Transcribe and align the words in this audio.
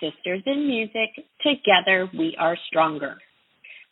Sisters 0.00 0.42
in 0.46 0.66
Music, 0.66 1.10
Together 1.42 2.10
We 2.16 2.34
Are 2.38 2.56
Stronger. 2.68 3.18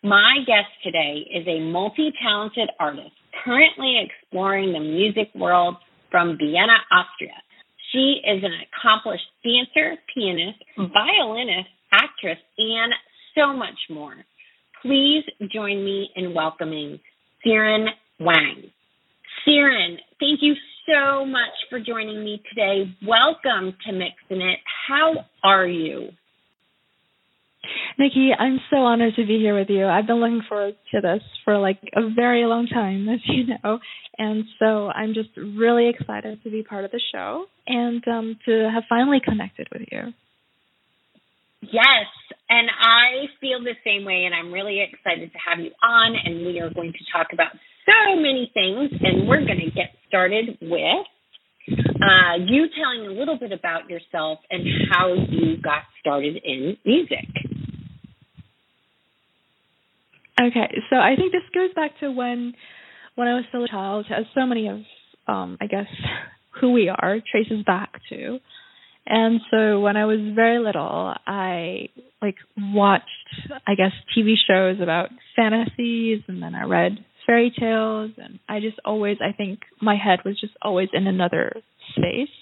My 0.02 0.38
guest 0.46 0.68
today 0.82 1.26
is 1.34 1.46
a 1.46 1.60
multi 1.60 2.10
talented 2.22 2.70
artist 2.80 3.12
currently 3.44 4.00
exploring 4.00 4.72
the 4.72 4.80
music 4.80 5.28
world 5.34 5.76
from 6.10 6.38
Vienna, 6.38 6.78
Austria. 6.90 7.34
She 7.92 8.20
is 8.24 8.42
an 8.42 8.52
accomplished 8.64 9.24
dancer, 9.44 9.96
pianist, 10.14 10.58
mm-hmm. 10.78 10.92
violinist, 10.92 11.68
actress, 11.92 12.38
and 12.56 12.92
so 13.36 13.52
much 13.52 13.78
more. 13.90 14.14
Please 14.82 15.24
join 15.52 15.84
me 15.84 16.08
in 16.16 16.34
welcoming 16.34 17.00
Xiren 17.44 17.86
Wang. 18.18 18.70
Xiren, 19.48 19.96
thank 20.20 20.40
you 20.42 20.54
so 20.86 21.24
much 21.24 21.56
for 21.70 21.80
joining 21.80 22.22
me 22.22 22.42
today. 22.50 22.94
Welcome 23.06 23.74
to 23.86 23.92
Mixing 23.92 24.46
It. 24.46 24.58
How 24.86 25.24
are 25.42 25.66
you? 25.66 26.10
Nicki, 27.98 28.30
I'm 28.38 28.60
so 28.68 28.76
honored 28.76 29.14
to 29.16 29.26
be 29.26 29.38
here 29.38 29.58
with 29.58 29.70
you. 29.70 29.86
I've 29.86 30.06
been 30.06 30.20
looking 30.20 30.42
forward 30.46 30.76
to 30.92 31.00
this 31.00 31.22
for 31.46 31.56
like 31.56 31.78
a 31.96 32.10
very 32.14 32.44
long 32.44 32.66
time, 32.66 33.08
as 33.08 33.20
you 33.24 33.46
know. 33.46 33.78
And 34.18 34.44
so 34.58 34.88
I'm 34.88 35.14
just 35.14 35.30
really 35.36 35.88
excited 35.88 36.42
to 36.42 36.50
be 36.50 36.62
part 36.62 36.84
of 36.84 36.90
the 36.90 37.00
show 37.12 37.46
and 37.66 38.06
um, 38.06 38.38
to 38.44 38.70
have 38.72 38.84
finally 38.86 39.20
connected 39.24 39.68
with 39.72 39.82
you. 39.90 40.12
Yes, 41.62 42.06
and 42.50 42.68
I 42.80 43.26
feel 43.40 43.60
the 43.64 43.74
same 43.82 44.04
way, 44.04 44.24
and 44.26 44.34
I'm 44.34 44.52
really 44.52 44.80
excited 44.80 45.32
to 45.32 45.38
have 45.38 45.58
you 45.58 45.70
on. 45.82 46.14
And 46.22 46.46
we 46.46 46.60
are 46.60 46.70
going 46.70 46.92
to 46.92 46.98
talk 47.12 47.28
about 47.32 47.48
so 47.88 48.16
many 48.16 48.50
things, 48.52 48.90
and 49.00 49.26
we're 49.26 49.44
going 49.44 49.60
to 49.64 49.70
get 49.70 49.90
started 50.08 50.58
with 50.60 51.06
uh, 51.68 52.36
you 52.46 52.66
telling 52.76 53.06
a 53.08 53.18
little 53.18 53.38
bit 53.38 53.52
about 53.52 53.88
yourself 53.90 54.38
and 54.50 54.64
how 54.90 55.12
you 55.14 55.60
got 55.60 55.82
started 56.00 56.40
in 56.44 56.76
music. 56.84 57.26
Okay, 60.40 60.72
so 60.88 60.96
I 60.96 61.16
think 61.16 61.32
this 61.32 61.42
goes 61.52 61.74
back 61.74 61.98
to 62.00 62.10
when 62.10 62.54
when 63.16 63.26
I 63.26 63.34
was 63.34 63.44
still 63.48 63.64
a 63.64 63.68
child, 63.68 64.06
as 64.16 64.24
so 64.34 64.46
many 64.46 64.68
of 64.68 64.78
um, 65.26 65.58
I 65.60 65.66
guess 65.66 65.86
who 66.60 66.72
we 66.72 66.88
are 66.88 67.18
traces 67.30 67.64
back 67.64 67.92
to. 68.10 68.38
And 69.10 69.40
so 69.50 69.80
when 69.80 69.96
I 69.96 70.04
was 70.04 70.18
very 70.34 70.58
little, 70.58 71.14
I 71.26 71.88
like 72.22 72.36
watched 72.56 73.06
I 73.66 73.74
guess 73.74 73.92
TV 74.16 74.34
shows 74.46 74.80
about 74.80 75.08
fantasies 75.34 76.22
and 76.28 76.42
then 76.42 76.54
I 76.54 76.64
read 76.64 77.04
fairy 77.28 77.52
tales 77.56 78.12
and 78.16 78.40
I 78.48 78.58
just 78.60 78.80
always 78.84 79.18
I 79.20 79.32
think 79.32 79.60
my 79.80 79.96
head 79.96 80.20
was 80.24 80.40
just 80.40 80.54
always 80.62 80.88
in 80.92 81.06
another 81.06 81.52
space. 81.90 82.34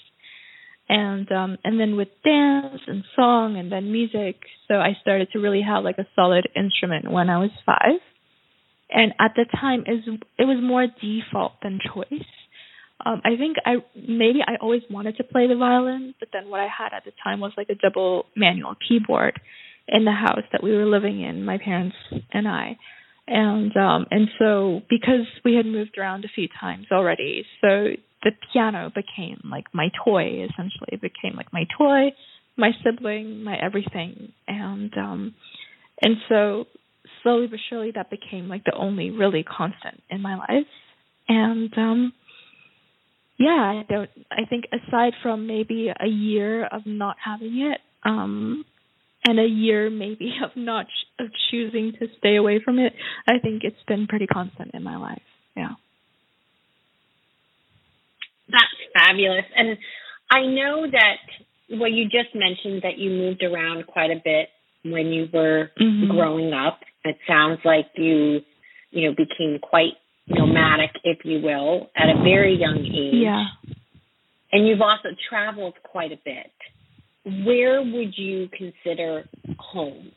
And 0.88 1.30
um 1.32 1.58
and 1.64 1.78
then 1.78 1.96
with 1.96 2.08
dance 2.24 2.80
and 2.86 3.02
song 3.16 3.56
and 3.58 3.70
then 3.70 3.90
music, 3.92 4.36
so 4.68 4.74
I 4.74 4.96
started 5.02 5.28
to 5.32 5.40
really 5.40 5.62
have 5.62 5.82
like 5.82 5.98
a 5.98 6.06
solid 6.14 6.48
instrument 6.54 7.10
when 7.10 7.28
I 7.28 7.38
was 7.38 7.50
5. 7.66 7.76
And 8.88 9.12
at 9.18 9.32
the 9.34 9.44
time 9.60 9.80
is 9.80 10.04
it 10.38 10.44
was 10.44 10.58
more 10.62 10.86
default 10.86 11.54
than 11.62 11.80
choice. 11.84 12.30
Um 13.04 13.20
I 13.24 13.36
think 13.36 13.56
I 13.66 13.78
maybe 13.96 14.38
I 14.46 14.54
always 14.60 14.82
wanted 14.88 15.16
to 15.16 15.24
play 15.24 15.48
the 15.48 15.56
violin, 15.56 16.14
but 16.20 16.28
then 16.32 16.48
what 16.48 16.60
I 16.60 16.68
had 16.68 16.92
at 16.94 17.04
the 17.04 17.12
time 17.24 17.40
was 17.40 17.52
like 17.56 17.70
a 17.70 17.74
double 17.74 18.26
manual 18.36 18.76
keyboard 18.88 19.40
in 19.88 20.04
the 20.04 20.12
house 20.12 20.46
that 20.52 20.62
we 20.62 20.72
were 20.76 20.86
living 20.86 21.20
in, 21.20 21.44
my 21.44 21.58
parents 21.58 21.96
and 22.32 22.46
I 22.46 22.76
and 23.28 23.76
um 23.76 24.06
and 24.10 24.28
so 24.38 24.82
because 24.88 25.26
we 25.44 25.54
had 25.54 25.66
moved 25.66 25.98
around 25.98 26.24
a 26.24 26.28
few 26.28 26.48
times 26.60 26.86
already 26.92 27.44
so 27.60 27.88
the 28.26 28.32
piano 28.52 28.90
became 28.94 29.40
like 29.50 29.66
my 29.72 29.88
toy 30.04 30.44
essentially. 30.50 30.88
It 30.88 31.00
became 31.00 31.36
like 31.36 31.52
my 31.52 31.64
toy 31.78 32.12
my 32.56 32.70
sibling 32.82 33.44
my 33.44 33.56
everything. 33.56 34.32
And 34.48 34.92
um 34.96 35.34
and 36.02 36.16
so 36.28 36.66
slowly 37.22 37.46
but 37.46 37.60
surely 37.68 37.92
that 37.94 38.10
became 38.10 38.48
like 38.48 38.64
the 38.64 38.74
only 38.74 39.10
really 39.10 39.44
constant 39.44 40.02
in 40.10 40.20
my 40.22 40.36
life. 40.36 40.66
And 41.28 41.72
um 41.76 42.12
yeah 43.38 43.50
i 43.50 43.84
don't 43.86 44.08
i 44.30 44.46
think 44.48 44.64
aside 44.72 45.12
from 45.22 45.46
maybe 45.46 45.88
a 45.88 46.06
year 46.08 46.64
of 46.64 46.86
not 46.86 47.16
having 47.22 47.70
it 47.70 47.80
um 48.02 48.64
and 49.26 49.40
a 49.40 49.44
year 49.44 49.90
maybe 49.90 50.32
of 50.42 50.50
not 50.54 50.86
ch- 50.86 51.20
of 51.20 51.26
choosing 51.50 51.92
to 51.98 52.06
stay 52.18 52.36
away 52.36 52.60
from 52.64 52.78
it, 52.78 52.92
I 53.28 53.38
think 53.42 53.62
it's 53.64 53.82
been 53.86 54.06
pretty 54.06 54.26
constant 54.26 54.70
in 54.72 54.82
my 54.82 54.96
life. 54.96 55.22
Yeah. 55.56 55.74
That's 58.48 58.64
fabulous. 58.94 59.44
And 59.56 59.76
I 60.30 60.42
know 60.46 60.86
that 60.90 61.76
well 61.78 61.90
you 61.90 62.04
just 62.04 62.34
mentioned 62.34 62.82
that 62.82 62.98
you 62.98 63.10
moved 63.10 63.42
around 63.42 63.86
quite 63.86 64.10
a 64.10 64.20
bit 64.22 64.48
when 64.84 65.06
you 65.06 65.28
were 65.32 65.70
mm-hmm. 65.80 66.10
growing 66.12 66.52
up. 66.52 66.80
It 67.04 67.18
sounds 67.26 67.58
like 67.64 67.86
you 67.96 68.40
you 68.90 69.08
know 69.08 69.14
became 69.16 69.58
quite 69.60 69.94
nomadic 70.28 70.90
if 71.02 71.18
you 71.24 71.40
will 71.40 71.90
at 71.96 72.08
a 72.08 72.22
very 72.22 72.56
young 72.56 72.78
age. 72.78 73.22
Yeah. 73.22 73.46
And 74.52 74.66
you've 74.66 74.80
also 74.80 75.08
traveled 75.28 75.74
quite 75.82 76.12
a 76.12 76.18
bit 76.24 76.52
where 77.44 77.82
would 77.82 78.16
you 78.16 78.48
consider 78.56 79.24
home? 79.58 80.12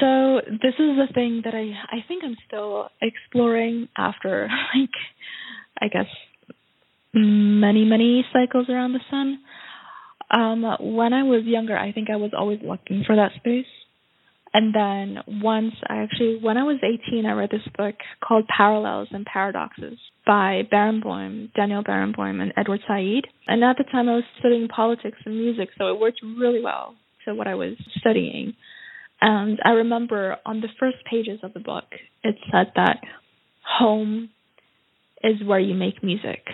So 0.00 0.40
this 0.50 0.74
is 0.74 0.96
the 0.96 1.08
thing 1.14 1.42
that 1.44 1.54
I 1.54 1.72
I 1.96 2.04
think 2.06 2.22
I'm 2.24 2.36
still 2.46 2.88
exploring 3.00 3.88
after 3.96 4.48
like 4.74 4.90
I 5.80 5.88
guess 5.88 6.06
many 7.14 7.84
many 7.84 8.24
cycles 8.32 8.68
around 8.68 8.92
the 8.92 9.00
sun. 9.10 9.38
Um 10.30 10.64
when 10.80 11.12
I 11.12 11.22
was 11.22 11.44
younger, 11.44 11.76
I 11.76 11.92
think 11.92 12.08
I 12.10 12.16
was 12.16 12.32
always 12.36 12.60
looking 12.62 13.04
for 13.06 13.16
that 13.16 13.32
space. 13.36 13.66
And 14.56 14.74
then 14.74 15.18
once 15.42 15.74
I 15.86 15.98
actually, 15.98 16.38
when 16.40 16.56
I 16.56 16.62
was 16.62 16.78
18, 16.82 17.26
I 17.26 17.32
read 17.32 17.50
this 17.50 17.68
book 17.76 17.96
called 18.26 18.48
Parallels 18.48 19.08
and 19.10 19.26
Paradoxes 19.26 19.98
by 20.26 20.62
Barenboim, 20.72 21.52
Daniel 21.52 21.84
Barenboim, 21.84 22.40
and 22.40 22.54
Edward 22.56 22.80
Said. 22.88 23.24
And 23.46 23.62
at 23.62 23.76
the 23.76 23.84
time, 23.84 24.08
I 24.08 24.14
was 24.14 24.24
studying 24.38 24.66
politics 24.68 25.18
and 25.26 25.36
music, 25.36 25.68
so 25.76 25.88
it 25.88 26.00
worked 26.00 26.22
really 26.22 26.62
well 26.62 26.94
to 27.26 27.34
what 27.34 27.46
I 27.46 27.54
was 27.54 27.74
studying. 27.98 28.54
And 29.20 29.58
I 29.62 29.72
remember 29.72 30.38
on 30.46 30.62
the 30.62 30.68
first 30.80 31.04
pages 31.10 31.40
of 31.42 31.52
the 31.52 31.60
book, 31.60 31.84
it 32.24 32.36
said 32.50 32.72
that 32.76 33.00
home 33.78 34.30
is 35.22 35.46
where 35.46 35.60
you 35.60 35.74
make 35.74 36.02
music. 36.02 36.46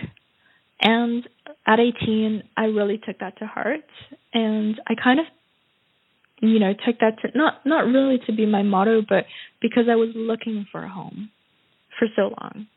And 0.81 1.25
at 1.65 1.79
18, 1.79 2.43
I 2.57 2.65
really 2.65 2.97
took 2.97 3.19
that 3.19 3.37
to 3.39 3.45
heart. 3.45 3.85
And 4.33 4.81
I 4.89 4.95
kind 5.01 5.21
of 5.21 5.25
you 6.43 6.59
know 6.59 6.73
took 6.73 6.99
that 6.99 7.19
to 7.21 7.29
not 7.37 7.65
not 7.65 7.85
really 7.85 8.19
to 8.27 8.33
be 8.33 8.45
my 8.45 8.61
motto 8.61 9.01
but 9.07 9.25
because 9.61 9.85
i 9.89 9.95
was 9.95 10.09
looking 10.15 10.65
for 10.71 10.83
a 10.83 10.89
home 10.89 11.29
for 11.97 12.07
so 12.15 12.33
long. 12.41 12.67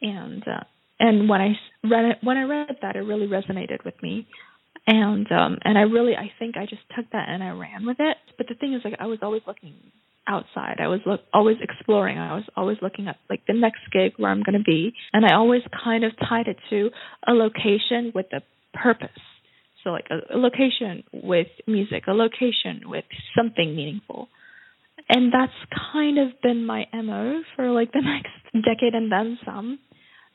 And 0.00 0.42
uh 0.46 0.64
and 0.98 1.28
when 1.28 1.40
i 1.40 1.52
read 1.84 2.04
it 2.04 2.18
when 2.22 2.36
i 2.36 2.42
read 2.42 2.76
that 2.82 2.96
it 2.96 3.00
really 3.00 3.26
resonated 3.26 3.84
with 3.84 3.94
me. 4.02 4.26
And 4.86 5.30
um 5.30 5.58
and 5.64 5.78
i 5.78 5.82
really 5.82 6.14
i 6.16 6.30
think 6.38 6.56
i 6.56 6.66
just 6.66 6.82
took 6.96 7.06
that 7.12 7.28
and 7.28 7.42
i 7.42 7.50
ran 7.50 7.86
with 7.86 7.98
it. 8.00 8.16
But 8.36 8.48
the 8.48 8.54
thing 8.54 8.74
is 8.74 8.82
like 8.84 8.94
i 8.98 9.06
was 9.06 9.18
always 9.22 9.42
looking 9.46 9.74
outside. 10.28 10.76
I 10.80 10.86
was 10.86 11.00
look, 11.04 11.20
always 11.34 11.56
exploring. 11.60 12.16
I 12.16 12.34
was 12.34 12.44
always 12.56 12.78
looking 12.80 13.08
at 13.08 13.16
like 13.28 13.42
the 13.46 13.54
next 13.54 13.80
gig 13.92 14.12
where 14.16 14.30
i'm 14.30 14.42
going 14.42 14.58
to 14.58 14.64
be. 14.64 14.94
And 15.12 15.24
i 15.24 15.34
always 15.34 15.62
kind 15.84 16.04
of 16.04 16.12
tied 16.28 16.48
it 16.48 16.56
to 16.70 16.90
a 17.26 17.32
location 17.32 18.12
with 18.14 18.26
a 18.32 18.42
purpose 18.76 19.10
so 19.84 19.90
like 19.90 20.06
a, 20.10 20.36
a 20.36 20.38
location 20.38 21.04
with 21.12 21.48
music, 21.66 22.04
a 22.06 22.12
location 22.12 22.82
with 22.84 23.04
something 23.36 23.74
meaningful. 23.74 24.28
And 25.08 25.32
that's 25.32 25.52
kind 25.92 26.18
of 26.18 26.40
been 26.42 26.64
my 26.64 26.84
MO 26.92 27.42
for 27.56 27.70
like 27.70 27.92
the 27.92 28.00
next 28.02 28.64
decade 28.64 28.94
and 28.94 29.10
then 29.10 29.38
some. 29.44 29.78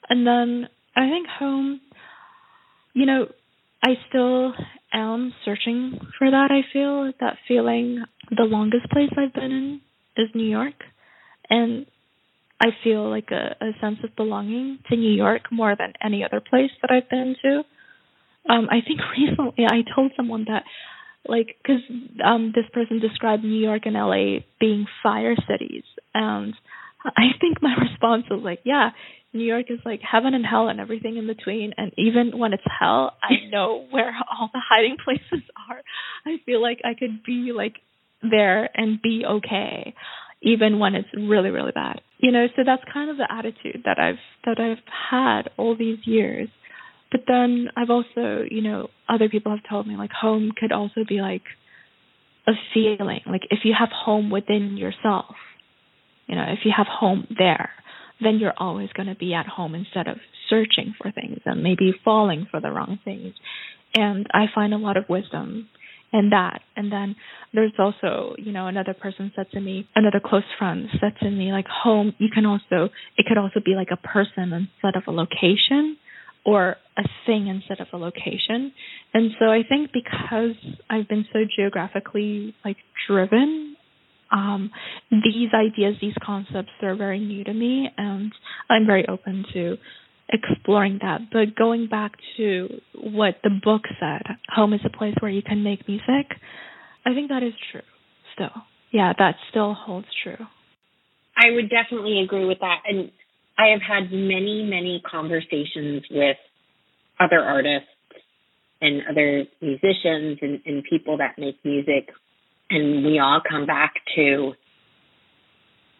And 0.10 0.26
then 0.26 0.68
I 0.96 1.10
think 1.10 1.28
home, 1.28 1.82
you 2.94 3.06
know, 3.06 3.28
I 3.84 3.92
still 4.10 4.54
am 4.94 5.34
searching 5.46 6.00
for 6.18 6.30
that. 6.30 6.50
I 6.52 6.62
feel 6.74 7.12
that 7.20 7.38
feeling. 7.48 8.04
The 8.30 8.44
longest 8.44 8.90
place 8.90 9.10
I've 9.18 9.34
been 9.34 9.52
in 9.52 9.82
is 10.18 10.28
New 10.34 10.50
York, 10.50 10.74
and 11.50 11.86
I 12.60 12.70
feel 12.84 13.10
like 13.10 13.30
a, 13.32 13.56
a 13.64 13.72
sense 13.80 14.00
of 14.04 14.16
belonging 14.16 14.80
to 14.90 14.98
New 14.98 15.14
York 15.14 15.44
more 15.52 15.76
than 15.78 15.94
any 16.04 16.24
other 16.26 16.42
place 16.42 16.72
that 16.82 16.92
I've 16.92 17.10
been 17.10 17.36
to. 17.44 17.64
Um, 18.50 18.68
I 18.70 18.82
think 18.86 19.00
recently 19.18 19.66
I 19.66 19.84
told 19.96 20.12
someone 20.16 20.46
that 20.48 20.64
like 21.28 21.58
because 21.62 21.82
um 22.24 22.52
this 22.56 22.66
person 22.74 23.00
described 23.00 23.44
New 23.44 23.60
York 23.60 23.84
and 23.86 23.96
LA 23.96 24.40
being 24.60 24.86
fire 25.04 25.36
cities 25.48 25.84
and 26.14 26.54
I 27.06 27.38
think 27.40 27.62
my 27.62 27.76
response 27.82 28.26
was 28.30 28.42
like 28.44 28.60
yeah 28.64 28.92
New 29.34 29.44
York 29.44 29.66
is 29.70 29.80
like 29.86 30.00
heaven 30.02 30.34
and 30.34 30.46
hell 30.46 30.70
and 30.70 30.80
everything 30.80 31.18
in 31.18 31.28
between 31.28 31.74
and 31.78 31.92
even 31.98 32.38
when 32.38 32.54
it's 32.54 32.64
hell 32.80 33.18
I 33.22 33.50
know 33.50 33.86
where 33.92 34.16
all 34.32 34.50
the 34.54 34.62
hiding 34.68 34.98
places 35.04 35.46
are. 35.70 35.82
I 36.26 36.38
feel 36.46 36.62
like 36.62 36.80
I 36.84 36.94
could 36.98 37.24
be 37.24 37.52
like 37.56 37.76
there 38.22 38.70
and 38.74 39.02
be 39.02 39.24
okay 39.28 39.94
even 40.42 40.80
when 40.80 40.96
it's 40.96 41.10
really 41.14 41.50
really 41.50 41.74
bad. 41.74 42.02
You 42.20 42.32
know 42.32 42.48
so 42.56 42.64
that's 42.66 42.84
kind 42.94 43.10
of 43.10 43.18
the 43.18 43.28
attitude 43.30 43.84
that 43.86 44.00
I've 44.00 44.20
that 44.46 44.60
I've 44.60 44.84
had 45.12 45.50
all 45.58 45.76
these 45.76 46.00
years 46.06 46.48
but 47.12 47.22
then 47.28 47.70
I've 47.76 47.90
also, 47.90 48.44
you 48.50 48.62
know, 48.62 48.90
other 49.08 49.30
people 49.30 49.52
have 49.52 49.68
told 49.70 49.88
me 49.88 49.96
like 49.96 50.12
home 50.12 50.52
could 50.56 50.72
also 50.72 51.02
be 51.08 51.22
like 51.22 51.44
a 52.48 52.52
feeling. 52.74 53.22
Like 53.26 53.44
if 53.50 53.60
you 53.64 53.74
have 53.78 53.90
home 53.90 54.30
within 54.30 54.78
yourself, 54.78 55.36
you 56.28 56.36
know, 56.36 56.46
if 56.50 56.60
you 56.66 56.72
have 56.76 56.88
home 56.88 57.28
there, 57.38 57.70
then 58.22 58.40
you're 58.40 58.54
always 58.58 58.90
going 58.94 59.08
to 59.08 59.16
be 59.16 59.34
at 59.34 59.46
home 59.46 59.76
instead 59.76 60.08
of 60.08 60.18
searching 60.50 60.94
for 61.02 61.12
things 61.12 61.40
and 61.46 61.64
maybe 61.64 61.94
falling 62.04 62.48
for 62.50 62.60
the 62.60 62.72
wrong 62.72 63.00
things. 63.06 63.34
And 63.94 64.28
I 64.34 64.46
find 64.54 64.74
a 64.74 64.78
lot 64.78 64.98
of 64.98 65.06
wisdom 65.08 65.70
in 66.12 66.30
that. 66.32 66.62
And 66.76 66.92
then 66.92 67.16
there's 67.54 67.74
also, 67.78 68.36
you 68.38 68.52
know, 68.52 68.68
another 68.68 68.94
person 68.94 69.32
said 69.36 69.48
to 69.52 69.62
me, 69.62 69.88
another 69.96 70.22
close 70.24 70.44
friend 70.58 70.88
said 71.00 71.14
to 71.22 71.30
me, 71.30 71.52
like, 71.52 71.68
home, 71.68 72.14
you 72.18 72.30
can 72.34 72.46
also, 72.46 72.90
it 73.18 73.26
could 73.28 73.38
also 73.38 73.60
be 73.64 73.76
like 73.76 73.90
a 73.92 73.98
person 73.98 74.52
instead 74.52 74.96
of 74.96 75.04
a 75.08 75.12
location 75.12 75.98
or 76.48 76.78
a 76.98 77.04
thing 77.26 77.48
instead 77.48 77.82
of 77.82 77.88
a 77.92 77.98
location. 77.98 78.72
And 79.14 79.32
so 79.38 79.48
I 79.48 79.64
think 79.68 79.92
because 79.94 80.56
I've 80.90 81.08
been 81.10 81.26
so 81.34 81.40
geographically 81.56 82.56
like 82.64 82.78
driven, 83.06 83.76
um, 84.32 84.72
these 85.12 85.50
ideas, 85.54 85.96
these 86.02 86.16
concepts 86.26 86.72
are 86.82 86.96
very 86.96 87.20
new 87.20 87.44
to 87.44 87.54
me 87.54 87.90
and 87.98 88.32
I'm 88.70 88.86
very 88.86 89.06
open 89.10 89.46
to 89.54 89.76
exploring 90.30 91.00
that. 91.02 91.30
But 91.34 91.54
going 91.56 91.88
back 91.88 92.14
to 92.38 92.70
what 92.96 93.36
the 93.44 93.52
book 93.62 93.82
said, 94.00 94.22
home 94.48 94.74
is 94.74 94.82
a 94.86 94.98
place 94.98 95.16
where 95.20 95.32
you 95.32 95.42
can 95.42 95.64
make 95.64 95.86
music, 95.86 96.32
I 97.06 97.14
think 97.14 97.28
that 97.28 97.44
is 97.44 97.54
true 97.74 97.82
still. 98.34 98.64
Yeah, 98.92 99.12
that 99.20 99.36
still 99.50 99.74
holds 99.74 100.08
true. 100.24 100.46
I 101.36 101.52
would 101.52 101.70
definitely 101.70 102.22
agree 102.22 102.46
with 102.46 102.60
that. 102.62 102.84
And 102.88 103.12
I 103.58 103.68
have 103.68 103.82
had 103.82 104.12
many, 104.12 104.64
many 104.64 105.02
conversations 105.10 106.04
with 106.12 106.38
other 107.20 107.40
artists 107.40 107.90
and 108.82 109.02
other 109.10 109.46
musicians 109.62 110.38
and, 110.42 110.62
and 110.66 110.84
people 110.88 111.18
that 111.18 111.36
make 111.38 111.58
music, 111.66 112.10
and 112.70 113.04
we 113.04 113.20
all 113.20 113.42
come 113.48 113.66
back 113.66 113.96
to 114.16 114.54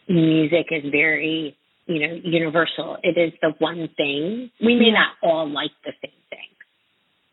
music 0.08 0.68
is 0.72 0.84
very, 0.92 1.58
you 1.88 2.08
know, 2.08 2.20
universal. 2.24 2.98
It 3.02 3.20
is 3.20 3.34
the 3.42 3.54
one 3.58 3.90
thing. 3.98 4.52
We 4.62 4.76
may 4.76 4.88
yeah. 4.88 4.94
not 4.94 5.10
all 5.24 5.50
like 5.50 5.72
the 5.84 5.94
same 6.02 6.12
thing, 6.30 6.50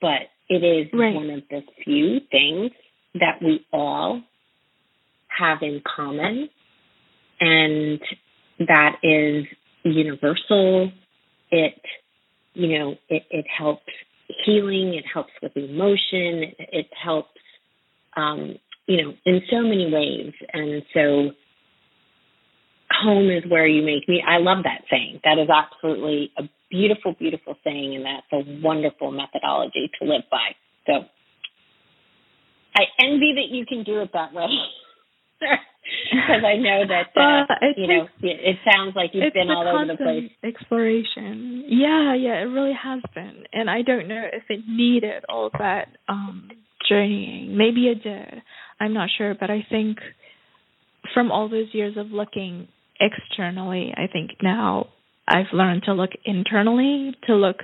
but 0.01 0.31
it 0.49 0.65
is 0.65 0.89
right. 0.93 1.15
one 1.15 1.31
of 1.31 1.43
the 1.51 1.61
few 1.85 2.21
things 2.31 2.71
that 3.15 3.39
we 3.43 3.67
all 3.73 4.23
have 5.29 5.59
in 5.63 5.83
common. 5.85 6.49
And 7.41 8.01
that 8.61 8.97
is 9.03 9.45
universal. 9.85 10.91
It, 11.51 11.81
you 12.55 12.79
know, 12.79 12.95
it, 13.09 13.25
it 13.31 13.47
helps 13.47 13.91
healing. 14.45 14.95
It 14.95 15.05
helps 15.13 15.33
with 15.43 15.57
emotion. 15.57 16.53
It, 16.59 16.87
helps, 17.03 17.31
um, 18.17 18.57
you 18.87 19.03
know, 19.03 19.15
in 19.25 19.43
so 19.51 19.63
many 19.63 19.91
ways. 19.93 20.33
And 20.53 20.83
so, 20.93 21.31
home 22.91 23.31
is 23.31 23.43
where 23.49 23.67
you 23.67 23.83
make 23.85 24.09
me. 24.09 24.23
I 24.27 24.39
love 24.39 24.65
that 24.65 24.83
saying. 24.91 25.21
That 25.25 25.39
is 25.39 25.49
absolutely 25.51 26.33
a 26.39 26.45
beautiful, 26.71 27.15
beautiful 27.19 27.57
saying, 27.65 27.95
and 27.95 28.05
that's 28.05 28.27
a 28.33 28.61
wonderful 28.63 29.11
methodology 29.11 29.91
to 30.01 30.09
live 30.09 30.23
by. 30.31 30.55
So, 30.87 31.05
I 32.77 32.83
envy 33.01 33.35
that 33.37 33.55
you 33.55 33.67
can 33.67 33.85
do 33.85 34.01
it 34.01 34.11
that 34.13 34.33
way. 34.33 34.47
because 36.11 36.43
I 36.45 36.57
know 36.57 36.83
that 36.89 37.13
uh, 37.17 37.53
uh, 37.53 37.67
you 37.77 37.87
know 37.87 38.09
it 38.23 38.57
sounds 38.71 38.95
like 38.97 39.11
you've 39.13 39.33
been 39.33 39.51
all 39.51 39.67
over 39.67 39.87
the 39.87 39.97
place. 39.97 40.31
Exploration, 40.43 41.65
yeah, 41.69 42.15
yeah, 42.15 42.41
it 42.41 42.51
really 42.51 42.75
has 42.81 43.03
been, 43.15 43.45
and 43.53 43.69
I 43.69 43.83
don't 43.83 44.09
know 44.09 44.23
if 44.33 44.45
it 44.49 44.61
needed 44.69 45.25
all 45.29 45.51
that 45.59 45.89
um 46.09 46.49
journeying. 46.89 47.57
Maybe 47.57 47.89
it 47.89 48.03
did. 48.03 48.43
I'm 48.81 48.95
not 48.95 49.09
sure, 49.17 49.35
but 49.39 49.51
I 49.51 49.65
think 49.69 49.99
from 51.13 51.31
all 51.31 51.49
those 51.49 51.69
years 51.73 51.97
of 51.97 52.09
looking 52.09 52.69
externally, 53.01 53.93
I 53.97 54.07
think 54.13 54.31
now 54.43 54.89
I've 55.29 55.53
learned 55.53 55.85
to 55.85 55.95
look 55.95 56.11
internally, 56.25 57.15
to 57.27 57.35
look 57.35 57.59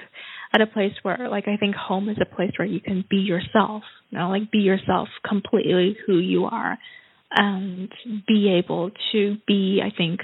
at 0.53 0.61
a 0.61 0.67
place 0.67 0.93
where 1.03 1.29
like 1.31 1.49
I 1.49 1.57
think 1.57 1.75
home 1.75 2.09
is 2.09 2.19
a 2.21 2.35
place 2.35 2.53
where 2.59 2.69
you 2.69 2.81
can 2.81 3.05
be 3.09 3.19
yourself, 3.19 3.83
you 4.11 4.19
know, 4.19 4.29
like 4.29 4.51
be 4.51 4.59
yourself 4.59 5.09
completely 5.27 5.97
who 6.07 6.19
you 6.19 6.45
are 6.47 6.79
and 7.31 7.93
be 8.27 8.59
able 8.59 8.91
to 9.13 9.37
be, 9.47 9.81
I 9.85 9.95
think, 9.97 10.21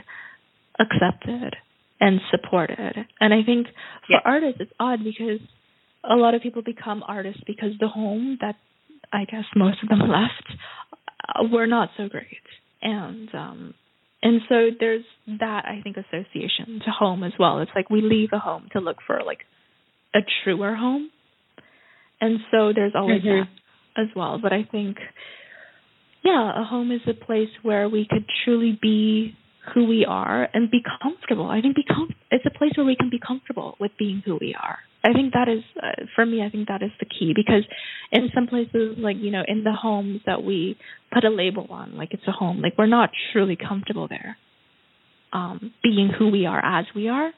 accepted 0.79 1.55
and 2.01 2.21
supported. 2.31 2.97
And 3.21 3.33
I 3.33 3.43
think 3.45 3.69
for 4.07 4.17
artists, 4.25 4.61
it's 4.61 4.73
odd 4.79 5.01
because 5.03 5.41
a 6.09 6.15
lot 6.15 6.35
of 6.35 6.43
people 6.43 6.63
become 6.63 7.03
artists 7.07 7.41
because 7.47 7.71
the 7.81 7.89
home 7.89 8.39
that 8.41 8.57
I 9.13 9.25
guess 9.25 9.45
most 9.55 9.79
of 9.83 9.89
them 9.89 10.01
left 10.01 10.49
uh, 11.29 11.45
were 11.51 11.67
not 11.67 11.91
so 11.97 12.09
great. 12.09 12.43
And 12.83 13.29
um 13.35 13.75
and 14.23 14.41
so 14.49 14.69
there's 14.79 15.05
that 15.39 15.65
I 15.67 15.81
think 15.83 15.97
association 15.97 16.81
to 16.85 16.91
home 16.91 17.23
as 17.23 17.33
well. 17.39 17.61
It's 17.61 17.71
like 17.75 17.91
we 17.91 18.01
leave 18.03 18.31
a 18.33 18.39
home 18.39 18.69
to 18.73 18.81
look 18.81 18.99
for 19.07 19.21
like 19.25 19.41
a 20.15 20.21
truer 20.43 20.75
home. 20.75 21.11
And 22.21 22.39
so 22.51 22.73
there's 22.75 22.93
always 22.95 23.23
mm-hmm. 23.23 23.51
that 23.97 24.03
as 24.03 24.09
well. 24.17 24.39
But 24.43 24.53
I 24.53 24.65
think 24.71 24.97
yeah, 26.27 26.61
a 26.61 26.65
home 26.65 26.91
is 26.91 27.03
a 27.07 27.15
place 27.15 27.51
where 27.63 27.89
we 27.89 28.07
could 28.11 28.25
truly 28.45 28.77
be 28.81 29.37
who 29.75 29.87
we 29.87 30.05
are 30.09 30.49
and 30.53 30.71
be 30.71 30.81
comfortable. 31.03 31.51
I 31.51 31.61
think 31.61 31.77
be 31.77 31.85
com- 31.85 32.15
it's 32.31 32.45
a 32.47 32.59
place 32.59 32.73
where 32.77 32.87
we 32.87 32.97
can 32.97 33.11
be 33.11 33.21
comfortable 33.25 33.77
with 33.81 33.93
being 33.99 34.23
who 34.25 34.37
we 34.41 34.55
are. 34.61 34.79
I 35.05 35.13
think 35.13 35.35
that 35.35 35.49
is 35.49 35.63
uh, 35.81 36.05
for 36.17 36.27
me. 36.27 36.43
I 36.45 36.51
think 36.51 36.67
that 36.69 36.83
is 36.83 36.91
the 36.99 37.07
key 37.07 37.33
because 37.35 37.63
in 38.11 38.29
some 38.35 38.49
places, 38.49 38.97
like 38.99 39.17
you 39.21 39.31
know, 39.31 39.43
in 39.47 39.63
the 39.63 39.73
homes 39.73 40.21
that 40.27 40.43
we 40.43 40.77
put 41.13 41.25
a 41.25 41.31
label 41.31 41.69
on, 41.71 41.97
like 41.97 42.09
it's 42.13 42.27
a 42.27 42.33
home, 42.33 42.61
like 42.61 42.75
we're 42.77 42.87
not 42.87 43.11
truly 43.33 43.57
comfortable 43.57 44.09
there, 44.09 44.37
um, 45.33 45.73
being 45.83 46.11
who 46.17 46.31
we 46.31 46.47
are 46.47 46.61
as 46.65 46.87
we 46.95 47.09
are. 47.09 47.31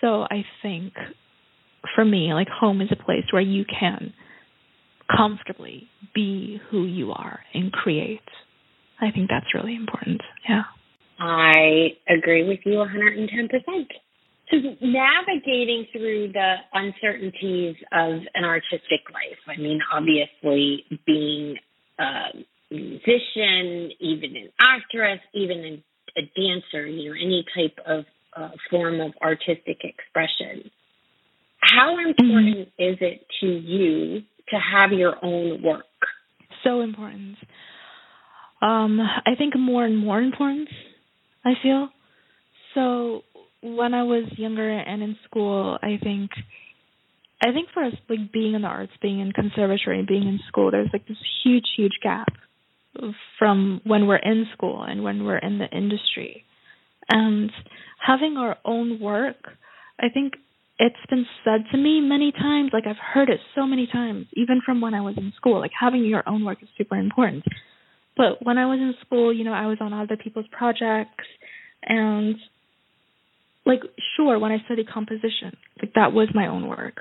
So 0.00 0.22
I 0.22 0.44
think 0.60 0.94
for 1.94 2.04
me, 2.04 2.34
like 2.34 2.48
home 2.48 2.80
is 2.80 2.88
a 2.90 2.96
place 2.96 3.24
where 3.30 3.42
you 3.42 3.64
can 3.64 4.12
comfortably 5.16 5.88
be 6.14 6.60
who 6.70 6.84
you 6.84 7.12
are 7.12 7.40
and 7.54 7.72
create. 7.72 8.20
I 9.00 9.10
think 9.10 9.28
that's 9.28 9.54
really 9.54 9.74
important. 9.74 10.20
Yeah. 10.48 10.62
I 11.18 11.96
agree 12.08 12.46
with 12.46 12.60
you 12.64 12.78
110%. 12.78 13.86
So, 14.50 14.56
navigating 14.80 15.86
through 15.92 16.32
the 16.32 16.56
uncertainties 16.74 17.76
of 17.92 18.20
an 18.34 18.44
artistic 18.44 19.00
life, 19.12 19.38
I 19.48 19.58
mean, 19.58 19.80
obviously, 19.92 20.84
being 21.06 21.56
a 21.98 22.44
musician, 22.70 23.92
even 24.00 24.36
an 24.36 24.48
actress, 24.60 25.20
even 25.32 25.82
a 26.16 26.22
dancer, 26.36 26.86
you 26.86 27.10
know, 27.10 27.16
any 27.16 27.44
type 27.54 27.78
of 27.86 28.04
uh, 28.36 28.50
form 28.70 29.00
of 29.00 29.12
artistic 29.22 29.78
expression. 29.84 30.70
How 31.60 31.96
important 31.98 32.68
mm-hmm. 32.68 32.82
is 32.82 32.98
it 33.00 33.26
to 33.40 33.46
you 33.46 34.22
to 34.50 34.56
have 34.56 34.92
your 34.92 35.14
own 35.22 35.62
work? 35.62 35.84
So 36.64 36.80
important. 36.80 37.36
Um, 38.60 39.00
I 39.00 39.34
think 39.36 39.54
more 39.58 39.84
and 39.84 39.98
more 39.98 40.20
important, 40.20 40.68
I 41.44 41.54
feel. 41.62 41.88
So 42.74 43.22
when 43.60 43.94
I 43.94 44.04
was 44.04 44.24
younger 44.36 44.70
and 44.70 45.02
in 45.02 45.16
school, 45.24 45.78
I 45.82 45.98
think 46.02 46.30
I 47.44 47.52
think 47.52 47.70
for 47.74 47.82
us 47.82 47.94
like 48.08 48.32
being 48.32 48.54
in 48.54 48.62
the 48.62 48.68
arts, 48.68 48.92
being 49.00 49.18
in 49.18 49.32
conservatory, 49.32 50.04
being 50.06 50.28
in 50.28 50.38
school, 50.46 50.70
there's 50.70 50.90
like 50.92 51.08
this 51.08 51.16
huge, 51.42 51.66
huge 51.76 51.98
gap 52.02 52.28
from 53.38 53.80
when 53.84 54.06
we're 54.06 54.16
in 54.16 54.46
school 54.52 54.84
and 54.84 55.02
when 55.02 55.24
we're 55.24 55.38
in 55.38 55.58
the 55.58 55.66
industry. 55.66 56.44
And 57.10 57.50
having 57.98 58.36
our 58.36 58.56
own 58.64 59.00
work, 59.00 59.36
I 59.98 60.08
think 60.08 60.34
it's 60.78 60.96
been 61.10 61.26
said 61.44 61.64
to 61.70 61.76
me 61.76 62.00
many 62.00 62.32
times 62.32 62.70
like 62.72 62.86
i've 62.86 62.96
heard 62.96 63.28
it 63.28 63.40
so 63.54 63.66
many 63.66 63.86
times 63.86 64.26
even 64.34 64.60
from 64.64 64.80
when 64.80 64.94
i 64.94 65.00
was 65.00 65.14
in 65.16 65.32
school 65.36 65.60
like 65.60 65.70
having 65.78 66.04
your 66.04 66.22
own 66.28 66.44
work 66.44 66.58
is 66.62 66.68
super 66.76 66.96
important. 66.96 67.44
But 68.16 68.44
when 68.44 68.58
i 68.58 68.66
was 68.66 68.78
in 68.78 68.94
school 69.04 69.32
you 69.32 69.44
know 69.44 69.52
i 69.52 69.66
was 69.66 69.78
on 69.80 69.92
other 69.92 70.16
people's 70.16 70.46
projects 70.50 71.24
and 71.82 72.36
like 73.64 73.80
sure 74.16 74.38
when 74.38 74.52
i 74.52 74.58
studied 74.64 74.88
composition 74.88 75.56
like 75.80 75.94
that 75.94 76.12
was 76.12 76.28
my 76.34 76.48
own 76.48 76.66
work. 76.66 77.00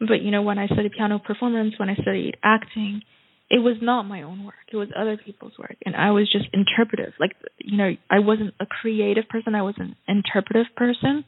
But 0.00 0.22
you 0.22 0.30
know 0.30 0.42
when 0.42 0.58
i 0.58 0.66
studied 0.66 0.92
piano 0.92 1.18
performance 1.18 1.74
when 1.78 1.90
i 1.90 1.94
studied 1.94 2.36
acting 2.42 3.02
it 3.50 3.58
was 3.58 3.76
not 3.82 4.04
my 4.04 4.22
own 4.22 4.44
work. 4.44 4.64
It 4.72 4.76
was 4.76 4.88
other 4.98 5.18
people's 5.18 5.52
work 5.58 5.76
and 5.84 5.94
i 5.94 6.10
was 6.10 6.30
just 6.30 6.46
interpretive. 6.52 7.12
Like 7.20 7.32
you 7.58 7.76
know 7.76 7.90
i 8.10 8.18
wasn't 8.18 8.54
a 8.60 8.66
creative 8.66 9.28
person. 9.28 9.54
I 9.54 9.62
was 9.62 9.74
an 9.78 9.96
interpretive 10.08 10.74
person. 10.76 11.24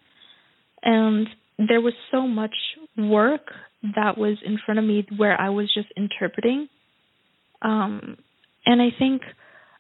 And 0.83 1.29
there 1.59 1.81
was 1.81 1.95
so 2.11 2.27
much 2.27 2.55
work 2.97 3.53
that 3.95 4.17
was 4.19 4.39
in 4.45 4.59
front 4.65 4.79
of 4.79 4.85
me 4.85 5.07
where 5.17 5.41
i 5.41 5.51
was 5.51 5.73
just 5.73 5.89
interpreting 5.97 6.69
um 7.63 8.17
and 8.67 8.81
i 8.81 8.89
think 8.99 9.23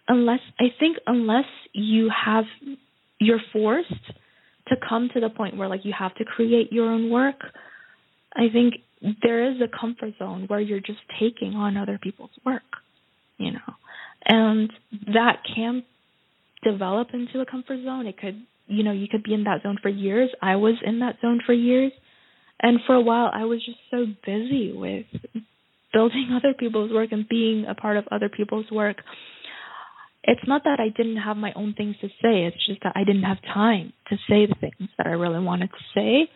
unless 0.09 0.41
i 0.61 0.67
think 0.79 0.99
unless 1.07 1.47
you 1.73 2.11
have 2.25 2.45
you're 3.19 3.41
forced 3.53 3.93
to 4.69 4.77
come 4.89 5.09
to 5.13 5.21
the 5.21 5.29
point 5.29 5.57
where 5.57 5.69
like 5.69 5.85
you 5.85 5.93
have 5.97 6.15
to 6.15 6.25
create 6.25 6.73
your 6.73 6.91
own 6.91 7.11
work 7.11 7.41
i 8.37 8.49
think 8.53 8.75
there 9.23 9.51
is 9.51 9.61
a 9.61 9.69
comfort 9.69 10.15
zone 10.19 10.45
where 10.49 10.61
you're 10.61 10.81
just 10.81 11.01
taking 11.21 11.55
on 11.55 11.77
other 11.77 11.99
people's 12.03 12.31
work, 12.45 12.63
you 13.39 13.53
know, 13.53 13.75
and 14.25 14.73
that 15.13 15.43
can 15.55 15.83
develop 16.63 17.09
into 17.13 17.41
a 17.41 17.47
comfort 17.47 17.83
zone. 17.85 18.07
It 18.07 18.19
could, 18.19 18.43
you 18.67 18.83
know, 18.83 18.93
you 18.93 19.07
could 19.11 19.23
be 19.23 19.35
in 19.35 19.45
that 19.45 19.63
zone 19.63 19.79
for 19.83 19.89
years. 19.89 20.31
I 20.41 20.57
was 20.57 20.75
in 20.85 21.01
that 21.01 21.17
zone 21.21 21.41
for 21.45 21.53
years. 21.53 21.93
And 22.61 22.81
for 22.87 22.95
a 22.95 23.01
while, 23.01 23.31
I 23.33 23.45
was 23.45 23.65
just 23.65 23.79
so 23.91 24.07
busy 24.25 24.73
with 24.73 25.07
building 25.93 26.31
other 26.37 26.55
people's 26.55 26.93
work 26.93 27.13
and 27.13 27.29
being 27.29 27.67
a 27.69 27.75
part 27.75 27.97
of 27.97 28.05
other 28.11 28.29
people's 28.29 28.71
work. 28.71 28.99
It's 30.23 30.47
not 30.47 30.65
that 30.65 30.81
I 30.81 30.89
didn't 30.89 31.19
have 31.19 31.37
my 31.37 31.53
own 31.55 31.75
things 31.75 31.97
to 32.01 32.09
say, 32.09 32.47
it's 32.47 32.67
just 32.67 32.83
that 32.83 32.95
I 32.97 33.05
didn't 33.05 33.25
have 33.25 33.43
time 33.43 33.93
to 34.09 34.17
say 34.29 34.47
the 34.47 34.55
things 34.59 34.89
that 34.97 35.07
I 35.07 35.11
really 35.11 35.45
wanted 35.45 35.69
to 35.69 35.85
say. 35.95 36.31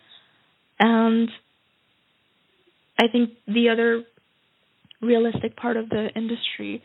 And 0.79 1.31
I 3.01 3.05
think 3.11 3.31
the 3.47 3.71
other 3.71 4.05
realistic 5.01 5.57
part 5.57 5.79
of 5.79 5.89
the 5.89 6.09
industry 6.15 6.83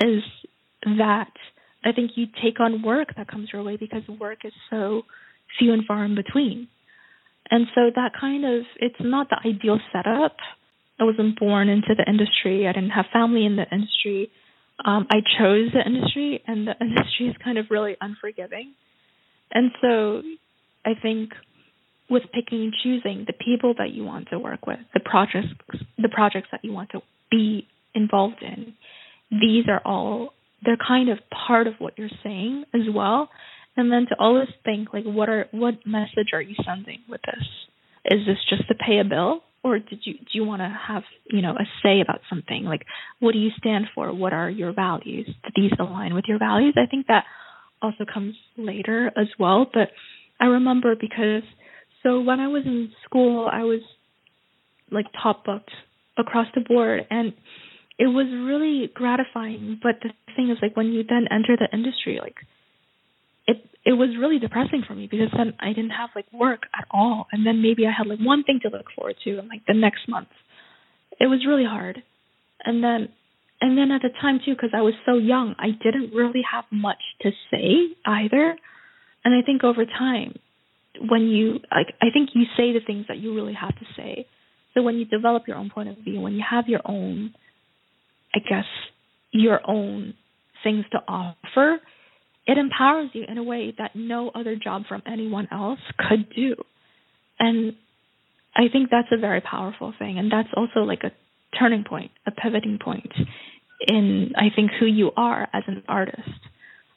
is 0.00 0.22
that 0.84 1.32
I 1.84 1.92
think 1.92 2.12
you 2.16 2.26
take 2.42 2.60
on 2.60 2.82
work 2.82 3.08
that 3.16 3.28
comes 3.28 3.50
your 3.52 3.62
way 3.62 3.76
because 3.76 4.02
work 4.08 4.38
is 4.44 4.52
so 4.70 5.02
few 5.58 5.72
and 5.72 5.84
far 5.86 6.04
in 6.04 6.14
between. 6.14 6.68
And 7.50 7.66
so 7.74 7.90
that 7.94 8.12
kind 8.18 8.44
of 8.44 8.62
it's 8.80 8.96
not 9.00 9.28
the 9.28 9.36
ideal 9.46 9.78
setup. 9.92 10.36
I 10.98 11.04
wasn't 11.04 11.38
born 11.38 11.68
into 11.68 11.94
the 11.96 12.08
industry. 12.08 12.66
I 12.66 12.72
didn't 12.72 12.90
have 12.90 13.06
family 13.12 13.44
in 13.44 13.56
the 13.56 13.66
industry. 13.70 14.30
Um, 14.84 15.06
I 15.10 15.16
chose 15.38 15.70
the 15.72 15.82
industry, 15.84 16.42
and 16.46 16.66
the 16.66 16.74
industry 16.80 17.28
is 17.28 17.36
kind 17.42 17.58
of 17.58 17.66
really 17.70 17.96
unforgiving. 18.00 18.74
And 19.52 19.70
so 19.80 20.22
I 20.84 20.92
think 21.00 21.30
with 22.08 22.22
picking 22.32 22.62
and 22.62 22.72
choosing 22.82 23.24
the 23.26 23.32
people 23.32 23.74
that 23.78 23.90
you 23.90 24.04
want 24.04 24.28
to 24.30 24.38
work 24.38 24.66
with, 24.66 24.78
the 24.94 25.00
projects 25.00 25.48
the 25.98 26.08
projects 26.08 26.48
that 26.52 26.64
you 26.64 26.72
want 26.72 26.90
to 26.90 27.00
be 27.30 27.66
involved 27.94 28.42
in. 28.42 28.74
These 29.30 29.64
are 29.68 29.80
all 29.84 30.32
they're 30.64 30.76
kind 30.76 31.08
of 31.08 31.18
part 31.46 31.66
of 31.66 31.74
what 31.78 31.98
you're 31.98 32.08
saying 32.22 32.64
as 32.74 32.82
well. 32.92 33.30
And 33.76 33.90
then 33.90 34.06
to 34.08 34.16
always 34.18 34.48
think 34.64 34.92
like 34.92 35.04
what 35.04 35.28
are 35.28 35.46
what 35.50 35.86
message 35.86 36.28
are 36.32 36.42
you 36.42 36.54
sending 36.64 37.00
with 37.08 37.20
this? 37.22 37.44
Is 38.04 38.26
this 38.26 38.38
just 38.48 38.68
to 38.68 38.74
pay 38.74 38.98
a 39.00 39.04
bill? 39.04 39.42
Or 39.62 39.78
did 39.78 40.00
you 40.04 40.14
do 40.14 40.32
you 40.32 40.44
want 40.44 40.60
to 40.60 40.78
have, 40.88 41.02
you 41.30 41.42
know, 41.42 41.52
a 41.52 41.64
say 41.82 42.00
about 42.00 42.20
something? 42.28 42.64
Like 42.64 42.82
what 43.18 43.32
do 43.32 43.38
you 43.38 43.50
stand 43.58 43.86
for? 43.94 44.12
What 44.12 44.32
are 44.32 44.48
your 44.48 44.72
values? 44.72 45.26
Do 45.26 45.62
these 45.62 45.72
align 45.78 46.14
with 46.14 46.24
your 46.28 46.38
values? 46.38 46.74
I 46.76 46.86
think 46.88 47.06
that 47.08 47.24
also 47.82 48.04
comes 48.12 48.34
later 48.56 49.10
as 49.16 49.28
well. 49.38 49.66
But 49.72 49.90
I 50.40 50.46
remember 50.46 50.94
because 50.94 51.42
so 52.02 52.20
when 52.20 52.38
I 52.38 52.48
was 52.48 52.64
in 52.66 52.92
school, 53.04 53.48
I 53.50 53.62
was 53.64 53.80
like 54.90 55.06
top 55.22 55.44
booked 55.44 55.70
across 56.16 56.46
the 56.54 56.60
board, 56.60 57.06
and 57.10 57.32
it 57.98 58.06
was 58.06 58.26
really 58.30 58.90
gratifying. 58.92 59.80
But 59.82 59.96
the 60.02 60.10
thing 60.34 60.50
is, 60.50 60.58
like 60.60 60.76
when 60.76 60.92
you 60.92 61.04
then 61.04 61.26
enter 61.30 61.56
the 61.56 61.68
industry, 61.72 62.18
like 62.20 62.36
it 63.46 63.64
it 63.84 63.92
was 63.92 64.10
really 64.18 64.38
depressing 64.38 64.82
for 64.86 64.94
me 64.94 65.06
because 65.10 65.28
then 65.36 65.54
I 65.60 65.68
didn't 65.68 65.90
have 65.90 66.10
like 66.14 66.26
work 66.32 66.62
at 66.76 66.86
all, 66.90 67.26
and 67.32 67.46
then 67.46 67.62
maybe 67.62 67.86
I 67.86 67.92
had 67.96 68.06
like 68.06 68.20
one 68.20 68.44
thing 68.44 68.60
to 68.62 68.68
look 68.68 68.86
forward 68.96 69.16
to, 69.24 69.38
and 69.38 69.48
like 69.48 69.62
the 69.66 69.74
next 69.74 70.08
month, 70.08 70.28
it 71.20 71.26
was 71.26 71.44
really 71.46 71.64
hard. 71.64 72.02
And 72.64 72.82
then 72.82 73.08
and 73.60 73.78
then 73.78 73.90
at 73.90 74.02
the 74.02 74.10
time 74.20 74.40
too, 74.44 74.54
because 74.54 74.70
I 74.74 74.82
was 74.82 74.94
so 75.06 75.16
young, 75.16 75.54
I 75.58 75.68
didn't 75.70 76.14
really 76.14 76.42
have 76.50 76.64
much 76.70 77.00
to 77.22 77.30
say 77.50 77.94
either. 78.04 78.56
And 79.24 79.34
I 79.34 79.40
think 79.44 79.64
over 79.64 79.86
time, 79.86 80.34
when 81.08 81.22
you 81.22 81.60
like 81.70 81.94
I 82.00 82.06
think 82.12 82.30
you 82.34 82.44
say 82.56 82.72
the 82.72 82.84
things 82.84 83.06
that 83.08 83.18
you 83.18 83.34
really 83.34 83.54
have 83.54 83.74
to 83.76 83.84
say. 83.96 84.26
So 84.74 84.82
when 84.82 84.96
you 84.96 85.04
develop 85.04 85.46
your 85.46 85.56
own 85.56 85.70
point 85.70 85.88
of 85.88 85.98
view, 85.98 86.20
when 86.20 86.34
you 86.34 86.42
have 86.48 86.68
your 86.68 86.80
own 86.84 87.34
I 88.34 88.40
guess 88.40 88.66
your 89.30 89.60
own 89.68 90.14
things 90.64 90.84
to 90.92 90.98
offer, 91.06 91.78
it 92.46 92.58
empowers 92.58 93.10
you 93.12 93.24
in 93.28 93.38
a 93.38 93.42
way 93.42 93.74
that 93.78 93.94
no 93.94 94.30
other 94.34 94.56
job 94.56 94.82
from 94.88 95.02
anyone 95.06 95.48
else 95.52 95.80
could 95.96 96.28
do. 96.34 96.56
And 97.38 97.74
I 98.56 98.68
think 98.72 98.90
that's 98.90 99.08
a 99.12 99.18
very 99.18 99.40
powerful 99.40 99.94
thing 99.98 100.18
and 100.18 100.30
that's 100.30 100.48
also 100.56 100.80
like 100.80 101.02
a 101.04 101.12
turning 101.58 101.84
point, 101.84 102.10
a 102.26 102.30
pivoting 102.30 102.78
point 102.82 103.12
in 103.86 104.32
I 104.36 104.54
think 104.54 104.70
who 104.78 104.86
you 104.86 105.10
are 105.16 105.48
as 105.52 105.62
an 105.66 105.82
artist 105.88 106.28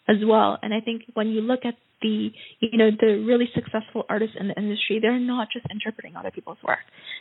as 0.07 0.17
well. 0.25 0.57
And 0.62 0.74
I 0.74 0.79
think 0.79 1.03
when 1.13 1.29
you 1.29 1.41
look 1.41 1.65
at 1.65 1.75
the 2.01 2.29
you 2.59 2.77
know 2.77 2.91
the 2.91 3.24
really 3.25 3.50
successful 3.55 4.03
artists 4.09 4.36
in 4.39 4.50
the 4.50 4.57
industry 4.57 5.00
they're 5.01 5.19
not 5.19 5.47
just 5.51 5.65
interpreting 5.71 6.15
other 6.15 6.31
people's 6.31 6.57
work 6.63 6.79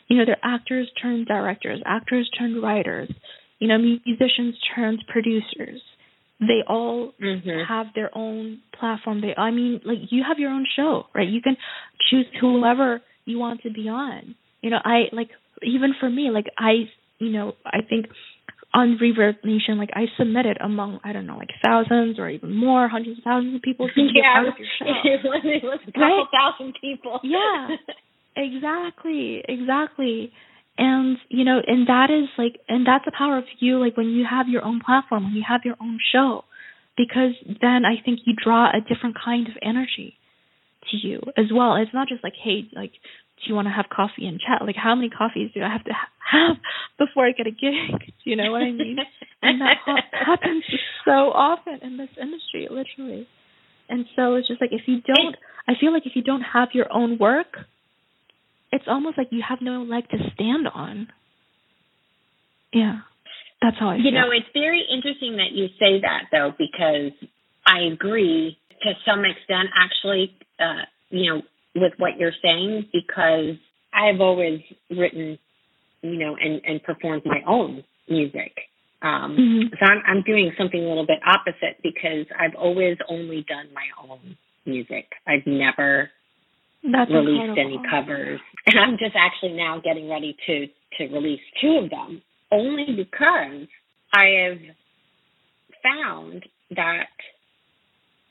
you 0.09 0.17
know 0.17 0.25
they're 0.26 0.37
actors 0.43 0.91
turned 1.00 1.26
directors 1.26 1.81
actors 1.87 2.29
turned 2.38 2.62
writers 2.62 3.11
you 3.59 3.69
know 3.69 3.79
musicians 3.79 4.55
turned 4.75 5.03
producers 5.09 5.81
they 6.40 6.61
all 6.69 7.12
mm-hmm. 7.23 7.49
have 7.69 7.87
their 7.95 8.11
own 8.16 8.61
platform 8.78 9.21
they 9.21 9.35
i 9.37 9.50
mean 9.50 9.81
like 9.85 9.99
you 10.11 10.23
have 10.26 10.38
your 10.38 10.50
own 10.50 10.66
show 10.76 11.05
right 11.14 11.28
you 11.28 11.40
can 11.40 11.57
choose 12.11 12.26
whoever 12.40 13.00
you 13.25 13.38
want 13.38 13.62
to 13.62 13.71
be 13.71 13.88
on 13.88 14.35
you 14.62 14.71
know 14.71 14.78
i 14.85 15.05
like 15.12 15.31
even 15.62 15.95
for 15.99 16.11
me 16.11 16.31
like 16.31 16.47
i 16.59 16.85
you 17.19 17.31
know 17.31 17.55
i 17.64 17.78
think 17.88 18.07
on 18.75 18.99
Reverb 19.00 19.37
Nation, 19.43 19.78
like 19.78 19.88
I 19.95 20.05
submitted 20.19 20.59
among 20.62 21.00
I 21.02 21.12
don't 21.12 21.26
know, 21.26 21.38
like 21.38 21.49
thousands 21.64 22.19
or 22.19 22.28
even 22.28 22.55
more, 22.55 22.88
hundreds 22.88 23.19
of 23.19 23.25
thousands 23.25 23.57
of 23.57 23.62
people 23.62 23.88
to 23.88 23.95
be 23.95 24.21
part 24.21 24.49
of 24.49 24.55
your 24.59 24.69
show. 24.78 24.85
it 25.09 25.21
was, 25.25 25.40
it 25.45 25.64
was 25.64 25.81
a 25.88 25.93
couple 25.93 26.02
right? 26.02 26.26
thousand 26.31 26.75
people. 26.78 27.21
yeah, 27.25 27.69
exactly, 28.37 29.43
exactly. 29.49 30.33
And 30.78 31.16
you 31.28 31.45
know, 31.45 31.61
and 31.66 31.88
that 31.88 32.11
is 32.11 32.28
like, 32.37 32.61
and 32.68 32.87
that's 32.87 33.04
the 33.04 33.12
power 33.16 33.38
of 33.38 33.45
you. 33.59 33.78
Like 33.78 33.97
when 33.97 34.09
you 34.09 34.26
have 34.28 34.49
your 34.49 34.64
own 34.64 34.80
platform, 34.85 35.25
when 35.25 35.35
you 35.35 35.45
have 35.47 35.62
your 35.64 35.76
own 35.80 35.99
show, 36.12 36.45
because 36.97 37.33
then 37.47 37.85
I 37.85 38.02
think 38.04 38.21
you 38.25 38.35
draw 38.35 38.68
a 38.68 38.80
different 38.80 39.16
kind 39.23 39.49
of 39.49 39.54
energy 39.62 40.14
to 40.90 40.97
you 40.97 41.21
as 41.37 41.47
well. 41.52 41.76
It's 41.76 41.95
not 41.95 42.09
just 42.09 42.23
like, 42.23 42.35
hey, 42.42 42.68
like 42.75 42.92
do 43.37 43.50
you 43.50 43.54
want 43.54 43.68
to 43.68 43.73
have 43.73 43.87
coffee 43.95 44.26
and 44.26 44.40
chat? 44.40 44.64
Like, 44.66 44.76
how 44.76 44.95
many 44.95 45.11
coffees 45.11 45.50
do 45.52 45.62
I 45.62 45.71
have 45.71 45.85
to 45.85 45.92
ha- 45.92 46.09
have 46.33 46.56
before 46.99 47.26
I 47.26 47.33
get 47.33 47.47
a 47.47 47.50
gig? 47.50 48.00
Do 48.25 48.30
you 48.30 48.37
know 48.37 48.50
what 48.50 48.62
I 48.62 48.73
mean? 48.73 48.97
and 49.42 49.61
that 49.61 49.76
ha- 49.85 50.02
happens 50.26 50.64
so 51.04 51.30
often 51.33 51.78
in 51.83 51.97
this 51.97 52.09
industry, 52.21 52.68
literally. 52.71 53.28
And 53.88 54.06
so 54.16 54.35
it's 54.35 54.49
just 54.49 54.61
like 54.61 54.73
if 54.73 54.83
you 54.87 55.00
don't, 55.02 55.37
I 55.68 55.75
feel 55.78 55.92
like 55.92 56.06
if 56.06 56.16
you 56.16 56.23
don't 56.23 56.42
have 56.42 56.71
your 56.73 56.92
own 56.92 57.18
work, 57.18 57.59
it's 58.73 58.85
almost 58.89 59.19
like 59.19 59.29
you 59.31 59.43
have 59.47 59.59
no 59.61 59.83
leg 59.83 60.09
to 60.11 60.19
stand 60.35 60.69
on. 60.69 61.09
Yeah, 62.73 63.01
that's 63.63 63.77
how 63.79 63.91
I. 63.91 63.97
You 63.97 64.11
know, 64.11 64.31
it's 64.33 64.49
very 64.53 64.85
interesting 64.93 65.37
that 65.37 65.53
you 65.53 65.69
say 65.79 66.01
that 66.01 66.25
though, 66.31 66.53
because 66.57 67.13
I 67.67 67.93
agree 67.93 68.59
to 68.83 68.93
some 69.07 69.25
extent. 69.25 69.69
Actually, 69.77 70.37
uh, 70.61 70.85
you 71.11 71.33
know, 71.33 71.43
with 71.75 71.93
what 71.99 72.19
you're 72.19 72.33
saying 72.43 72.89
because 72.93 73.57
I've 73.93 74.21
always 74.21 74.61
written, 74.91 75.39
you 76.03 76.19
know, 76.19 76.37
and, 76.41 76.61
and 76.65 76.83
performed 76.83 77.23
my 77.25 77.41
own 77.47 77.85
music. 78.09 78.53
Um, 79.03 79.37
mm-hmm. 79.39 79.75
So 79.79 79.87
I'm, 79.87 80.03
I'm 80.07 80.23
doing 80.23 80.53
something 80.59 80.83
a 80.83 80.89
little 80.89 81.07
bit 81.07 81.19
opposite 81.27 81.79
because 81.83 82.27
I've 82.39 82.55
always 82.55 82.97
only 83.09 83.45
done 83.49 83.67
my 83.75 83.87
own 84.09 84.37
music. 84.65 85.07
I've 85.27 85.47
never 85.47 86.11
That's 86.93 87.11
released 87.11 87.59
incredible. 87.59 87.78
any 87.78 87.90
covers, 87.90 88.40
and 88.66 88.78
I'm 88.78 88.99
just 88.99 89.16
actually 89.16 89.55
now 89.57 89.81
getting 89.83 90.09
ready 90.09 90.37
to 90.47 90.66
to 90.99 91.14
release 91.14 91.40
two 91.61 91.81
of 91.83 91.90
them, 91.90 92.23
only 92.52 92.87
because 92.97 93.69
I 94.12 94.25
have 94.49 94.59
found 95.83 96.45
that 96.71 97.09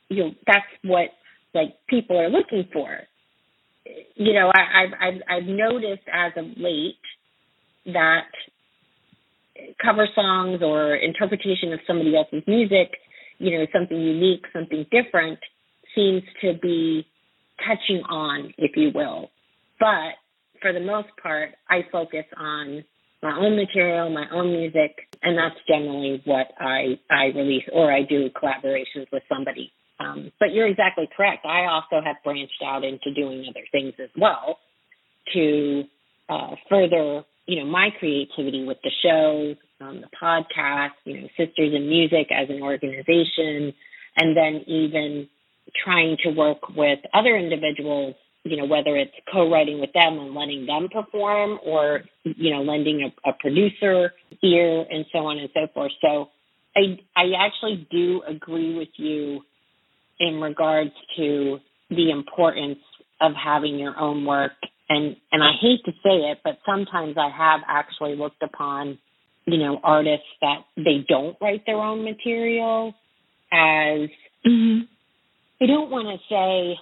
you 0.09 0.23
know 0.23 0.31
that's 0.47 0.65
what 0.83 1.09
like 1.53 1.75
people 1.89 2.19
are 2.19 2.29
looking 2.29 2.67
for 2.71 2.99
you 4.15 4.33
know, 4.33 4.51
I, 4.53 4.83
I've, 4.83 4.93
I've 4.99 5.21
I've 5.29 5.47
noticed 5.47 6.03
as 6.11 6.31
of 6.37 6.45
late 6.57 6.95
that 7.85 8.27
cover 9.83 10.07
songs 10.15 10.61
or 10.61 10.95
interpretation 10.95 11.71
of 11.73 11.79
somebody 11.87 12.15
else's 12.15 12.43
music, 12.47 12.91
you 13.37 13.57
know, 13.57 13.65
something 13.73 13.97
unique, 13.97 14.43
something 14.53 14.85
different, 14.91 15.39
seems 15.93 16.23
to 16.41 16.53
be 16.61 17.05
catching 17.59 18.03
on, 18.09 18.53
if 18.57 18.75
you 18.75 18.91
will. 18.93 19.29
But 19.79 20.15
for 20.61 20.73
the 20.73 20.79
most 20.79 21.09
part, 21.21 21.51
I 21.69 21.81
focus 21.91 22.25
on 22.37 22.83
my 23.21 23.37
own 23.37 23.55
material, 23.55 24.09
my 24.09 24.25
own 24.31 24.51
music, 24.51 25.07
and 25.23 25.37
that's 25.37 25.55
generally 25.67 26.21
what 26.25 26.47
I 26.59 26.99
I 27.09 27.25
release 27.35 27.63
or 27.73 27.91
I 27.91 28.03
do 28.03 28.29
collaborations 28.29 29.07
with 29.11 29.23
somebody. 29.27 29.71
Um, 29.99 30.31
but 30.39 30.51
you're 30.51 30.67
exactly 30.67 31.09
correct. 31.15 31.45
I 31.45 31.65
also 31.65 32.03
have 32.05 32.17
branched 32.23 32.61
out 32.63 32.83
into 32.83 33.13
doing 33.13 33.45
other 33.49 33.65
things 33.71 33.93
as 34.01 34.09
well 34.17 34.59
to 35.33 35.83
uh, 36.29 36.55
further, 36.69 37.23
you 37.45 37.59
know, 37.59 37.65
my 37.65 37.89
creativity 37.97 38.65
with 38.65 38.77
the 38.83 38.91
show, 39.01 39.55
um, 39.85 40.01
the 40.01 40.09
podcast, 40.21 40.91
you 41.05 41.21
know, 41.21 41.27
Sisters 41.37 41.73
in 41.73 41.87
Music 41.87 42.27
as 42.31 42.49
an 42.49 42.61
organization, 42.61 43.73
and 44.17 44.35
then 44.35 44.63
even 44.67 45.29
trying 45.83 46.17
to 46.23 46.29
work 46.29 46.69
with 46.75 46.99
other 47.13 47.35
individuals 47.35 48.15
you 48.45 48.57
know, 48.57 48.65
whether 48.65 48.95
it's 48.95 49.11
co-writing 49.33 49.81
with 49.81 49.91
them 49.93 50.19
and 50.19 50.35
letting 50.35 50.67
them 50.67 50.87
perform 50.87 51.57
or, 51.65 52.01
you 52.23 52.53
know, 52.53 52.61
lending 52.61 53.01
a, 53.01 53.29
a 53.29 53.33
producer 53.39 54.13
ear 54.43 54.85
and 54.89 55.05
so 55.11 55.19
on 55.19 55.39
and 55.39 55.49
so 55.51 55.61
forth. 55.73 55.91
So 55.99 56.29
I, 56.77 56.99
I 57.15 57.31
actually 57.39 57.87
do 57.89 58.21
agree 58.27 58.77
with 58.77 58.89
you 58.97 59.41
in 60.19 60.39
regards 60.39 60.91
to 61.17 61.57
the 61.89 62.11
importance 62.11 62.79
of 63.19 63.31
having 63.33 63.79
your 63.79 63.97
own 63.99 64.25
work. 64.25 64.51
And, 64.89 65.15
and 65.31 65.43
I 65.43 65.53
hate 65.59 65.83
to 65.85 65.91
say 66.03 66.29
it, 66.29 66.39
but 66.43 66.59
sometimes 66.67 67.15
I 67.17 67.31
have 67.35 67.61
actually 67.67 68.15
looked 68.15 68.43
upon, 68.43 68.99
you 69.45 69.57
know, 69.57 69.79
artists 69.83 70.27
that 70.41 70.65
they 70.77 71.03
don't 71.07 71.35
write 71.41 71.65
their 71.65 71.77
own 71.77 72.03
material 72.03 72.93
as, 73.51 74.09
mm-hmm. 74.45 74.81
I 75.61 75.65
don't 75.65 75.89
want 75.89 76.07
to 76.07 76.17
say 76.27 76.75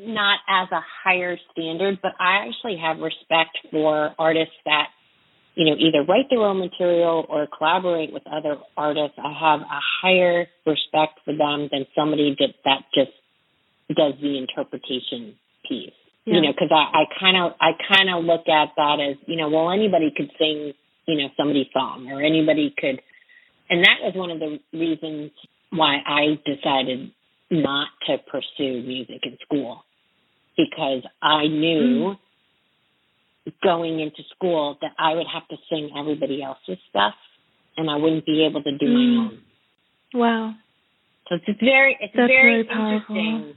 not 0.00 0.38
as 0.48 0.68
a 0.72 0.80
higher 1.04 1.36
standard, 1.52 1.98
but 2.02 2.12
I 2.18 2.46
actually 2.46 2.78
have 2.80 2.98
respect 2.98 3.58
for 3.70 4.14
artists 4.18 4.54
that, 4.64 4.88
you 5.54 5.66
know, 5.66 5.76
either 5.76 6.04
write 6.08 6.26
their 6.30 6.40
own 6.40 6.60
material 6.60 7.26
or 7.28 7.46
collaborate 7.46 8.12
with 8.12 8.22
other 8.26 8.56
artists. 8.76 9.18
I 9.18 9.32
have 9.32 9.60
a 9.60 9.80
higher 10.02 10.46
respect 10.64 11.20
for 11.24 11.36
them 11.36 11.68
than 11.70 11.86
somebody 11.94 12.36
that, 12.38 12.54
that 12.64 12.82
just 12.94 13.12
does 13.88 14.14
the 14.20 14.38
interpretation 14.38 15.34
piece. 15.68 15.92
Yeah. 16.24 16.34
You 16.34 16.42
know, 16.42 16.52
because 16.52 16.70
I 16.70 17.02
kind 17.18 17.36
of 17.36 17.52
I 17.60 17.72
kind 17.90 18.08
of 18.08 18.24
look 18.24 18.46
at 18.46 18.70
that 18.76 18.98
as 19.02 19.16
you 19.26 19.36
know, 19.36 19.50
well, 19.50 19.72
anybody 19.72 20.12
could 20.16 20.30
sing, 20.38 20.72
you 21.08 21.18
know, 21.18 21.28
somebody's 21.36 21.66
song, 21.72 22.08
or 22.12 22.22
anybody 22.22 22.72
could, 22.78 23.02
and 23.68 23.82
that 23.82 23.98
was 24.00 24.14
one 24.14 24.30
of 24.30 24.38
the 24.38 24.60
reasons 24.72 25.32
why 25.70 25.96
I 26.06 26.38
decided 26.46 27.10
not 27.52 27.88
to 28.06 28.16
pursue 28.18 28.82
music 28.82 29.20
in 29.24 29.36
school 29.42 29.84
because 30.56 31.02
I 31.22 31.46
knew 31.46 32.16
mm. 33.46 33.52
going 33.62 34.00
into 34.00 34.22
school 34.34 34.78
that 34.80 34.92
I 34.98 35.14
would 35.14 35.26
have 35.32 35.46
to 35.48 35.56
sing 35.68 35.90
everybody 35.96 36.42
else's 36.42 36.78
stuff 36.88 37.14
and 37.76 37.90
I 37.90 37.96
wouldn't 37.96 38.26
be 38.26 38.46
able 38.48 38.62
to 38.62 38.72
do 38.76 38.86
mm. 38.86 39.16
my 39.16 39.22
own. 39.22 39.38
Wow. 40.14 40.54
So 41.28 41.36
it's 41.46 41.60
very 41.60 41.96
it's 42.00 42.12
That's 42.16 42.28
very, 42.28 42.62
very 42.62 42.64
powerful. 42.64 43.16
interesting. 43.16 43.56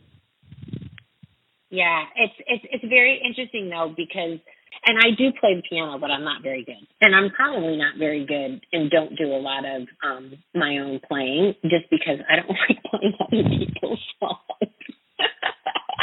Yeah, 1.70 2.04
it's 2.16 2.34
it's 2.48 2.66
it's 2.72 2.86
very 2.86 3.22
interesting 3.26 3.70
though 3.70 3.94
because 3.96 4.40
and 4.86 4.98
I 5.00 5.10
do 5.18 5.32
play 5.40 5.56
the 5.56 5.64
piano, 5.68 5.98
but 6.00 6.12
I'm 6.12 6.24
not 6.24 6.44
very 6.44 6.64
good. 6.64 6.86
And 7.02 7.16
I'm 7.16 7.32
probably 7.32 7.78
not 7.78 7.98
very 7.98 8.26
good 8.26 8.62
and 8.72 8.90
don't 8.92 9.18
do 9.18 9.26
a 9.34 9.42
lot 9.42 9.66
of 9.66 9.88
um 10.06 10.34
my 10.54 10.78
own 10.78 11.00
playing 11.08 11.56
just 11.64 11.90
because 11.90 12.20
I 12.30 12.38
don't 12.38 12.50
like 12.70 12.84
playing 12.86 13.14
other 13.20 13.50
people's 13.50 14.00
songs. 14.20 14.72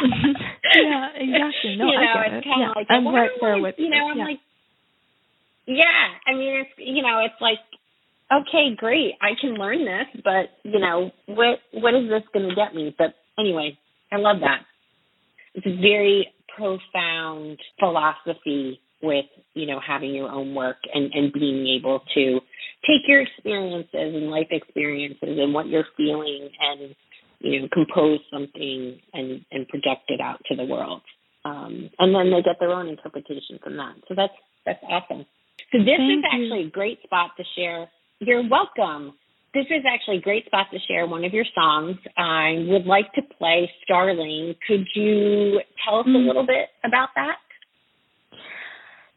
yeah, 0.74 1.08
exactly. 1.14 1.76
No, 1.78 1.86
you 1.86 1.94
know, 1.94 2.18
I 2.18 2.28
get 2.28 2.34
it's 2.34 2.46
kind 2.46 2.62
of 2.62 2.68
yeah. 2.68 2.72
like 2.74 2.86
I'm 2.90 3.04
well, 3.04 3.14
right 3.14 3.30
there 3.40 3.58
with 3.62 3.74
you 3.78 3.90
know. 3.90 4.10
I'm 4.10 4.18
yeah. 4.18 4.24
like, 4.24 4.40
yeah. 5.66 6.02
I 6.26 6.34
mean, 6.34 6.66
it's 6.66 6.70
you 6.78 7.02
know, 7.02 7.22
it's 7.24 7.40
like, 7.40 7.62
okay, 8.32 8.74
great, 8.76 9.14
I 9.20 9.38
can 9.40 9.54
learn 9.54 9.84
this, 9.84 10.22
but 10.24 10.50
you 10.64 10.80
know, 10.80 11.12
what 11.26 11.60
what 11.72 11.94
is 11.94 12.08
this 12.08 12.22
going 12.32 12.48
to 12.48 12.54
get 12.54 12.74
me? 12.74 12.94
But 12.96 13.14
anyway, 13.38 13.78
I 14.10 14.16
love 14.16 14.38
that. 14.40 14.66
It's 15.54 15.66
very 15.66 16.32
profound 16.56 17.58
philosophy 17.78 18.80
with 19.02 19.26
you 19.54 19.66
know 19.66 19.80
having 19.84 20.14
your 20.14 20.30
own 20.30 20.54
work 20.54 20.76
and 20.94 21.12
and 21.12 21.32
being 21.32 21.66
able 21.66 22.00
to 22.14 22.40
take 22.86 23.02
your 23.06 23.20
experiences 23.20 23.88
and 23.92 24.30
life 24.30 24.46
experiences 24.50 25.18
and 25.22 25.52
what 25.52 25.66
you're 25.66 25.86
feeling 25.96 26.48
and 26.60 26.94
you 27.40 27.60
know 27.60 27.68
compose 27.72 28.20
something 28.32 28.98
and 29.12 29.44
and 29.50 29.68
project 29.68 30.04
it 30.08 30.20
out 30.20 30.40
to 30.46 30.56
the 30.56 30.64
world. 30.64 31.02
Um, 31.44 31.90
and 31.98 32.14
then 32.14 32.30
they 32.30 32.40
get 32.40 32.60
their 32.60 32.70
own 32.70 32.88
interpretation 32.88 33.58
from 33.62 33.76
that. 33.76 33.94
So 34.08 34.14
that's 34.14 34.32
that's 34.64 34.82
awesome. 34.88 35.26
So 35.72 35.78
this 35.78 35.98
Thank 35.98 36.18
is 36.18 36.24
actually 36.32 36.62
you. 36.62 36.68
a 36.68 36.70
great 36.70 37.02
spot 37.02 37.30
to 37.36 37.44
share. 37.56 37.90
You're 38.20 38.48
welcome 38.48 39.14
this 39.54 39.66
is 39.66 39.84
actually 39.86 40.18
a 40.18 40.20
great 40.20 40.46
spot 40.46 40.66
to 40.72 40.78
share 40.88 41.06
one 41.06 41.24
of 41.24 41.32
your 41.32 41.44
songs. 41.54 41.96
I 42.16 42.64
would 42.68 42.86
like 42.86 43.12
to 43.14 43.22
play 43.38 43.70
Starling. 43.84 44.54
Could 44.66 44.86
you 44.94 45.60
tell 45.84 46.00
us 46.00 46.06
a 46.06 46.10
little 46.10 46.46
bit 46.46 46.68
about 46.84 47.10
that? 47.16 47.36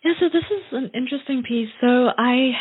Yeah, 0.03 0.11
so 0.19 0.25
this 0.25 0.43
is 0.51 0.63
an 0.71 0.91
interesting 0.93 1.43
piece. 1.47 1.69
So 1.81 2.09
I 2.17 2.51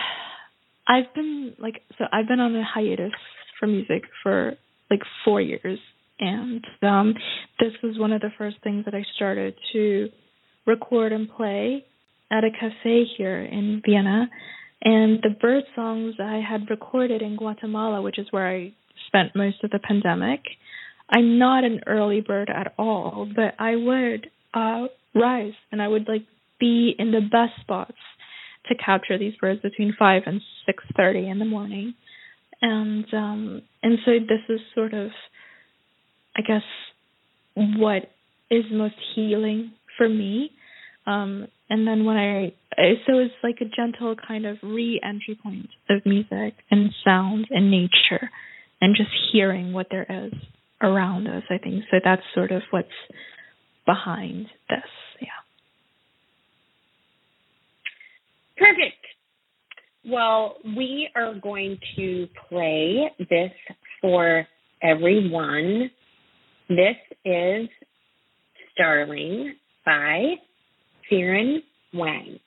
I've 0.87 1.13
been 1.15 1.55
like 1.59 1.83
so 1.99 2.05
I've 2.13 2.29
been 2.29 2.41
on 2.41 2.55
a 2.55 2.65
hiatus 2.65 3.13
from 3.59 3.73
music 3.73 4.05
for 4.23 4.55
like 4.91 5.01
4 5.25 5.41
years 5.41 5.79
and 6.21 6.65
um 6.83 7.15
this 7.59 7.73
was 7.83 7.99
one 7.99 8.13
of 8.13 8.21
the 8.21 8.31
first 8.39 8.57
things 8.63 8.85
that 8.85 8.95
I 8.95 9.03
started 9.17 9.55
to 9.73 10.11
record 10.67 11.13
and 11.13 11.29
play 11.29 11.85
at 12.31 12.45
a 12.45 12.51
cafe 12.51 13.05
here 13.17 13.43
in 13.43 13.83
Vienna 13.85 14.29
and 14.83 15.21
the 15.23 15.31
bird 15.41 15.65
songs 15.75 16.15
I 16.21 16.41
had 16.47 16.69
recorded 16.71 17.23
in 17.23 17.37
Guatemala, 17.37 18.03
which 18.03 18.19
is 18.19 18.27
where 18.31 18.49
I 18.49 18.73
spent 19.07 19.35
most 19.35 19.63
of 19.65 19.71
the 19.71 19.79
pandemic. 19.79 20.41
I'm 21.09 21.39
not 21.39 21.65
an 21.65 21.81
early 21.87 22.21
bird 22.21 22.51
at 22.51 22.75
all, 22.79 23.29
but 23.35 23.55
I 23.59 23.77
would 23.77 24.31
uh 24.53 24.87
rise 25.15 25.53
and 25.73 25.83
I 25.83 25.89
would 25.89 26.09
like 26.09 26.23
be 26.61 26.95
in 26.99 27.11
the 27.11 27.21
best 27.21 27.61
spots 27.61 27.97
to 28.69 28.75
capture 28.75 29.19
these 29.19 29.35
birds 29.41 29.61
between 29.61 29.95
five 29.99 30.23
and 30.27 30.41
six 30.67 30.83
thirty 30.97 31.29
in 31.29 31.39
the 31.39 31.45
morning. 31.45 31.95
And 32.63 33.05
um 33.13 33.63
and 33.83 33.99
so 34.05 34.13
this 34.13 34.41
is 34.49 34.61
sort 34.75 34.95
of 34.95 35.11
I 36.37 36.43
guess 36.43 36.63
what 37.55 38.11
is 38.51 38.65
most 38.71 38.95
healing 39.15 39.73
for 39.97 40.09
me. 40.09 40.51
Um 41.07 41.49
and 41.71 41.87
then 41.87 42.05
when 42.05 42.17
I 42.17 42.53
so 43.07 43.19
it's 43.19 43.35
like 43.43 43.59
a 43.61 43.65
gentle 43.65 44.15
kind 44.17 44.47
of 44.47 44.59
re-entry 44.63 45.39
point 45.43 45.71
of 45.89 46.05
music 46.05 46.55
and 46.71 46.91
sound 47.05 47.47
and 47.51 47.71
nature 47.71 48.31
and 48.81 48.97
just 48.97 49.11
hearing 49.33 49.73
what 49.73 49.87
there 49.91 50.07
is 50.09 50.33
around 50.83 51.29
us 51.29 51.45
i 51.51 51.57
think 51.57 51.85
so 51.89 51.99
that's 52.05 52.23
sort 52.35 52.51
of 52.51 52.63
what's 52.71 52.89
behind 53.87 54.47
this 54.69 54.91
yeah 55.21 55.29
Perfect. 58.57 59.05
Well, 60.07 60.57
we 60.65 61.09
are 61.17 61.35
going 61.35 61.79
to 61.97 62.29
play 62.49 63.11
this 63.19 63.51
for 64.01 64.47
everyone. 64.83 65.91
This 66.69 66.97
is 67.25 67.69
Starling 68.75 69.55
by 69.87 70.35
Xiren 71.11 71.63
Wang. 71.93 72.39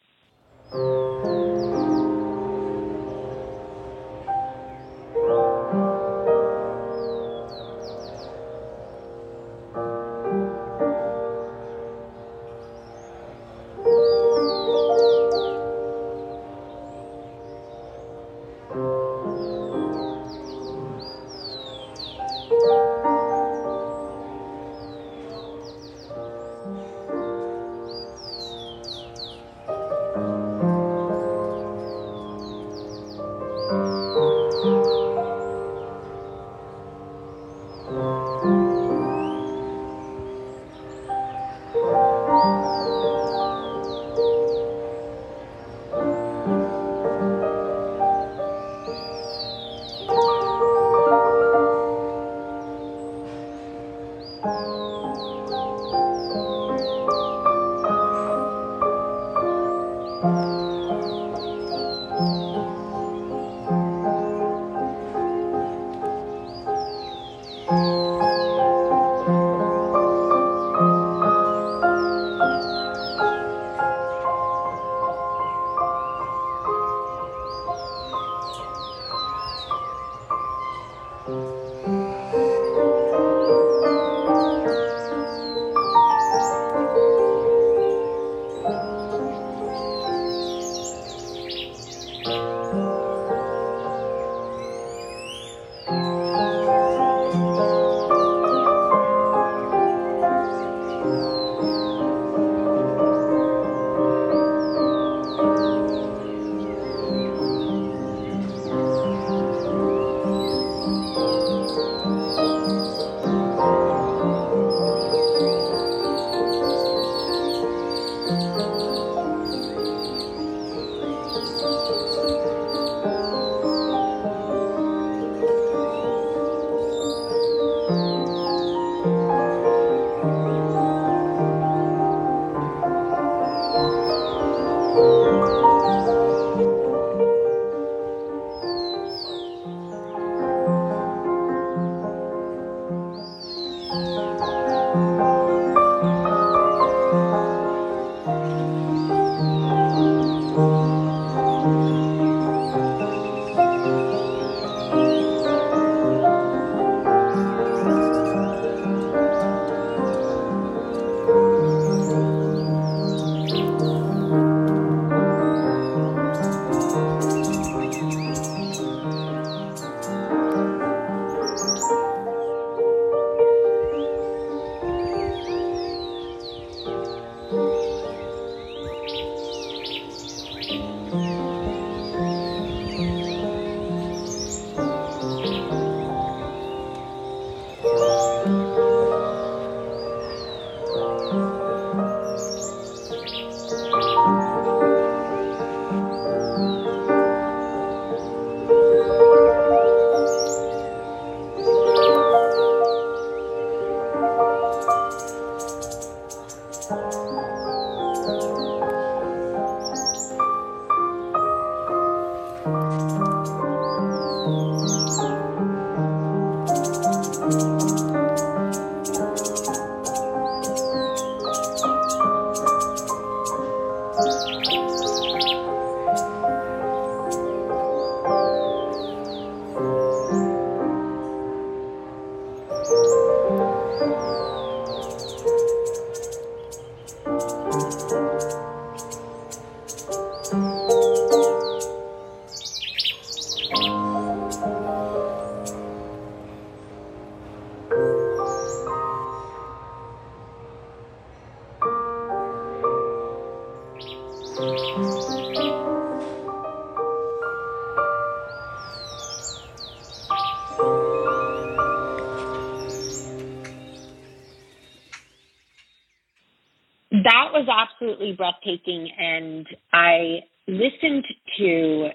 Absolutely 268.08 268.34
breathtaking, 268.34 269.10
and 269.17 269.67
I 269.93 270.39
listened 270.67 271.24
to 271.58 272.10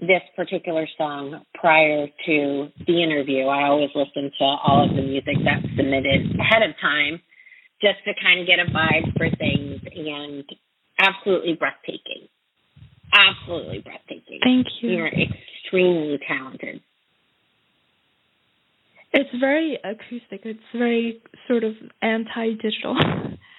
this 0.00 0.22
particular 0.34 0.86
song 0.98 1.42
prior 1.54 2.06
to 2.26 2.68
the 2.86 3.02
interview. 3.02 3.46
I 3.46 3.68
always 3.68 3.90
listen 3.94 4.30
to 4.38 4.44
all 4.44 4.86
of 4.88 4.94
the 4.94 5.02
music 5.02 5.36
that's 5.44 5.62
submitted 5.76 6.38
ahead 6.38 6.68
of 6.68 6.74
time 6.80 7.20
just 7.80 7.98
to 8.04 8.12
kind 8.22 8.40
of 8.40 8.46
get 8.46 8.58
a 8.58 8.70
vibe 8.70 9.16
for 9.16 9.28
things 9.36 9.80
and 9.94 10.44
absolutely 10.98 11.54
breathtaking. 11.54 12.28
Absolutely 13.12 13.78
breathtaking. 13.80 14.40
Thank 14.42 14.66
you. 14.82 14.90
You're 14.90 15.08
extremely 15.08 16.18
talented. 16.26 16.80
It's 19.12 19.30
very 19.40 19.78
acoustic. 19.82 20.42
It's 20.44 20.60
very 20.76 21.22
sort 21.48 21.64
of 21.64 21.72
anti-digital. 22.02 22.96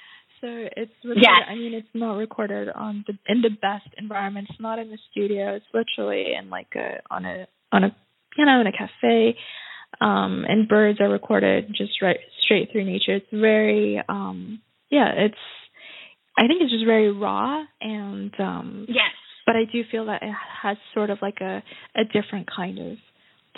so 0.48 0.68
it's 0.78 0.92
recorded, 1.04 1.24
yes. 1.24 1.44
I 1.50 1.56
mean, 1.56 1.74
it's 1.74 1.88
not 1.94 2.14
recorded 2.14 2.70
on 2.70 3.04
the 3.08 3.14
in 3.28 3.42
the 3.42 3.50
best 3.50 3.88
environment. 3.98 4.48
It's 4.50 4.60
not 4.60 4.80
in 4.80 4.90
the 4.90 4.98
studio. 5.12 5.56
It's 5.56 5.66
literally 5.74 6.34
in 6.40 6.50
like 6.50 6.74
a 6.76 7.02
on 7.12 7.26
a 7.26 7.48
on 7.72 7.84
a 7.84 7.96
piano 8.36 8.62
in 8.62 8.68
a 8.68 8.72
cafe. 8.72 9.38
Um, 10.00 10.46
and 10.48 10.68
birds 10.68 11.00
are 11.02 11.10
recorded 11.10 11.70
just 11.70 12.02
right 12.02 12.18
straight 12.44 12.72
through 12.72 12.86
nature. 12.86 13.16
It's 13.16 13.26
very 13.32 14.02
um, 14.08 14.62
yeah. 14.90 15.12
It's 15.18 15.36
I 16.38 16.48
think 16.48 16.62
it's 16.62 16.72
just 16.72 16.86
very 16.86 17.12
raw 17.12 17.64
and 17.82 18.34
um, 18.40 18.86
yes. 18.88 19.12
But 19.46 19.56
I 19.56 19.64
do 19.72 19.82
feel 19.90 20.06
that 20.06 20.24
it 20.24 20.34
has 20.62 20.78
sort 20.94 21.10
of 21.10 21.20
like 21.22 21.42
a 21.42 21.64
a 21.96 22.04
different 22.06 22.48
kind 22.54 22.80
of 22.80 22.98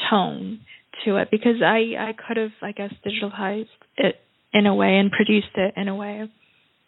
tone 0.10 0.62
to 1.06 1.18
it 1.18 1.30
because 1.30 1.62
I 1.64 1.94
I 2.00 2.14
could 2.14 2.38
have 2.38 2.52
I 2.62 2.72
guess 2.72 2.94
digitalized 3.06 3.68
it 3.98 4.16
in 4.54 4.66
a 4.66 4.74
way 4.74 4.98
and 4.98 5.12
produced 5.12 5.56
it 5.56 5.74
in 5.78 5.88
a 5.88 5.96
way, 5.96 6.30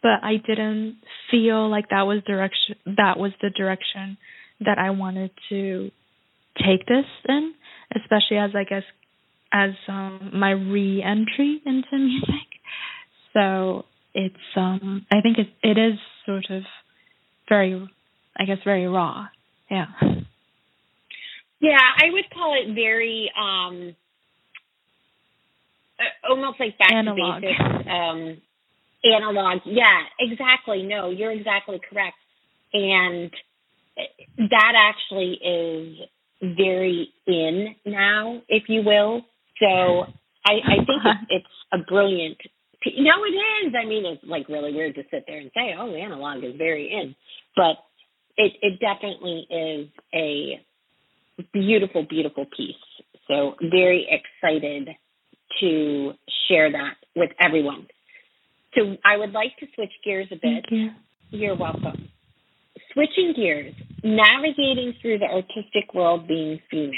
but 0.02 0.24
I 0.24 0.38
didn't 0.38 0.98
feel 1.30 1.70
like 1.70 1.90
that 1.90 2.04
was 2.04 2.24
direction 2.26 2.76
that 2.86 3.18
was 3.18 3.32
the 3.42 3.50
direction 3.50 4.18
that 4.60 4.78
I 4.78 4.92
wanted 4.92 5.32
to 5.50 5.92
take 6.58 6.86
this 6.86 7.06
in, 7.28 7.54
especially 7.96 8.38
as 8.38 8.52
I 8.56 8.64
guess 8.64 8.84
as 9.54 9.72
um 9.88 10.32
my 10.34 10.52
re-entry 10.52 11.62
into 11.66 11.98
music. 11.98 12.48
So 13.34 13.86
it's 14.14 14.36
um 14.56 15.06
I 15.12 15.22
think 15.22 15.38
it 15.38 15.48
it 15.64 15.78
is 15.78 16.00
sort 16.26 16.46
of 16.50 16.64
very 17.50 17.90
I 18.38 18.46
guess 18.46 18.58
very 18.64 18.88
raw. 18.88 19.26
Yeah. 19.70 19.86
Yeah, 21.60 21.78
I 21.78 22.12
would 22.12 22.26
call 22.34 22.56
it 22.60 22.74
very 22.74 23.32
um 23.40 23.96
almost 26.28 26.60
like 26.60 26.78
back 26.78 26.92
analog. 26.92 27.42
to 27.42 27.48
basics. 27.48 27.88
Um 27.90 28.42
analog. 29.04 29.62
Yeah, 29.66 30.02
exactly. 30.20 30.84
No, 30.84 31.10
you're 31.10 31.32
exactly 31.32 31.80
correct. 31.90 32.18
And 32.74 33.32
that 34.38 34.74
actually 34.76 35.34
is 35.44 35.98
very 36.42 37.10
in 37.28 37.76
now, 37.86 38.42
if 38.48 38.64
you 38.68 38.84
will. 38.84 39.24
So 39.60 40.06
I, 40.46 40.54
I 40.66 40.76
think 40.86 41.02
it's, 41.06 41.22
it's 41.30 41.48
a 41.74 41.78
brilliant. 41.80 42.38
No, 42.98 43.12
it 43.26 43.68
is. 43.68 43.74
I 43.80 43.86
mean, 43.86 44.06
it's 44.06 44.24
like 44.26 44.50
really 44.50 44.74
weird 44.74 44.96
to 44.96 45.04
sit 45.12 45.26
there 45.28 45.40
and 45.40 45.52
say, 45.54 45.76
"Oh, 45.78 45.94
analog 45.94 46.44
is 46.44 46.56
very 46.58 46.92
in," 46.92 47.16
but 47.56 47.78
it 48.38 48.54
it 48.62 48.80
definitely 48.80 49.48
is 49.50 49.90
a 50.16 50.62
beautiful, 51.54 52.06
beautiful 52.10 52.46
piece. 52.58 52.76
So 53.28 53.56
very 53.62 54.08
excited 54.10 54.90
to 55.62 56.14
share 56.48 56.72
that 56.72 56.96
with 57.16 57.32
everyone. 57.40 57.88
So 58.76 58.96
I 59.04 59.18
would 59.18 59.32
like 59.32 59.58
to 59.60 59.68
switch 59.76 59.92
gears 60.04 60.28
a 60.32 60.36
bit. 60.36 60.66
You. 60.70 60.90
You're 61.30 61.58
welcome. 61.58 62.10
Switching 62.94 63.34
gears, 63.36 63.74
navigating 64.04 64.94
through 65.02 65.20
the 65.20 65.26
artistic 65.26 65.94
world 65.94 66.28
being 66.28 66.60
female. 66.70 66.94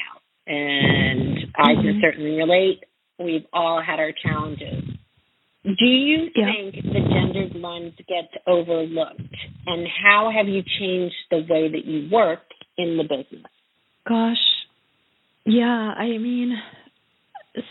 And 0.48 1.38
mm-hmm. 1.38 1.62
I 1.62 1.76
can 1.76 1.84
mm-hmm. 1.84 2.00
certainly 2.02 2.32
relate. 2.32 2.84
We've 3.20 3.46
all 3.54 3.82
had 3.86 4.00
our 4.00 4.12
challenges. 4.12 4.84
Do 5.64 5.86
you 5.86 6.30
yeah. 6.36 6.46
think 6.52 6.76
the 6.84 7.00
gendered 7.00 7.56
lens 7.56 7.94
gets 7.98 8.34
overlooked? 8.46 9.22
And 9.66 9.88
how 10.04 10.32
have 10.36 10.48
you 10.48 10.62
changed 10.80 11.16
the 11.32 11.38
way 11.38 11.72
that 11.72 11.86
you 11.86 12.10
work 12.12 12.42
in 12.78 12.98
the 12.98 13.04
business? 13.04 13.46
Gosh, 14.08 14.36
yeah, 15.46 15.94
I 15.98 16.18
mean, 16.18 16.56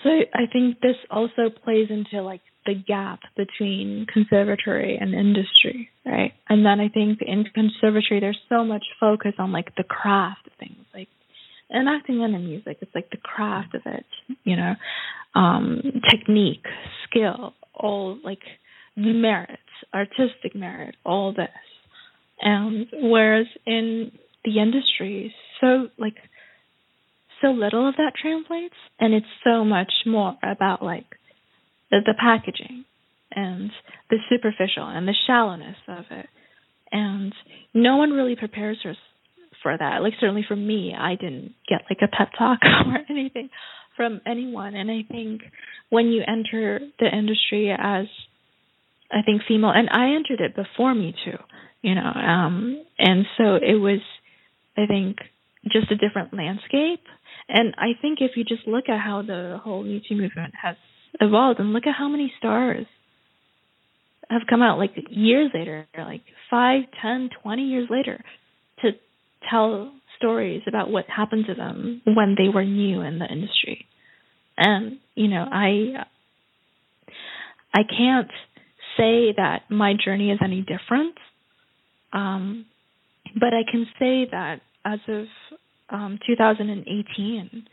so 0.03 0.11
I 0.35 0.45
think 0.53 0.81
this 0.81 0.97
also 1.11 1.49
plays 1.65 1.89
into 1.91 2.23
like 2.23 2.43
the 2.67 2.75
gap 2.75 3.21
between 3.37 4.07
conservatory 4.13 4.97
and 5.01 5.15
industry, 5.15 5.91
right? 6.07 6.33
And 6.49 6.65
then 6.65 6.81
I 6.81 6.89
think 6.89 7.21
in 7.21 7.45
conservatory 7.45 8.21
there's 8.21 8.39
so 8.49 8.65
much 8.65 8.85
focus 9.01 9.33
on 9.39 9.53
like 9.53 9.75
the 9.77 9.85
craft 9.85 10.47
of 10.47 10.53
things, 10.59 10.85
like 10.95 11.09
and 11.71 11.89
acting 11.89 12.23
and 12.23 12.35
in 12.35 12.45
music, 12.45 12.79
it's 12.81 12.95
like 12.95 13.11
the 13.11 13.17
craft 13.17 13.75
of 13.75 13.83
it, 13.87 14.05
you 14.45 14.57
know, 14.57 14.75
um, 15.35 15.81
technique, 16.11 16.67
skill, 17.09 17.55
all 17.75 18.19
like 18.23 18.43
merits, 18.97 19.63
artistic 19.95 20.55
merit, 20.55 20.95
all 21.05 21.33
this. 21.33 21.49
And 22.41 22.87
whereas 22.93 23.47
in 23.67 24.13
the 24.45 24.59
industry, 24.61 25.35
so 25.61 25.89
like 25.99 26.17
so 27.41 27.49
little 27.49 27.89
of 27.89 27.97
that 27.97 28.13
translates, 28.21 28.75
and 29.01 29.15
it's 29.15 29.27
so 29.45 29.65
much 29.65 29.93
more 30.07 30.37
about 30.43 30.83
like 30.83 31.07
the, 31.93 31.99
the 32.05 32.15
packaging 32.19 32.85
and 33.31 33.71
the 34.11 34.17
superficial 34.29 34.89
and 34.89 35.07
the 35.07 35.15
shallowness 35.27 35.77
of 35.87 36.05
it. 36.11 36.27
And 36.91 37.33
no 37.73 37.97
one 37.99 38.11
really 38.11 38.35
prepares 38.35 38.79
us 38.89 38.97
for 39.63 39.77
that. 39.77 40.03
Like 40.03 40.15
certainly 40.19 40.45
for 40.47 40.57
me, 40.57 40.95
I 40.99 41.15
didn't 41.15 41.55
get 41.69 41.83
like 41.89 42.01
a 42.03 42.09
pep 42.09 42.31
talk 42.37 42.59
or 42.87 42.99
anything 43.09 43.51
from 43.97 44.21
anyone. 44.27 44.75
And 44.75 44.91
I 44.91 45.05
think 45.09 45.43
when 45.91 46.09
you 46.09 46.23
enter 46.27 46.81
the 46.99 47.07
industry 47.07 47.71
as 47.71 48.07
I 49.11 49.23
think 49.25 49.43
female 49.47 49.71
and 49.71 49.89
I 49.91 50.15
entered 50.17 50.41
it 50.41 50.57
before 50.57 50.95
me 50.95 51.15
too, 51.25 51.39
you 51.83 51.95
know. 51.95 52.11
Um 52.11 52.83
and 52.99 53.27
so 53.39 53.55
it 53.57 53.79
was 53.79 54.01
I 54.77 54.87
think 54.87 55.19
just 55.71 55.91
a 55.91 55.97
different 55.97 56.35
landscape. 56.35 57.05
And 57.49 57.75
I 57.77 58.01
think 58.01 58.19
if 58.21 58.33
you 58.37 58.45
just 58.45 58.67
look 58.67 58.89
at 58.89 59.01
how 59.01 59.23
the 59.23 59.61
whole 59.63 59.83
Me 59.83 60.03
Too 60.07 60.17
movement 60.17 60.55
has 60.61 60.77
evolved 61.21 61.61
and 61.61 61.73
look 61.73 61.87
at 61.87 61.95
how 61.97 62.09
many 62.09 62.33
stars 62.39 62.87
have 64.31 64.43
come 64.49 64.63
out 64.63 64.79
like 64.79 64.93
years 65.11 65.51
later, 65.55 65.87
like 65.97 66.23
five, 66.51 66.83
ten, 67.01 67.29
twenty 67.43 67.65
years 67.65 67.89
later 67.91 68.23
to 68.83 68.93
tell 69.51 69.93
stories 70.17 70.63
about 70.67 70.91
what 70.91 71.05
happened 71.15 71.47
to 71.47 71.55
them 71.55 72.01
when 72.05 72.35
they 72.39 72.49
were 72.49 72.65
new 72.65 73.03
in 73.03 73.19
the 73.19 73.27
industry. 73.27 73.87
And, 74.57 74.99
you 75.15 75.29
know, 75.29 75.45
I 75.51 76.05
I 77.75 77.83
can't 77.85 78.31
say 78.97 79.33
that 79.37 79.63
my 79.71 79.95
journey 80.03 80.31
is 80.31 80.39
any 80.43 80.61
different. 80.61 81.17
Um, 82.13 82.67
but 83.35 83.55
I 83.55 83.63
can 83.71 83.87
say 83.99 84.27
that 84.31 84.61
as 84.85 84.99
of 85.09 85.25
um, 85.89 86.19
2018, 86.27 87.65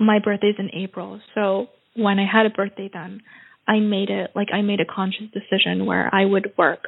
my 0.00 0.18
birthday's 0.22 0.56
in 0.58 0.70
April. 0.74 1.20
So 1.34 1.68
when 1.94 2.18
I 2.18 2.26
had 2.30 2.46
a 2.46 2.50
birthday 2.50 2.90
then, 2.92 3.22
I 3.66 3.80
made 3.80 4.10
it 4.10 4.30
like 4.34 4.48
I 4.52 4.62
made 4.62 4.80
a 4.80 4.84
conscious 4.84 5.26
decision 5.32 5.86
where 5.86 6.12
I 6.12 6.24
would 6.24 6.52
work 6.56 6.86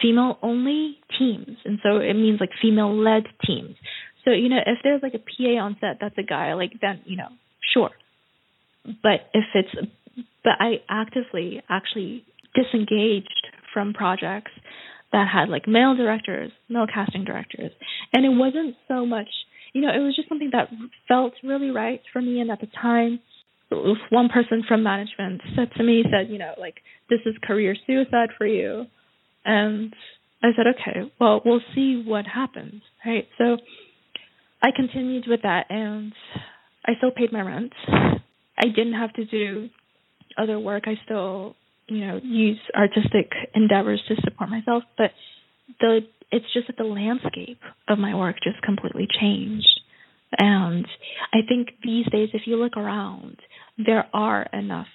female 0.00 0.38
only 0.42 0.98
teams. 1.18 1.56
And 1.64 1.78
so 1.82 1.98
it 1.98 2.14
means 2.14 2.40
like 2.40 2.50
female 2.60 2.94
led 2.94 3.24
teams. 3.46 3.76
So, 4.24 4.32
you 4.32 4.48
know, 4.48 4.58
if 4.64 4.78
there's 4.82 5.02
like 5.02 5.14
a 5.14 5.18
PA 5.18 5.60
on 5.62 5.76
set 5.80 5.98
that's 6.00 6.18
a 6.18 6.22
guy, 6.22 6.54
like 6.54 6.72
then, 6.80 7.00
you 7.04 7.16
know, 7.16 7.28
sure. 7.72 7.90
But 8.84 9.30
if 9.34 9.44
it's 9.54 9.88
but 10.42 10.54
I 10.60 10.80
actively 10.88 11.62
actually 11.68 12.24
disengaged 12.54 13.48
from 13.72 13.92
projects 13.92 14.52
that 15.12 15.26
had 15.32 15.48
like 15.48 15.68
male 15.68 15.94
directors, 15.96 16.50
male 16.68 16.86
casting 16.92 17.24
directors. 17.24 17.72
And 18.12 18.24
it 18.24 18.30
wasn't 18.30 18.76
so 18.88 19.06
much, 19.06 19.28
you 19.72 19.82
know, 19.82 19.88
it 19.88 19.98
was 19.98 20.16
just 20.16 20.28
something 20.28 20.50
that 20.52 20.68
felt 21.08 21.34
really 21.44 21.70
right 21.70 22.00
for 22.12 22.22
me 22.22 22.40
and 22.40 22.50
at 22.50 22.60
the 22.60 22.68
time 22.80 23.20
one 23.70 24.28
person 24.28 24.62
from 24.66 24.82
management 24.82 25.40
said 25.56 25.70
to 25.76 25.82
me, 25.82 26.04
said, 26.04 26.30
you 26.30 26.38
know, 26.38 26.54
like, 26.58 26.76
this 27.10 27.20
is 27.26 27.34
career 27.42 27.74
suicide 27.86 28.30
for 28.38 28.46
you. 28.46 28.86
And 29.44 29.94
I 30.42 30.48
said, 30.56 30.66
okay, 30.68 31.12
well, 31.20 31.40
we'll 31.44 31.60
see 31.74 32.02
what 32.04 32.26
happens, 32.26 32.82
right? 33.04 33.26
So 33.38 33.56
I 34.62 34.68
continued 34.74 35.24
with 35.26 35.42
that 35.42 35.66
and 35.70 36.12
I 36.84 36.92
still 36.98 37.10
paid 37.10 37.32
my 37.32 37.40
rent. 37.40 37.72
I 37.86 38.66
didn't 38.74 38.94
have 38.94 39.12
to 39.14 39.24
do 39.24 39.68
other 40.38 40.58
work. 40.58 40.84
I 40.86 40.94
still, 41.04 41.56
you 41.88 42.06
know, 42.06 42.20
use 42.22 42.58
artistic 42.74 43.32
endeavors 43.54 44.02
to 44.08 44.14
support 44.22 44.50
myself, 44.50 44.84
but 44.96 45.10
the 45.80 46.00
it's 46.32 46.46
just 46.52 46.66
that 46.66 46.76
the 46.76 46.84
landscape 46.84 47.60
of 47.88 47.98
my 47.98 48.14
work 48.14 48.36
just 48.42 48.60
completely 48.62 49.06
changed. 49.20 49.80
And 50.38 50.86
I 51.32 51.38
think 51.48 51.68
these 51.82 52.06
days, 52.10 52.30
if 52.34 52.42
you 52.46 52.56
look 52.56 52.76
around, 52.76 53.36
there 53.78 54.06
are 54.12 54.42
enough 54.52 54.88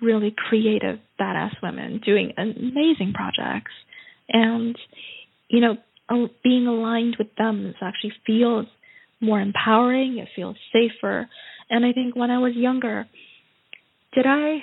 really 0.00 0.34
creative, 0.36 0.98
badass 1.20 1.54
women 1.62 2.00
doing 2.04 2.32
amazing 2.36 3.12
projects. 3.14 3.72
and 4.28 4.76
you 5.48 5.60
know 5.60 5.76
being 6.44 6.66
aligned 6.66 7.16
with 7.18 7.28
them 7.36 7.74
actually 7.80 8.12
feels 8.26 8.66
more 9.20 9.40
empowering 9.40 10.18
it 10.18 10.28
feels 10.36 10.56
safer. 10.72 11.28
And 11.70 11.84
i 11.84 11.92
think 11.92 12.14
when 12.14 12.30
i 12.30 12.38
was 12.38 12.54
younger 12.54 13.06
did 14.14 14.26
i 14.26 14.58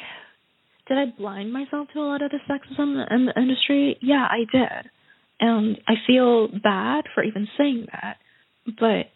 did 0.88 0.98
i 0.98 1.06
blind 1.18 1.52
myself 1.54 1.88
to 1.94 2.00
a 2.00 2.02
lot 2.02 2.22
of 2.22 2.32
the 2.32 2.40
sexism 2.50 3.06
in 3.12 3.26
the 3.26 3.34
industry? 3.40 3.98
Yeah 4.02 4.28
i 4.30 4.40
did. 4.52 4.92
And 5.40 5.78
i 5.88 5.94
feel 6.08 6.48
bad 6.48 7.06
for 7.14 7.24
even 7.24 7.48
saying 7.58 7.88
that 7.92 8.18
but 8.66 9.08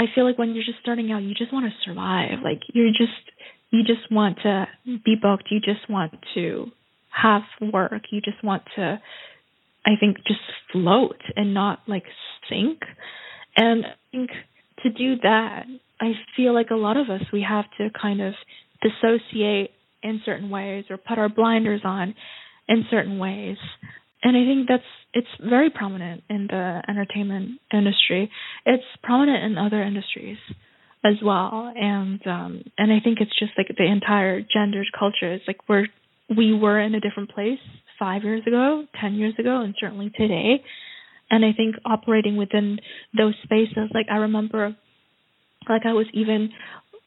i 0.00 0.04
feel 0.14 0.24
like 0.24 0.38
when 0.38 0.54
you're 0.54 0.64
just 0.64 0.80
starting 0.80 1.12
out 1.12 1.22
you 1.22 1.34
just 1.34 1.52
want 1.52 1.66
to 1.66 1.88
survive 1.88 2.40
like 2.42 2.60
you're 2.72 2.90
just 2.90 3.12
you 3.70 3.84
just 3.84 4.10
want 4.10 4.38
to 4.42 4.66
be 5.04 5.14
booked 5.20 5.48
you 5.50 5.60
just 5.60 5.88
want 5.88 6.12
to 6.34 6.66
have 7.10 7.42
work 7.72 8.02
you 8.10 8.20
just 8.20 8.42
want 8.42 8.62
to 8.74 9.00
I 9.84 9.92
think 9.98 10.18
just 10.26 10.40
float 10.72 11.20
and 11.36 11.54
not 11.54 11.80
like 11.86 12.04
sink. 12.48 12.80
And 13.56 13.84
I 13.84 13.94
think 14.10 14.30
to 14.82 14.90
do 14.90 15.16
that, 15.22 15.64
I 16.00 16.12
feel 16.36 16.54
like 16.54 16.70
a 16.70 16.76
lot 16.76 16.96
of 16.96 17.08
us 17.10 17.22
we 17.32 17.44
have 17.48 17.64
to 17.78 17.88
kind 18.00 18.20
of 18.20 18.34
dissociate 18.82 19.70
in 20.02 20.20
certain 20.24 20.50
ways 20.50 20.84
or 20.90 20.96
put 20.96 21.18
our 21.18 21.28
blinders 21.28 21.82
on 21.84 22.14
in 22.68 22.84
certain 22.90 23.18
ways. 23.18 23.56
And 24.22 24.36
I 24.36 24.44
think 24.44 24.68
that's 24.68 24.82
it's 25.12 25.28
very 25.48 25.70
prominent 25.70 26.22
in 26.28 26.46
the 26.48 26.82
entertainment 26.88 27.60
industry. 27.72 28.30
It's 28.66 28.84
prominent 29.02 29.44
in 29.44 29.58
other 29.58 29.82
industries 29.82 30.38
as 31.04 31.14
well. 31.22 31.72
And 31.74 32.24
um 32.26 32.62
and 32.78 32.92
I 32.92 33.00
think 33.02 33.18
it's 33.20 33.36
just 33.38 33.52
like 33.56 33.68
the 33.76 33.86
entire 33.86 34.40
gendered 34.40 34.86
culture 34.98 35.32
is 35.32 35.40
like 35.46 35.68
we're 35.68 35.86
we 36.36 36.54
were 36.54 36.78
in 36.78 36.94
a 36.94 37.00
different 37.00 37.30
place 37.30 37.58
five 37.98 38.22
years 38.24 38.42
ago, 38.46 38.84
10 39.00 39.14
years 39.14 39.34
ago, 39.38 39.60
and 39.60 39.74
certainly 39.78 40.10
today. 40.16 40.62
And 41.30 41.44
I 41.44 41.52
think 41.52 41.76
operating 41.84 42.36
within 42.36 42.78
those 43.16 43.34
spaces, 43.44 43.90
like 43.92 44.06
I 44.10 44.16
remember, 44.16 44.76
like 45.68 45.82
I 45.84 45.92
was 45.92 46.06
even 46.14 46.50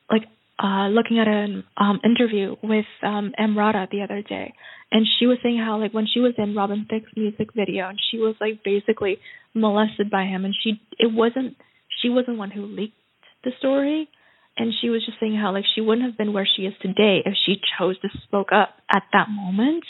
like 0.09 0.23
uh 0.59 0.87
looking 0.87 1.19
at 1.19 1.27
an 1.27 1.63
um 1.77 1.99
interview 2.03 2.55
with 2.61 2.85
um 3.01 3.33
Emrata 3.39 3.89
the 3.89 4.01
other 4.01 4.21
day. 4.21 4.53
And 4.91 5.07
she 5.19 5.25
was 5.25 5.39
saying 5.41 5.57
how 5.57 5.79
like 5.79 5.93
when 5.93 6.07
she 6.11 6.19
was 6.19 6.33
in 6.37 6.55
Robin 6.55 6.85
Thicke's 6.89 7.11
music 7.15 7.53
video 7.55 7.89
and 7.89 7.99
she 8.11 8.17
was 8.17 8.35
like 8.39 8.63
basically 8.63 9.17
molested 9.53 10.09
by 10.09 10.25
him 10.25 10.45
and 10.45 10.53
she 10.63 10.81
it 10.99 11.11
wasn't 11.11 11.55
she 12.01 12.09
wasn't 12.09 12.37
one 12.37 12.51
who 12.51 12.65
leaked 12.65 12.95
the 13.43 13.51
story. 13.59 14.09
And 14.55 14.71
she 14.79 14.89
was 14.89 15.03
just 15.03 15.19
saying 15.19 15.35
how 15.35 15.51
like 15.51 15.65
she 15.73 15.81
wouldn't 15.81 16.05
have 16.05 16.17
been 16.17 16.31
where 16.31 16.47
she 16.47 16.63
is 16.63 16.73
today 16.79 17.23
if 17.25 17.33
she 17.43 17.55
chose 17.77 17.99
to 18.01 18.09
spoke 18.23 18.51
up 18.51 18.69
at 18.93 19.03
that 19.11 19.27
moment. 19.29 19.83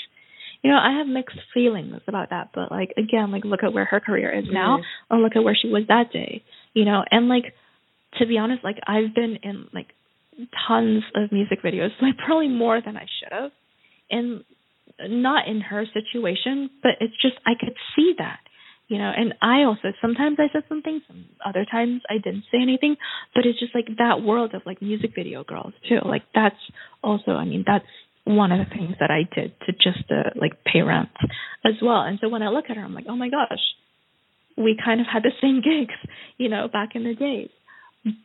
You 0.62 0.72
know, 0.72 0.78
I 0.78 1.00
have 1.00 1.08
mixed 1.08 1.40
feelings 1.54 2.00
about 2.08 2.30
that, 2.30 2.52
but 2.54 2.72
like 2.72 2.94
again, 2.96 3.32
like 3.32 3.44
look 3.44 3.64
at 3.64 3.74
where 3.74 3.84
her 3.84 4.00
career 4.00 4.32
is 4.32 4.46
now, 4.50 4.78
mm-hmm. 4.78 5.14
or 5.14 5.20
look 5.20 5.36
at 5.36 5.44
where 5.44 5.58
she 5.62 5.68
was 5.68 5.84
that 5.90 6.14
day, 6.14 6.44
you 6.74 6.86
know, 6.86 7.04
and 7.12 7.28
like 7.28 7.54
to 8.20 8.26
be 8.26 8.38
honest, 8.38 8.64
like 8.64 8.78
I've 8.88 9.14
been 9.14 9.40
in 9.44 9.68
like 9.74 9.88
tons 10.68 11.04
of 11.16 11.32
music 11.32 11.62
videos, 11.64 11.90
like 12.02 12.18
probably 12.18 12.50
more 12.50 12.82
than 12.84 12.98
I 12.98 13.06
should 13.20 13.32
have, 13.32 13.52
and 14.10 14.44
not 15.00 15.48
in 15.48 15.62
her 15.62 15.86
situation, 15.94 16.70
but 16.82 16.94
it's 17.00 17.20
just 17.22 17.36
I 17.46 17.54
could 17.60 17.76
see 17.96 18.14
that, 18.18 18.40
you 18.88 18.98
know, 18.98 19.12
and 19.16 19.34
I 19.42 19.64
also 19.64 19.94
sometimes 20.02 20.38
I 20.40 20.52
said 20.54 20.64
something, 20.70 21.02
some 21.08 21.26
other 21.46 21.66
times 21.70 22.02
I 22.10 22.16
didn't 22.16 22.44
say 22.52 22.60
anything, 22.62 22.96
but 23.34 23.46
it's 23.46 23.60
just 23.60 23.74
like 23.74 23.88
that 23.98 24.22
world 24.22 24.54
of 24.54 24.62
like 24.66 24.82
music 24.82 25.12
video 25.16 25.44
girls 25.44 25.74
too, 25.88 26.00
like 26.06 26.24
that's 26.36 26.60
also, 27.04 27.32
I 27.32 27.46
mean, 27.46 27.64
that's 27.66 27.86
one 28.26 28.52
of 28.52 28.60
the 28.60 28.74
things 28.74 28.96
that 29.00 29.12
I 29.12 29.24
did 29.36 29.54
to 29.66 29.74
just 29.74 30.10
uh, 30.10 30.30
like 30.36 30.64
pay 30.64 30.82
rent 30.82 31.10
as 31.66 31.74
well. 31.82 32.02
And 32.02 32.20
so 32.22 32.30
when 32.30 32.42
I 32.42 32.50
look 32.50 32.66
at 32.70 32.78
her, 32.78 32.84
I'm 32.84 32.94
like, 32.94 33.06
oh 33.10 33.18
my 33.18 33.30
gosh, 33.30 33.60
we 34.58 34.78
kind 34.84 35.02
of 35.02 35.08
had 35.12 35.24
the 35.24 35.32
same 35.42 35.62
gigs, 35.64 35.96
you 36.38 36.50
know, 36.50 36.68
back 36.72 36.90
in 36.96 37.04
the 37.04 37.16
days. 37.16 37.50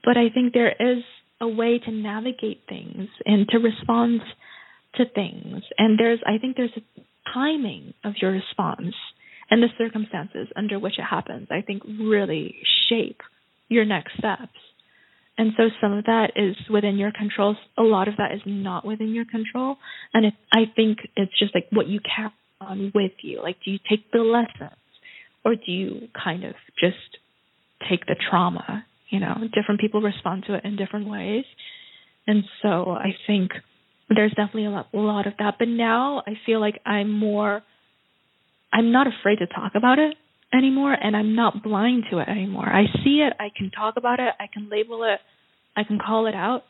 But 0.04 0.16
I 0.16 0.28
think 0.32 0.52
there 0.52 0.70
is 0.70 1.04
a 1.40 1.48
way 1.48 1.78
to 1.78 1.90
navigate 1.90 2.62
things 2.68 3.08
and 3.24 3.48
to 3.48 3.58
respond 3.58 4.20
to 4.96 5.04
things. 5.06 5.62
And 5.78 5.98
there's, 5.98 6.20
I 6.26 6.38
think 6.38 6.56
there's 6.56 6.76
a 6.76 7.02
timing 7.32 7.94
of 8.04 8.14
your 8.20 8.32
response 8.32 8.94
and 9.50 9.62
the 9.62 9.68
circumstances 9.78 10.48
under 10.56 10.78
which 10.78 10.98
it 10.98 11.04
happens, 11.04 11.48
I 11.50 11.62
think 11.62 11.82
really 11.84 12.56
shape 12.88 13.20
your 13.68 13.84
next 13.84 14.18
steps. 14.18 14.52
And 15.38 15.52
so 15.56 15.64
some 15.80 15.92
of 15.92 16.04
that 16.04 16.32
is 16.36 16.56
within 16.68 16.98
your 16.98 17.12
control. 17.12 17.56
A 17.78 17.82
lot 17.82 18.08
of 18.08 18.16
that 18.16 18.32
is 18.34 18.40
not 18.44 18.84
within 18.84 19.14
your 19.14 19.24
control. 19.24 19.76
And 20.12 20.26
it, 20.26 20.34
I 20.52 20.64
think 20.74 20.98
it's 21.16 21.36
just 21.38 21.54
like 21.54 21.68
what 21.70 21.86
you 21.86 22.00
carry 22.00 22.32
on 22.60 22.92
with 22.94 23.12
you. 23.22 23.40
Like, 23.40 23.56
do 23.64 23.70
you 23.70 23.78
take 23.88 24.10
the 24.10 24.18
lessons 24.18 24.76
or 25.44 25.54
do 25.54 25.70
you 25.70 26.08
kind 26.12 26.44
of 26.44 26.54
just 26.78 27.18
take 27.88 28.06
the 28.06 28.16
trauma? 28.28 28.84
You 29.08 29.20
know, 29.20 29.34
different 29.54 29.80
people 29.80 30.00
respond 30.00 30.44
to 30.46 30.54
it 30.54 30.64
in 30.64 30.76
different 30.76 31.08
ways. 31.08 31.44
And 32.26 32.44
so 32.62 32.90
I 32.90 33.16
think 33.26 33.52
there's 34.10 34.32
definitely 34.32 34.66
a 34.66 34.70
lot, 34.70 34.88
a 34.92 34.98
lot 34.98 35.26
of 35.26 35.34
that. 35.38 35.56
But 35.58 35.68
now 35.68 36.22
I 36.26 36.32
feel 36.44 36.60
like 36.60 36.80
I'm 36.84 37.10
more, 37.10 37.62
I'm 38.72 38.92
not 38.92 39.06
afraid 39.06 39.38
to 39.38 39.46
talk 39.46 39.72
about 39.74 39.98
it 39.98 40.14
anymore 40.52 40.92
and 40.92 41.16
I'm 41.16 41.34
not 41.34 41.62
blind 41.62 42.04
to 42.10 42.18
it 42.18 42.28
anymore. 42.28 42.68
I 42.68 42.84
see 43.04 43.26
it, 43.26 43.34
I 43.38 43.48
can 43.56 43.70
talk 43.70 43.94
about 43.96 44.20
it, 44.20 44.32
I 44.38 44.46
can 44.52 44.68
label 44.70 45.04
it, 45.04 45.20
I 45.76 45.84
can 45.84 45.98
call 45.98 46.26
it 46.26 46.34
out 46.34 46.64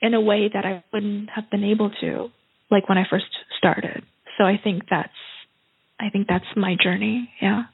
in 0.00 0.14
a 0.14 0.20
way 0.20 0.50
that 0.52 0.64
I 0.64 0.84
wouldn't 0.92 1.30
have 1.30 1.50
been 1.50 1.64
able 1.64 1.90
to 2.02 2.30
like 2.70 2.88
when 2.88 2.98
I 2.98 3.04
first 3.08 3.26
started. 3.58 4.02
So 4.38 4.44
I 4.44 4.58
think 4.62 4.82
that's 4.90 5.08
I 5.98 6.10
think 6.10 6.26
that's 6.28 6.44
my 6.56 6.76
journey, 6.82 7.30
yeah. 7.40 7.64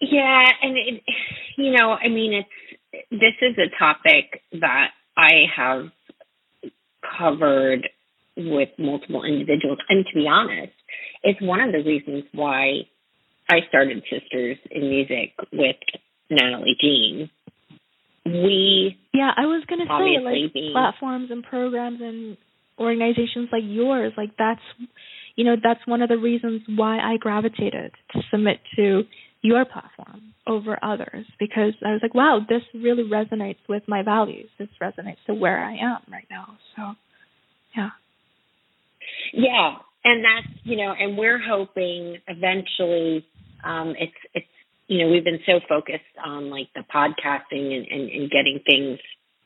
Yeah, 0.00 0.44
and 0.62 0.76
it, 0.76 1.02
you 1.56 1.72
know, 1.72 1.92
I 1.92 2.08
mean 2.08 2.32
it's 2.32 3.10
this 3.10 3.34
is 3.42 3.56
a 3.58 3.78
topic 3.78 4.42
that 4.60 4.88
I 5.16 5.44
have 5.56 5.86
covered 7.18 7.88
with 8.36 8.68
multiple 8.78 9.24
individuals 9.24 9.78
and 9.88 10.04
to 10.06 10.14
be 10.14 10.26
honest, 10.28 10.72
it's 11.22 11.40
one 11.40 11.60
of 11.60 11.72
the 11.72 11.82
reasons 11.82 12.24
why 12.32 12.86
I 13.48 13.60
started 13.68 14.02
Sisters 14.10 14.58
in 14.70 14.88
Music 14.90 15.32
with 15.52 15.76
Natalie 16.30 16.76
Jean. 16.80 17.30
We 18.24 18.98
yeah, 19.14 19.30
I 19.36 19.46
was 19.46 19.64
gonna 19.68 19.86
say 19.86 20.22
like 20.22 20.52
being, 20.52 20.72
platforms 20.72 21.30
and 21.30 21.44
programs 21.44 22.00
and 22.00 22.36
organizations 22.78 23.48
like 23.52 23.62
yours, 23.64 24.12
like 24.16 24.30
that's 24.36 24.60
you 25.36 25.44
know 25.44 25.54
that's 25.62 25.86
one 25.86 26.02
of 26.02 26.08
the 26.08 26.18
reasons 26.18 26.62
why 26.66 26.98
I 26.98 27.18
gravitated 27.18 27.92
to 28.12 28.20
submit 28.30 28.58
to 28.76 29.02
your 29.46 29.64
platform 29.64 30.34
over 30.46 30.78
others 30.82 31.26
because 31.38 31.74
I 31.84 31.92
was 31.92 32.00
like, 32.02 32.14
wow, 32.14 32.40
this 32.48 32.62
really 32.74 33.04
resonates 33.04 33.58
with 33.68 33.82
my 33.86 34.02
values. 34.02 34.48
This 34.58 34.68
resonates 34.82 35.22
to 35.26 35.34
where 35.34 35.62
I 35.62 35.72
am 35.72 36.00
right 36.10 36.26
now. 36.30 36.58
So, 36.74 36.82
yeah. 37.76 37.90
Yeah, 39.32 39.74
and 40.04 40.24
that's 40.24 40.54
you 40.64 40.76
know, 40.76 40.92
and 40.98 41.16
we're 41.16 41.40
hoping 41.40 42.18
eventually 42.26 43.24
um, 43.64 43.94
it's 43.98 44.12
it's 44.34 44.46
you 44.88 45.04
know 45.04 45.12
we've 45.12 45.24
been 45.24 45.40
so 45.46 45.60
focused 45.68 46.04
on 46.24 46.50
like 46.50 46.68
the 46.74 46.82
podcasting 46.94 47.74
and, 47.76 47.86
and, 47.88 48.10
and 48.10 48.30
getting 48.30 48.60
things 48.66 48.98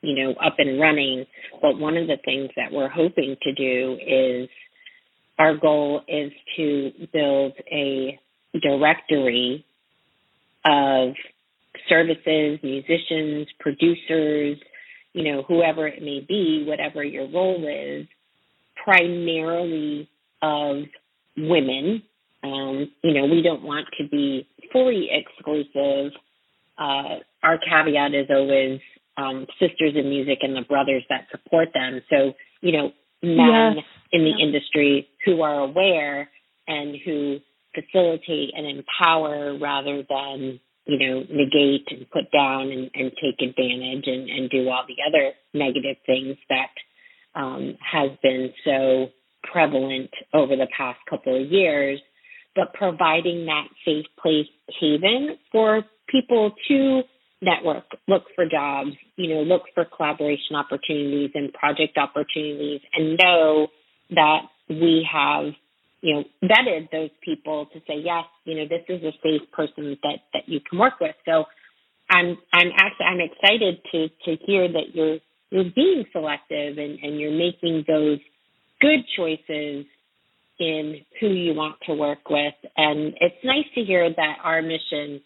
you 0.02 0.14
know 0.16 0.32
up 0.32 0.54
and 0.58 0.80
running, 0.80 1.26
but 1.60 1.78
one 1.78 1.96
of 1.96 2.06
the 2.06 2.18
things 2.24 2.50
that 2.56 2.72
we're 2.72 2.88
hoping 2.88 3.36
to 3.42 3.52
do 3.52 3.98
is 4.00 4.48
our 5.38 5.56
goal 5.56 6.02
is 6.08 6.32
to 6.56 6.90
build 7.12 7.52
a 7.72 8.18
directory 8.60 9.64
of 10.64 11.14
services, 11.88 12.58
musicians, 12.62 13.48
producers, 13.58 14.58
you 15.12 15.24
know, 15.24 15.42
whoever 15.46 15.86
it 15.86 16.02
may 16.02 16.24
be, 16.26 16.64
whatever 16.66 17.02
your 17.02 17.28
role 17.28 17.64
is, 17.66 18.06
primarily 18.84 20.08
of 20.42 20.84
women 21.36 22.02
um, 22.42 22.90
you 23.02 23.14
know, 23.14 23.26
we 23.26 23.42
don't 23.42 23.62
want 23.62 23.86
to 23.98 24.08
be 24.08 24.48
fully 24.72 25.08
exclusive. 25.10 26.12
Uh, 26.78 27.20
our 27.42 27.58
caveat 27.58 28.14
is 28.14 28.26
always 28.30 28.80
um, 29.16 29.46
sisters 29.58 29.92
in 29.94 30.08
music 30.08 30.38
and 30.42 30.56
the 30.56 30.62
brothers 30.62 31.02
that 31.10 31.26
support 31.30 31.68
them. 31.74 32.00
So, 32.08 32.32
you 32.62 32.72
know, 32.72 32.92
men 33.22 33.76
yes. 33.76 33.84
in 34.12 34.24
the 34.24 34.42
industry 34.42 35.08
who 35.24 35.42
are 35.42 35.60
aware 35.60 36.30
and 36.66 36.96
who 37.04 37.38
facilitate 37.74 38.50
and 38.56 38.66
empower 38.66 39.58
rather 39.58 40.02
than, 40.08 40.60
you 40.86 40.98
know, 40.98 41.20
negate 41.30 41.86
and 41.90 42.08
put 42.10 42.30
down 42.32 42.70
and, 42.70 42.90
and 42.94 43.12
take 43.22 43.40
advantage 43.46 44.04
and, 44.06 44.28
and 44.28 44.50
do 44.50 44.68
all 44.68 44.84
the 44.86 45.02
other 45.06 45.32
negative 45.54 45.96
things 46.06 46.36
that 46.48 47.40
um, 47.40 47.76
has 47.80 48.10
been 48.22 48.52
so 48.64 49.06
prevalent 49.52 50.10
over 50.34 50.56
the 50.56 50.68
past 50.76 50.98
couple 51.08 51.40
of 51.40 51.50
years. 51.50 52.00
But 52.56 52.74
providing 52.74 53.46
that 53.46 53.68
safe 53.84 54.06
place 54.20 54.48
haven 54.80 55.38
for 55.52 55.82
people 56.08 56.52
to 56.68 57.02
network, 57.40 57.84
look 58.08 58.24
for 58.34 58.44
jobs, 58.50 58.90
you 59.16 59.32
know, 59.34 59.42
look 59.42 59.62
for 59.74 59.84
collaboration 59.84 60.56
opportunities 60.56 61.30
and 61.34 61.52
project 61.52 61.96
opportunities 61.96 62.80
and 62.92 63.18
know 63.18 63.68
that 64.10 64.42
we 64.68 65.06
have 65.10 65.52
you 66.02 66.14
know, 66.14 66.24
vetted 66.42 66.90
those 66.90 67.10
people 67.22 67.66
to 67.72 67.80
say, 67.80 67.94
yes, 68.02 68.24
you 68.44 68.56
know, 68.56 68.64
this 68.68 68.84
is 68.88 69.02
a 69.02 69.12
safe 69.22 69.50
person 69.52 69.96
that, 70.02 70.18
that 70.32 70.42
you 70.46 70.60
can 70.68 70.78
work 70.78 70.94
with. 71.00 71.14
So 71.24 71.44
I'm, 72.08 72.38
I'm 72.52 72.68
actually, 72.76 73.06
I'm 73.06 73.20
excited 73.20 73.80
to, 73.92 74.08
to 74.24 74.44
hear 74.44 74.68
that 74.72 74.94
you're, 74.94 75.18
you're 75.50 75.70
being 75.74 76.04
selective 76.12 76.78
and, 76.78 76.98
and 77.02 77.20
you're 77.20 77.36
making 77.36 77.84
those 77.86 78.18
good 78.80 79.00
choices 79.16 79.84
in 80.58 81.00
who 81.20 81.28
you 81.28 81.54
want 81.54 81.76
to 81.86 81.94
work 81.94 82.30
with. 82.30 82.54
And 82.76 83.14
it's 83.20 83.44
nice 83.44 83.66
to 83.74 83.82
hear 83.82 84.08
that 84.08 84.36
our 84.42 84.62
mission, 84.62 85.20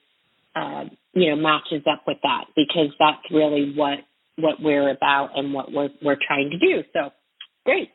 uh, 0.56 0.84
you 1.12 1.30
know, 1.30 1.36
matches 1.36 1.84
up 1.90 2.02
with 2.06 2.18
that 2.22 2.46
because 2.56 2.90
that's 2.98 3.32
really 3.32 3.74
what, 3.76 3.98
what 4.36 4.60
we're 4.60 4.90
about 4.90 5.30
and 5.36 5.52
what 5.54 5.70
we're, 5.72 5.90
we're 6.02 6.18
trying 6.26 6.50
to 6.50 6.58
do. 6.58 6.82
So 6.92 7.10
great 7.64 7.90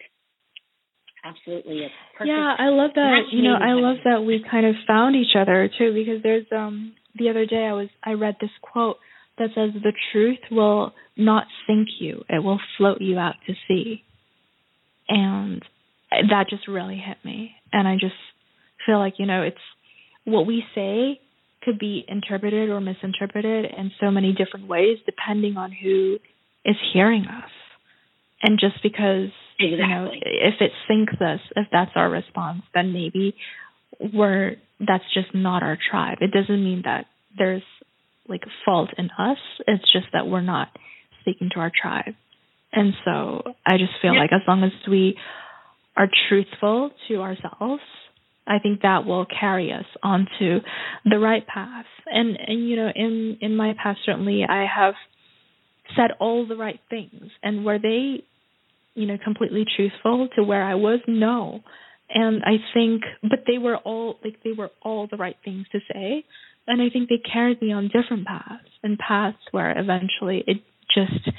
absolutely 1.24 1.84
a 1.84 1.90
perfect 2.18 2.28
yeah 2.28 2.56
i 2.58 2.70
love 2.70 2.92
that 2.96 3.24
you 3.32 3.44
know 3.44 3.56
i 3.56 3.74
love 3.74 3.98
that 4.04 4.22
we 4.22 4.44
kind 4.50 4.66
of 4.66 4.76
found 4.88 5.16
each 5.16 5.36
other 5.38 5.70
too 5.78 5.94
because 5.94 6.22
there's 6.24 6.46
um 6.52 6.94
the 7.18 7.30
other 7.30 7.46
day 7.46 7.66
i 7.66 7.74
was 7.74 7.90
i 8.04 8.12
read 8.12 8.36
this 8.40 8.50
quote 8.62 8.98
that 9.38 9.50
says 9.56 9.72
the 9.74 9.94
truth 10.12 10.40
will 10.52 10.94
not 11.18 11.46
sink 11.68 11.88
you 12.00 12.24
it 12.30 12.44
will 12.44 12.60
float 12.78 13.02
you 13.02 13.18
out 13.18 13.36
to 13.48 13.54
sea. 13.68 14.04
And 15.12 15.64
that 16.12 16.46
just 16.50 16.68
really 16.68 17.02
hit 17.04 17.18
me 17.24 17.52
and 17.74 17.88
i 17.88 17.96
just 17.96 18.14
feel 18.86 19.00
like 19.00 19.16
you 19.18 19.26
know 19.26 19.42
it's 19.42 19.58
what 20.26 20.46
we 20.46 20.64
say 20.76 21.20
could 21.64 21.80
be 21.80 22.06
interpreted 22.08 22.70
or 22.70 22.80
misinterpreted 22.80 23.66
in 23.66 23.92
so 24.00 24.12
many 24.12 24.34
different 24.34 24.68
ways 24.68 24.98
depending 25.06 25.58
on 25.58 25.72
who 25.72 26.18
is 26.66 26.76
hearing 26.94 27.26
us. 27.26 27.50
And 28.42 28.60
just 28.60 28.82
because 28.82 29.30
Exactly. 29.60 29.78
You 29.78 29.88
know, 29.88 30.12
if 30.14 30.56
it 30.62 30.72
sinks 30.88 31.14
us, 31.22 31.40
if 31.56 31.68
that's 31.72 31.92
our 31.96 32.10
response, 32.10 32.62
then 32.74 32.94
maybe 32.94 33.36
we're 34.14 34.56
that's 34.80 35.04
just 35.14 35.36
not 35.36 35.64
our 35.64 35.78
tribe. 35.92 36.20
It 36.22 36.32
doesn't 36.32 36.64
mean 36.64 36.84
that 36.86 37.06
there's 37.38 37.64
like 38.28 38.44
a 38.46 38.52
fault 38.64 38.90
in 38.98 39.10
us. 39.18 39.38
It's 39.68 39.92
just 39.92 40.08
that 40.14 40.28
we're 40.28 40.42
not 40.42 40.70
speaking 41.22 41.50
to 41.54 41.60
our 41.60 41.72
tribe. 41.72 42.14
And 42.72 42.94
so 43.04 43.42
I 43.66 43.78
just 43.78 43.94
feel 44.02 44.16
like 44.16 44.32
as 44.32 44.42
long 44.48 44.64
as 44.64 44.72
we 44.90 45.18
are 45.98 46.08
truthful 46.30 46.92
to 47.08 47.22
ourselves, 47.22 47.82
I 48.48 48.60
think 48.60 48.82
that 48.82 49.06
will 49.06 49.26
carry 49.26 49.74
us 49.74 49.86
onto 50.02 50.60
the 51.04 51.20
right 51.20 51.46
path. 51.46 51.86
And 52.06 52.38
and 52.38 52.70
you 52.70 52.78
know, 52.78 52.90
in 52.96 53.38
in 53.42 53.58
my 53.58 53.74
past 53.82 54.00
certainly 54.06 54.44
I 54.48 54.66
have 54.66 54.94
said 55.96 56.12
all 56.20 56.48
the 56.48 56.56
right 56.56 56.80
things 56.90 57.32
and 57.44 57.66
where 57.66 57.80
they 57.80 58.24
you 59.00 59.06
know, 59.08 59.18
completely 59.24 59.66
truthful 59.78 60.28
to 60.36 60.44
where 60.44 60.62
I 60.64 60.76
was? 60.76 61.00
No. 61.08 61.62
And 62.10 62.44
I 62.44 62.58
think, 62.74 63.04
but 63.22 63.46
they 63.48 63.58
were 63.58 63.78
all, 63.78 64.18
like, 64.24 64.44
they 64.44 64.52
were 64.52 64.72
all 64.82 65.08
the 65.10 65.16
right 65.16 65.38
things 65.46 65.68
to 65.72 65.80
say. 65.94 66.26
And 66.68 66.82
I 66.82 66.90
think 66.90 67.08
they 67.08 67.18
carried 67.18 67.62
me 67.62 67.72
on 67.72 67.86
different 67.86 68.28
paths 68.28 68.68
and 68.84 68.98
paths 69.00 69.38
where 69.52 69.72
eventually 69.72 70.44
it 70.46 70.58
just, 70.94 71.30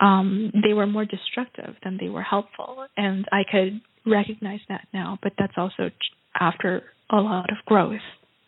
um, 0.00 0.52
they 0.54 0.72
were 0.72 0.86
more 0.86 1.04
destructive 1.04 1.74
than 1.84 1.98
they 2.00 2.08
were 2.08 2.22
helpful. 2.22 2.86
And 2.96 3.26
I 3.30 3.42
could 3.50 3.80
recognize 4.06 4.60
that 4.70 4.88
now, 4.94 5.18
but 5.22 5.32
that's 5.38 5.54
also 5.58 5.90
after 6.38 6.82
a 7.10 7.16
lot 7.16 7.50
of 7.50 7.58
growth 7.66 8.00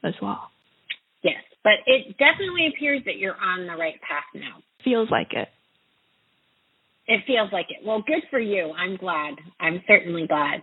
as 0.03 0.15
well. 0.23 0.51
Yes, 1.23 1.43
but 1.65 1.75
it 1.87 2.17
definitely 2.19 2.69
appears 2.75 3.03
that 3.05 3.19
you're 3.19 3.37
on 3.37 3.67
the 3.67 3.75
right 3.75 4.01
path 4.01 4.25
now. 4.35 4.63
Feels 4.85 5.11
like 5.11 5.33
it. 5.33 5.49
It 7.09 7.25
feels 7.27 7.51
like 7.53 7.67
it. 7.71 7.85
Well, 7.85 8.03
good 8.07 8.23
for 8.31 8.39
you. 8.39 8.73
I'm 8.77 8.97
glad. 8.97 9.35
I'm 9.59 9.83
certainly 9.89 10.27
glad. 10.27 10.63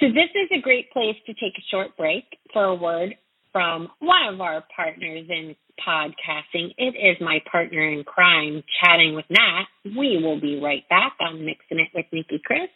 So 0.00 0.06
this 0.08 0.30
is 0.34 0.48
a 0.56 0.62
great 0.62 0.90
place 0.92 1.16
to 1.26 1.34
take 1.34 1.52
a 1.58 1.68
short 1.70 1.96
break 1.96 2.24
for 2.52 2.64
a 2.64 2.74
word 2.74 3.14
from 3.52 3.88
one 3.98 4.32
of 4.32 4.40
our 4.40 4.64
partners 4.74 5.26
in 5.28 5.54
podcasting. 5.86 6.72
It 6.78 6.96
is 6.96 7.16
my 7.20 7.38
partner 7.50 7.86
in 7.86 8.02
crime, 8.04 8.62
chatting 8.82 9.14
with 9.14 9.26
Nat. 9.30 9.64
We 9.84 10.20
will 10.22 10.40
be 10.40 10.60
right 10.60 10.88
back 10.88 11.16
on 11.20 11.44
Mixing 11.44 11.78
It 11.80 11.88
with 11.94 12.06
Nicki 12.12 12.40
Kris 12.44 12.70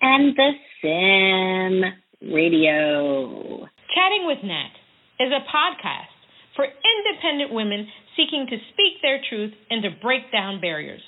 and 0.00 0.36
the 0.36 0.50
Sim 0.80 2.30
Radio. 2.32 3.66
Chatting 3.94 4.26
with 4.26 4.38
Nat 4.44 4.72
is 5.20 5.32
a 5.32 5.44
podcast 5.50 6.14
for 6.56 6.64
independent 6.64 7.52
women 7.52 7.86
seeking 8.16 8.46
to 8.50 8.56
speak 8.72 9.02
their 9.02 9.20
truth 9.28 9.52
and 9.70 9.82
to 9.82 9.90
break 10.02 10.30
down 10.32 10.60
barriers. 10.60 11.02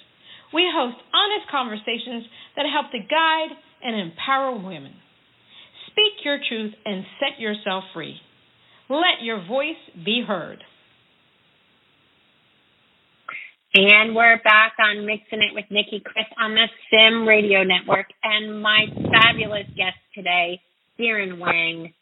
We 0.52 0.68
host 0.72 0.96
honest 1.14 1.50
conversations 1.50 2.24
that 2.56 2.66
help 2.70 2.90
to 2.92 2.98
guide 2.98 3.56
and 3.82 3.98
empower 3.98 4.52
women. 4.52 4.94
Speak 5.90 6.24
your 6.24 6.38
truth 6.48 6.72
and 6.84 7.04
set 7.20 7.40
yourself 7.40 7.84
free. 7.94 8.16
Let 8.88 9.22
your 9.22 9.44
voice 9.46 9.80
be 10.04 10.22
heard. 10.26 10.62
And 13.74 14.14
we're 14.14 14.38
back 14.44 14.74
on 14.78 15.06
Mixing 15.06 15.40
It 15.40 15.54
with 15.54 15.64
Nicki 15.70 16.02
Kris 16.04 16.26
on 16.38 16.54
the 16.54 16.66
Sim 16.90 17.26
Radio 17.26 17.62
Network. 17.62 18.06
And 18.22 18.60
my 18.60 18.84
fabulous 19.10 19.66
guest 19.74 19.96
today, 20.14 20.60
Xiren 21.00 21.38
Wang, 21.38 21.94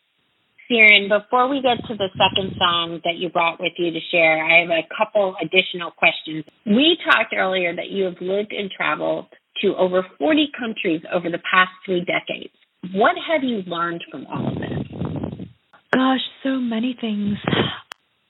Xiren, 0.70 1.08
before 1.08 1.48
we 1.48 1.60
get 1.60 1.78
to 1.88 1.96
the 1.96 2.08
second 2.16 2.54
song 2.56 3.00
that 3.04 3.16
you 3.16 3.28
brought 3.28 3.58
with 3.60 3.72
you 3.76 3.90
to 3.90 3.98
share, 4.12 4.44
I 4.44 4.60
have 4.60 4.70
a 4.70 4.86
couple 4.96 5.34
additional 5.42 5.90
questions. 5.90 6.44
We 6.64 6.96
talked 7.04 7.34
earlier 7.36 7.74
that 7.74 7.90
you 7.90 8.04
have 8.04 8.20
lived 8.20 8.52
and 8.52 8.70
traveled 8.70 9.26
to 9.62 9.74
over 9.76 10.06
40 10.18 10.48
countries 10.56 11.02
over 11.12 11.28
the 11.28 11.40
past 11.52 11.70
three 11.84 12.04
decades. 12.04 12.54
What 12.94 13.16
have 13.28 13.42
you 13.42 13.62
learned 13.66 14.04
from 14.12 14.26
all 14.26 14.46
of 14.46 14.54
this? 14.54 15.48
Gosh, 15.92 16.20
so 16.44 16.60
many 16.60 16.96
things. 17.00 17.36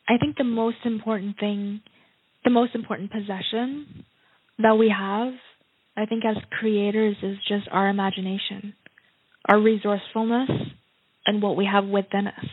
I 0.08 0.16
think 0.16 0.38
the 0.38 0.44
most 0.44 0.78
important 0.84 1.38
thing, 1.38 1.82
the 2.42 2.50
most 2.50 2.74
important 2.74 3.12
possession 3.12 4.06
that 4.58 4.78
we 4.78 4.88
have, 4.96 5.34
I 5.94 6.06
think 6.06 6.24
as 6.24 6.36
creators, 6.58 7.16
is 7.22 7.36
just 7.46 7.68
our 7.70 7.88
imagination, 7.88 8.74
our 9.46 9.60
resourcefulness, 9.60 10.50
and 11.30 11.40
what 11.40 11.56
we 11.56 11.64
have 11.64 11.86
within 11.86 12.26
us. 12.26 12.46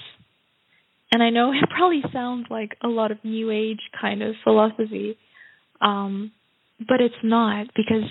And 1.12 1.24
I 1.24 1.32
know 1.32 1.52
it 1.54 1.70
probably 1.76 2.04
sounds 2.14 2.46
like 2.50 2.78
a 2.84 2.88
lot 2.88 3.12
of 3.12 3.18
new 3.24 3.50
age 3.50 3.82
kind 4.00 4.22
of 4.22 4.36
philosophy, 4.44 5.18
um, 5.82 6.32
but 6.80 7.02
it's 7.02 7.24
not 7.24 7.68
because 7.76 8.08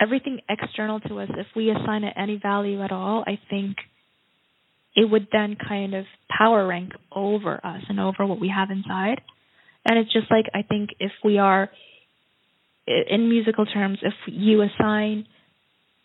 everything 0.00 0.40
external 0.48 0.98
to 1.00 1.20
us, 1.20 1.28
if 1.38 1.46
we 1.54 1.70
assign 1.70 2.02
it 2.02 2.14
any 2.16 2.36
value 2.36 2.82
at 2.82 2.90
all, 2.90 3.22
I 3.24 3.38
think 3.48 3.76
it 4.96 5.08
would 5.08 5.28
then 5.30 5.56
kind 5.56 5.94
of 5.94 6.06
power 6.28 6.66
rank 6.66 6.92
over 7.12 7.54
us 7.64 7.82
and 7.88 8.00
over 8.00 8.26
what 8.26 8.40
we 8.40 8.52
have 8.54 8.70
inside. 8.70 9.20
And 9.84 9.98
it's 9.98 10.12
just 10.12 10.26
like 10.28 10.46
I 10.52 10.62
think 10.62 10.90
if 10.98 11.12
we 11.22 11.38
are 11.38 11.70
in 12.86 13.28
musical 13.28 13.64
terms, 13.64 13.98
if 14.02 14.14
you 14.26 14.62
assign 14.62 15.26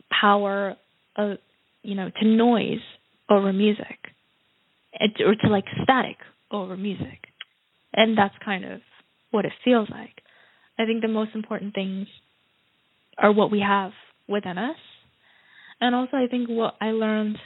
power, 0.10 0.76
uh, 1.16 1.36
you 1.82 1.96
know, 1.96 2.12
to 2.22 2.28
noise 2.28 2.82
over 3.30 3.54
music, 3.54 3.98
or 5.00 5.36
to 5.36 5.48
like 5.50 5.66
static 5.84 6.18
over 6.52 6.76
music, 6.76 7.28
and 7.94 8.18
that's 8.18 8.36
kind 8.44 8.66
of 8.66 8.82
what 9.32 9.46
it 9.46 9.54
feels 9.64 9.90
like. 9.90 10.22
I 10.78 10.86
think 10.86 11.02
the 11.02 11.08
most 11.08 11.32
important 11.36 11.74
things 11.74 12.08
are 13.18 13.32
what 13.32 13.52
we 13.52 13.60
have 13.60 13.92
within 14.28 14.58
us, 14.58 14.78
and 15.82 15.94
also 15.96 16.18
I 16.18 16.28
think 16.28 16.50
what 16.50 16.76
I 16.82 16.92
learned 16.92 17.38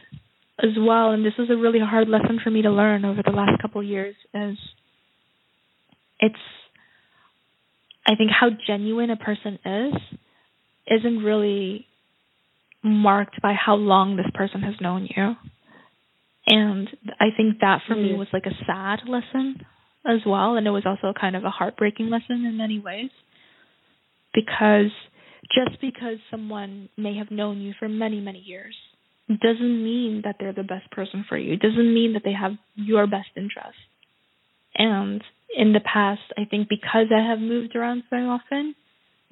as 0.59 0.71
well, 0.77 1.11
and 1.11 1.25
this 1.25 1.34
was 1.38 1.49
a 1.49 1.57
really 1.57 1.79
hard 1.79 2.07
lesson 2.07 2.39
for 2.43 2.51
me 2.51 2.61
to 2.61 2.69
learn 2.69 3.05
over 3.05 3.21
the 3.23 3.31
last 3.31 3.61
couple 3.61 3.81
of 3.81 3.88
years, 3.88 4.15
is 4.34 4.57
it's 6.19 6.36
I 8.05 8.15
think 8.15 8.31
how 8.31 8.49
genuine 8.67 9.09
a 9.09 9.15
person 9.15 9.59
is 9.65 9.93
isn't 10.88 11.23
really 11.23 11.88
marked 12.84 13.41
by 13.41 13.53
how 13.53 13.75
long 13.75 14.17
this 14.17 14.29
person 14.34 14.61
has 14.61 14.75
known 14.81 15.07
you. 15.15 15.36
And 16.48 16.89
I 17.20 17.28
think 17.36 17.60
that 17.62 17.82
for 17.88 17.96
mm. 17.96 18.04
me 18.04 18.14
was 18.16 18.28
like 18.34 18.46
a 18.46 18.66
sad 18.66 19.08
lesson 19.08 19.66
as 20.06 20.20
well. 20.26 20.56
And 20.56 20.68
it 20.68 20.72
was 20.72 20.84
also 20.86 21.14
kind 21.20 21.36
of 21.36 21.44
a 21.44 21.50
heartbreaking 21.50 22.10
lesson 22.10 22.46
in 22.46 22.58
many 22.58 22.80
ways. 22.80 23.10
Because 24.34 24.91
just 25.56 25.80
because 25.80 26.18
someone 26.32 26.89
may 26.98 27.18
have 27.18 27.32
known 27.32 27.62
you 27.62 27.74
for 27.78 27.88
many, 27.88 28.20
many 28.20 28.39
years 28.39 28.76
doesn't 29.30 29.84
mean 29.84 30.22
that 30.26 30.36
they're 30.39 30.54
the 30.54 30.64
best 30.64 30.89
person 30.91 31.24
for 31.30 31.38
you. 31.38 31.54
It 31.54 31.62
doesn't 31.62 31.94
mean 31.94 32.14
that 32.14 32.24
they 32.26 32.34
have 32.34 32.54
your 32.76 33.08
best 33.08 33.30
interest. 33.38 33.78
And 34.76 35.24
in 35.56 35.72
the 35.72 35.80
past, 35.80 36.22
I 36.38 36.46
think 36.46 36.68
because 36.68 37.08
I 37.16 37.30
have 37.30 37.39
moved 37.39 37.76
around 37.76 38.04
so 38.10 38.18
often, 38.18 38.76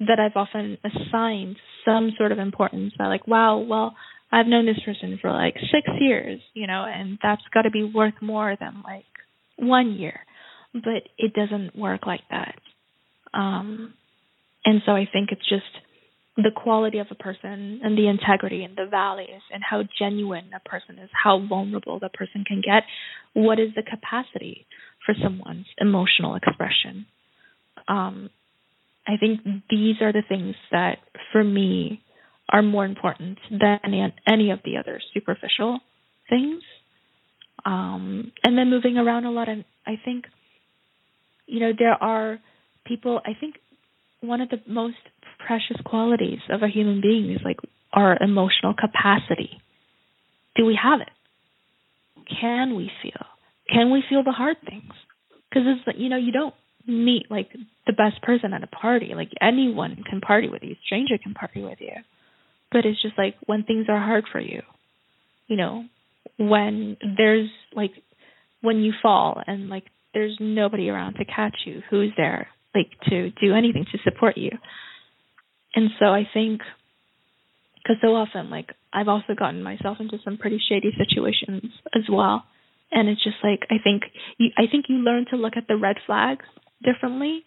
that 0.06 0.18
I've 0.18 0.36
often 0.36 0.78
assigned 0.84 1.56
some 1.84 2.12
sort 2.16 2.32
of 2.32 2.38
importance 2.38 2.92
by 2.98 3.06
like, 3.06 3.26
wow, 3.26 3.58
well, 3.58 3.94
I've 4.32 4.46
known 4.46 4.66
this 4.66 4.80
person 4.84 5.18
for 5.20 5.30
like 5.30 5.54
six 5.70 5.86
years, 6.00 6.40
you 6.54 6.66
know, 6.66 6.84
and 6.86 7.18
that's 7.22 7.42
got 7.52 7.62
to 7.62 7.70
be 7.70 7.84
worth 7.84 8.14
more 8.22 8.56
than 8.58 8.82
like 8.82 9.04
one 9.56 9.92
year. 9.92 10.20
But 10.72 11.08
it 11.18 11.34
doesn't 11.34 11.76
work 11.76 12.06
like 12.06 12.22
that. 12.30 12.54
Um, 13.34 13.92
and 14.64 14.80
so 14.86 14.92
I 14.92 15.06
think 15.12 15.30
it's 15.32 15.48
just 15.48 15.64
the 16.36 16.50
quality 16.54 16.98
of 16.98 17.08
a 17.10 17.14
person 17.14 17.80
and 17.84 17.96
the 17.96 18.08
integrity 18.08 18.64
and 18.64 18.74
the 18.74 18.86
values 18.90 19.42
and 19.52 19.62
how 19.62 19.82
genuine 19.98 20.50
a 20.56 20.66
person 20.66 20.98
is, 20.98 21.10
how 21.12 21.44
vulnerable 21.46 21.98
the 21.98 22.08
person 22.08 22.44
can 22.46 22.62
get, 22.64 22.84
what 23.34 23.58
is 23.58 23.68
the 23.76 23.82
capacity 23.82 24.66
for 25.04 25.14
someone's 25.22 25.66
emotional 25.78 26.36
expression. 26.36 27.04
Um, 27.86 28.30
I 29.06 29.16
think 29.18 29.40
these 29.68 29.96
are 30.00 30.12
the 30.12 30.22
things 30.26 30.54
that, 30.70 30.98
for 31.32 31.44
me, 31.44 32.02
are 32.48 32.62
more 32.62 32.84
important 32.84 33.38
than 33.50 33.78
any, 33.84 34.50
of 34.50 34.60
the 34.64 34.76
other 34.78 35.00
superficial 35.14 35.80
things. 36.28 36.62
Um, 37.64 38.32
and 38.44 38.58
then 38.58 38.70
moving 38.70 38.98
around 38.98 39.24
a 39.24 39.30
lot, 39.30 39.48
and 39.48 39.64
I 39.86 39.92
think, 40.04 40.24
you 41.46 41.60
know, 41.60 41.72
there 41.76 41.92
are 41.92 42.40
people. 42.84 43.20
I 43.24 43.32
think 43.38 43.54
one 44.20 44.40
of 44.40 44.48
the 44.48 44.60
most 44.66 44.96
precious 45.46 45.76
qualities 45.84 46.40
of 46.50 46.62
a 46.62 46.68
human 46.68 47.00
being 47.00 47.30
is 47.30 47.40
like 47.44 47.58
our 47.92 48.16
emotional 48.20 48.74
capacity. 48.74 49.50
Do 50.56 50.64
we 50.66 50.78
have 50.82 51.00
it? 51.00 51.10
Can 52.40 52.74
we 52.74 52.90
feel? 53.02 53.26
Can 53.72 53.90
we 53.92 54.02
feel 54.08 54.24
the 54.24 54.32
hard 54.32 54.56
things? 54.68 54.92
Because 55.48 55.64
it's 55.66 55.98
you 55.98 56.08
know 56.08 56.16
you 56.16 56.32
don't 56.32 56.54
meet 56.86 57.30
like 57.30 57.50
the 57.86 57.92
best 57.92 58.22
person 58.22 58.52
at 58.52 58.62
a 58.62 58.66
party. 58.66 59.12
Like 59.14 59.30
anyone 59.40 60.02
can 60.08 60.20
party 60.20 60.48
with 60.48 60.62
you, 60.62 60.76
stranger 60.84 61.18
can 61.22 61.34
party 61.34 61.62
with 61.62 61.78
you. 61.80 61.92
But 62.72 62.86
it's 62.86 63.00
just 63.02 63.18
like 63.18 63.34
when 63.46 63.64
things 63.64 63.86
are 63.88 64.00
hard 64.00 64.24
for 64.32 64.40
you, 64.40 64.62
you 65.46 65.56
know, 65.56 65.84
when 66.38 66.96
there's 67.16 67.50
like 67.74 67.92
when 68.62 68.78
you 68.78 68.92
fall 69.02 69.42
and 69.46 69.68
like 69.68 69.84
there's 70.14 70.36
nobody 70.40 70.88
around 70.88 71.14
to 71.14 71.24
catch 71.24 71.56
you, 71.66 71.82
who's 71.90 72.12
there 72.16 72.48
like 72.74 72.88
to 73.08 73.30
do 73.30 73.54
anything 73.54 73.84
to 73.92 73.98
support 74.02 74.36
you. 74.36 74.50
And 75.74 75.90
so 75.98 76.06
I 76.06 76.26
think 76.32 76.60
because 77.76 77.96
so 78.00 78.08
often 78.14 78.50
like 78.50 78.70
I've 78.92 79.08
also 79.08 79.34
gotten 79.36 79.62
myself 79.62 79.98
into 80.00 80.18
some 80.24 80.38
pretty 80.38 80.60
shady 80.68 80.92
situations 80.96 81.72
as 81.94 82.02
well. 82.10 82.44
And 82.90 83.08
it's 83.08 83.22
just 83.22 83.36
like 83.42 83.60
I 83.70 83.76
think 83.82 84.02
you 84.38 84.50
I 84.56 84.62
think 84.70 84.86
you 84.88 84.96
learn 84.96 85.26
to 85.30 85.36
look 85.36 85.54
at 85.56 85.68
the 85.68 85.76
red 85.76 85.96
flags 86.06 86.44
differently. 86.82 87.42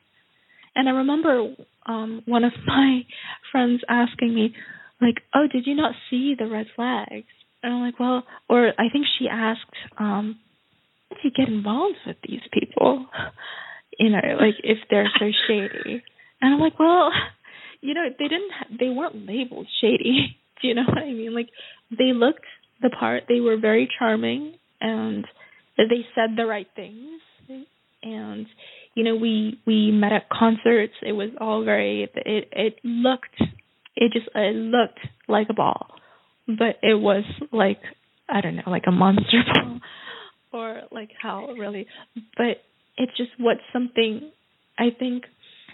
And 0.75 0.89
I 0.89 0.91
remember 0.91 1.55
um 1.85 2.21
one 2.25 2.43
of 2.43 2.53
my 2.67 3.01
friends 3.51 3.81
asking 3.87 4.33
me 4.35 4.53
like, 5.01 5.21
"Oh, 5.33 5.47
did 5.51 5.65
you 5.67 5.75
not 5.75 5.93
see 6.09 6.35
the 6.37 6.47
red 6.47 6.67
flags?" 6.75 7.31
And 7.63 7.73
I'm 7.73 7.81
like, 7.81 7.99
"Well," 7.99 8.23
or 8.49 8.73
I 8.77 8.89
think 8.91 9.05
she 9.17 9.27
asked, 9.27 9.75
um, 9.97 10.39
"How 11.09 11.15
did 11.17 11.25
you 11.25 11.31
get 11.31 11.49
involved 11.51 11.97
with 12.05 12.17
these 12.27 12.41
people?" 12.51 13.05
you 13.99 14.09
know, 14.09 14.37
like 14.39 14.55
if 14.63 14.79
they're 14.89 15.11
so 15.19 15.31
shady. 15.47 16.03
And 16.41 16.53
I'm 16.53 16.59
like, 16.59 16.77
"Well, 16.79 17.11
you 17.81 17.93
know, 17.93 18.07
they 18.17 18.27
didn't 18.27 18.51
ha- 18.51 18.75
they 18.79 18.89
weren't 18.89 19.25
labeled 19.25 19.67
shady. 19.81 20.37
Do 20.61 20.67
you 20.67 20.75
know 20.75 20.85
what 20.87 20.99
I 20.99 21.11
mean? 21.11 21.33
Like 21.33 21.49
they 21.91 22.13
looked 22.13 22.45
the 22.81 22.89
part. 22.89 23.23
They 23.27 23.41
were 23.41 23.57
very 23.57 23.89
charming 23.99 24.55
and 24.81 25.25
they 25.77 26.05
said 26.15 26.37
the 26.37 26.45
right 26.45 26.67
things 26.75 27.21
and 28.05 28.45
you 28.93 29.03
know 29.03 29.15
we 29.15 29.59
we 29.65 29.91
met 29.91 30.13
at 30.13 30.29
concerts 30.29 30.93
it 31.01 31.11
was 31.11 31.29
all 31.41 31.65
very 31.65 32.03
it 32.03 32.47
it 32.51 32.75
looked 32.83 33.41
it 33.95 34.11
just 34.13 34.27
it 34.35 34.55
looked 34.55 34.99
like 35.27 35.47
a 35.49 35.53
ball 35.53 35.87
but 36.47 36.77
it 36.81 36.99
was 36.99 37.23
like 37.51 37.79
i 38.29 38.41
don't 38.41 38.55
know 38.55 38.63
like 38.67 38.83
a 38.87 38.91
monster 38.91 39.43
ball 39.53 39.79
or 40.53 40.81
like 40.91 41.09
how 41.21 41.47
really 41.53 41.87
but 42.37 42.63
it's 42.97 43.15
just 43.17 43.31
what 43.37 43.57
something 43.73 44.31
i 44.77 44.85
think 44.97 45.23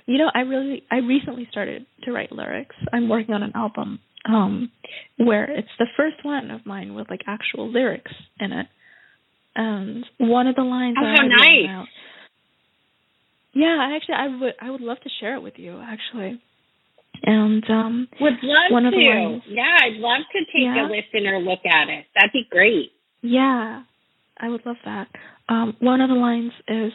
you 0.05 0.17
know 0.17 0.29
i 0.33 0.41
really 0.41 0.83
i 0.91 0.97
recently 0.97 1.47
started 1.51 1.85
to 2.03 2.11
write 2.11 2.31
lyrics. 2.31 2.75
I'm 2.91 3.09
working 3.09 3.35
on 3.35 3.43
an 3.43 3.51
album 3.55 3.99
um 4.27 4.71
where 5.17 5.49
it's 5.49 5.69
the 5.79 5.87
first 5.97 6.23
one 6.23 6.51
of 6.51 6.65
mine 6.65 6.93
with 6.93 7.09
like 7.09 7.21
actual 7.27 7.71
lyrics 7.71 8.11
in 8.39 8.51
it. 8.51 8.67
And 9.53 10.05
one 10.17 10.47
of 10.47 10.55
the 10.55 10.61
lines 10.61 10.95
oh, 10.97 11.03
how 11.03 11.27
nice. 11.27 11.67
out, 11.69 11.87
yeah, 13.53 13.77
I 13.79 13.95
actually, 13.97 14.15
I 14.15 14.39
would 14.39 14.53
I 14.61 14.71
would 14.71 14.81
love 14.81 14.99
to 15.01 15.09
share 15.19 15.35
it 15.35 15.41
with 15.41 15.55
you 15.57 15.81
actually. 15.81 16.41
And 17.23 17.63
um 17.69 18.07
would 18.19 18.33
love 18.41 18.81
to. 18.81 18.87
Of 18.87 18.93
the 18.93 18.97
lines, 18.97 19.43
yeah, 19.47 19.77
I'd 19.81 19.97
love 19.97 20.21
to 20.31 20.39
take 20.39 20.63
yeah. 20.63 20.87
a 20.87 20.89
listener 20.89 21.39
look 21.39 21.59
at 21.65 21.89
it. 21.89 22.05
That'd 22.15 22.31
be 22.33 22.47
great. 22.49 22.91
Yeah, 23.21 23.83
I 24.39 24.49
would 24.49 24.65
love 24.65 24.77
that. 24.85 25.07
Um, 25.47 25.75
one 25.79 26.01
of 26.01 26.09
the 26.09 26.15
lines 26.15 26.51
is 26.67 26.91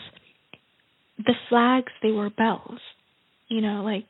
the 1.18 1.34
flags 1.48 1.92
they 2.02 2.10
were 2.10 2.30
bells, 2.30 2.80
you 3.48 3.60
know, 3.60 3.82
like 3.84 4.08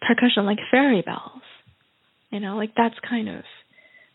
percussion, 0.00 0.46
like 0.46 0.58
fairy 0.70 1.02
bells. 1.02 1.42
You 2.30 2.40
know, 2.40 2.56
like 2.56 2.70
that's 2.74 2.94
kind 3.06 3.28
of 3.28 3.44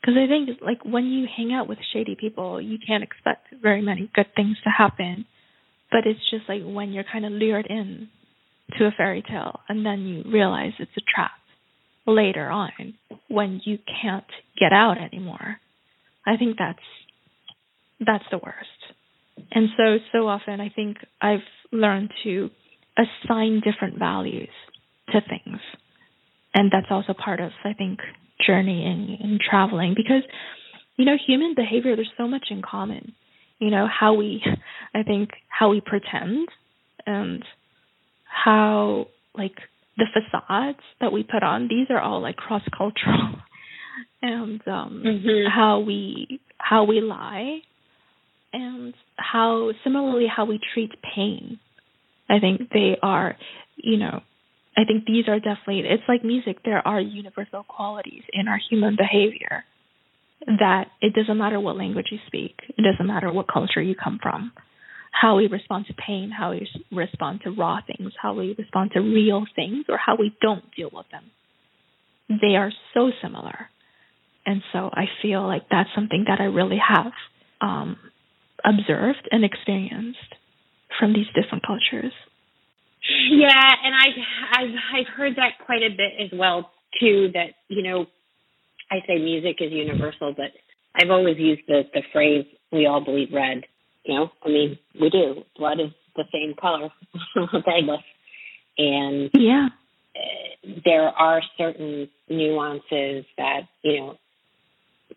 because 0.02 0.16
I 0.18 0.28
think 0.28 0.60
like 0.62 0.84
when 0.84 1.06
you 1.06 1.28
hang 1.36 1.54
out 1.54 1.68
with 1.68 1.78
shady 1.94 2.16
people, 2.20 2.60
you 2.60 2.80
can't 2.86 3.04
expect 3.04 3.54
very 3.62 3.82
many 3.82 4.10
good 4.16 4.34
things 4.36 4.58
to 4.64 4.70
happen 4.76 5.26
but 5.92 6.06
it's 6.06 6.20
just 6.30 6.48
like 6.50 6.62
when 6.64 6.92
you're 6.92 7.06
kind 7.10 7.26
of 7.26 7.32
lured 7.32 7.68
in 7.70 8.10
to 8.78 8.86
a 8.86 8.92
fairy 8.96 9.24
tale 9.28 9.62
and 9.70 9.86
then 9.86 10.02
you 10.02 10.24
realize 10.32 10.74
it's 10.80 10.92
a 10.98 11.02
trap 11.16 11.32
later 12.06 12.50
on 12.50 12.96
when 13.28 13.62
you 13.66 13.78
can't 14.02 14.26
get 14.60 14.74
out 14.74 14.98
anymore. 14.98 15.58
I 16.26 16.38
think 16.38 16.58
that's 16.58 16.80
that's 18.00 18.26
the 18.32 18.38
worst. 18.38 18.96
And 19.52 19.70
so 19.78 19.98
so 20.12 20.28
often 20.28 20.60
i 20.60 20.70
think 20.70 20.98
i've 21.22 21.46
learned 21.72 22.12
to 22.24 22.50
assign 22.98 23.62
different 23.64 24.00
values 24.00 24.50
to 25.10 25.22
things. 25.22 25.60
And 26.54 26.72
that's 26.72 26.88
also 26.90 27.14
part 27.14 27.40
of 27.40 27.52
i 27.64 27.74
think 27.74 28.00
journeying 28.46 29.18
and 29.22 29.40
traveling 29.40 29.94
because 29.96 30.24
you 30.98 31.06
know 31.06 31.18
human 31.26 31.54
behavior 31.56 31.96
there's 31.96 32.12
so 32.18 32.28
much 32.28 32.48
in 32.50 32.62
common. 32.62 33.14
You 33.60 33.72
know 33.72 33.88
how 33.88 34.14
we 34.14 34.44
i 34.94 35.04
think 35.04 35.30
how 35.48 35.70
we 35.70 35.82
pretend 35.82 36.48
and 37.06 37.44
how 38.48 39.08
like 39.38 39.56
the 39.98 40.06
facades 40.14 40.80
that 41.02 41.12
we 41.12 41.24
put 41.24 41.44
on 41.44 41.68
these 41.68 41.88
are 41.90 42.00
all 42.00 42.22
like 42.22 42.38
cross 42.38 42.62
cultural 42.76 43.36
and 44.22 44.62
um 44.68 45.04
mm-hmm. 45.06 45.50
how 45.54 45.80
we 45.80 46.40
how 46.58 46.86
we 46.86 47.02
lie 47.02 47.60
and 48.54 48.94
how 49.18 49.72
similarly 49.84 50.26
how 50.34 50.46
we 50.46 50.60
treat 50.74 50.92
pain. 51.16 51.60
I 52.30 52.40
think 52.40 52.70
they 52.72 52.98
are 53.02 53.36
you 53.76 53.98
know 53.98 54.22
i 54.78 54.84
think 54.86 55.06
these 55.06 55.28
are 55.28 55.40
definitely 55.40 55.84
it's 55.86 56.04
like 56.08 56.24
music 56.24 56.58
there 56.66 56.86
are 56.86 57.00
universal 57.00 57.64
qualities 57.64 58.24
in 58.34 58.48
our 58.48 58.60
human 58.70 58.96
behavior 58.98 59.64
that 60.46 60.86
it 61.02 61.14
doesn't 61.14 61.38
matter 61.38 61.60
what 61.60 61.78
language 61.78 62.08
you 62.12 62.20
speak, 62.28 62.56
it 62.70 62.84
doesn't 62.84 63.06
matter 63.06 63.32
what 63.32 63.48
culture 63.52 63.82
you 63.82 63.96
come 63.96 64.20
from, 64.22 64.52
how 65.22 65.38
we 65.38 65.48
respond 65.48 65.86
to 65.88 65.94
pain, 65.94 66.32
how 66.38 66.52
we 66.52 66.68
respond 66.92 67.42
to 67.44 67.52
raw 67.52 67.80
things, 67.86 68.14
how 68.22 68.34
we 68.34 68.56
respond 68.58 68.92
to 68.94 69.00
real 69.00 69.46
things, 69.56 69.86
or 69.90 69.98
how 69.98 70.16
we 70.16 70.36
don't 70.42 70.64
deal 70.76 70.90
with 70.92 71.06
them. 71.12 71.24
They 72.30 72.56
are 72.56 72.72
so 72.94 73.12
similar. 73.22 73.70
And 74.46 74.62
so 74.72 74.90
I 74.94 75.06
feel 75.22 75.46
like 75.46 75.64
that's 75.70 75.90
something 75.96 76.26
that 76.28 76.40
I 76.40 76.46
really 76.46 76.80
have 76.86 77.12
um, 77.62 77.98
observed 78.64 79.28
and 79.32 79.44
experienced 79.44 80.20
from 81.00 81.14
these 81.14 81.28
different 81.36 81.66
cultures. 81.66 82.14
Yeah, 83.30 83.72
and 83.84 83.94
I 83.96 84.60
I've 84.60 84.76
I've 84.96 85.14
heard 85.16 85.36
that 85.38 85.66
quite 85.66 85.84
a 85.84 85.90
bit 85.90 86.14
as 86.20 86.38
well 86.38 86.72
too. 87.00 87.30
That 87.34 87.52
you 87.68 87.84
know 87.84 88.06
I 88.92 88.98
say 89.08 89.18
music 89.20 89.58
is 89.60 89.72
universal, 89.72 90.34
but 90.36 90.52
I've 90.96 91.12
always 91.12 91.38
used 91.38 91.62
the 91.68 91.84
the 91.94 92.02
phrase 92.12 92.46
"we 92.72 92.86
all 92.86 93.04
bleed 93.04 93.30
red." 93.34 93.64
You 94.08 94.16
know, 94.16 94.32
I 94.44 94.48
mean, 94.48 94.80
we 95.00 95.10
do. 95.10 95.44
Blood 95.58 95.80
is 95.80 95.92
the 96.16 96.24
same 96.32 96.56
color, 96.60 96.90
regardless. 97.54 98.02
And 98.78 99.30
yeah, 99.34 99.68
uh, 100.16 100.70
there 100.86 101.10
are 101.10 101.42
certain 101.58 102.10
nuances 102.30 103.26
that 103.38 103.62
you 103.84 104.00
know 104.00 104.18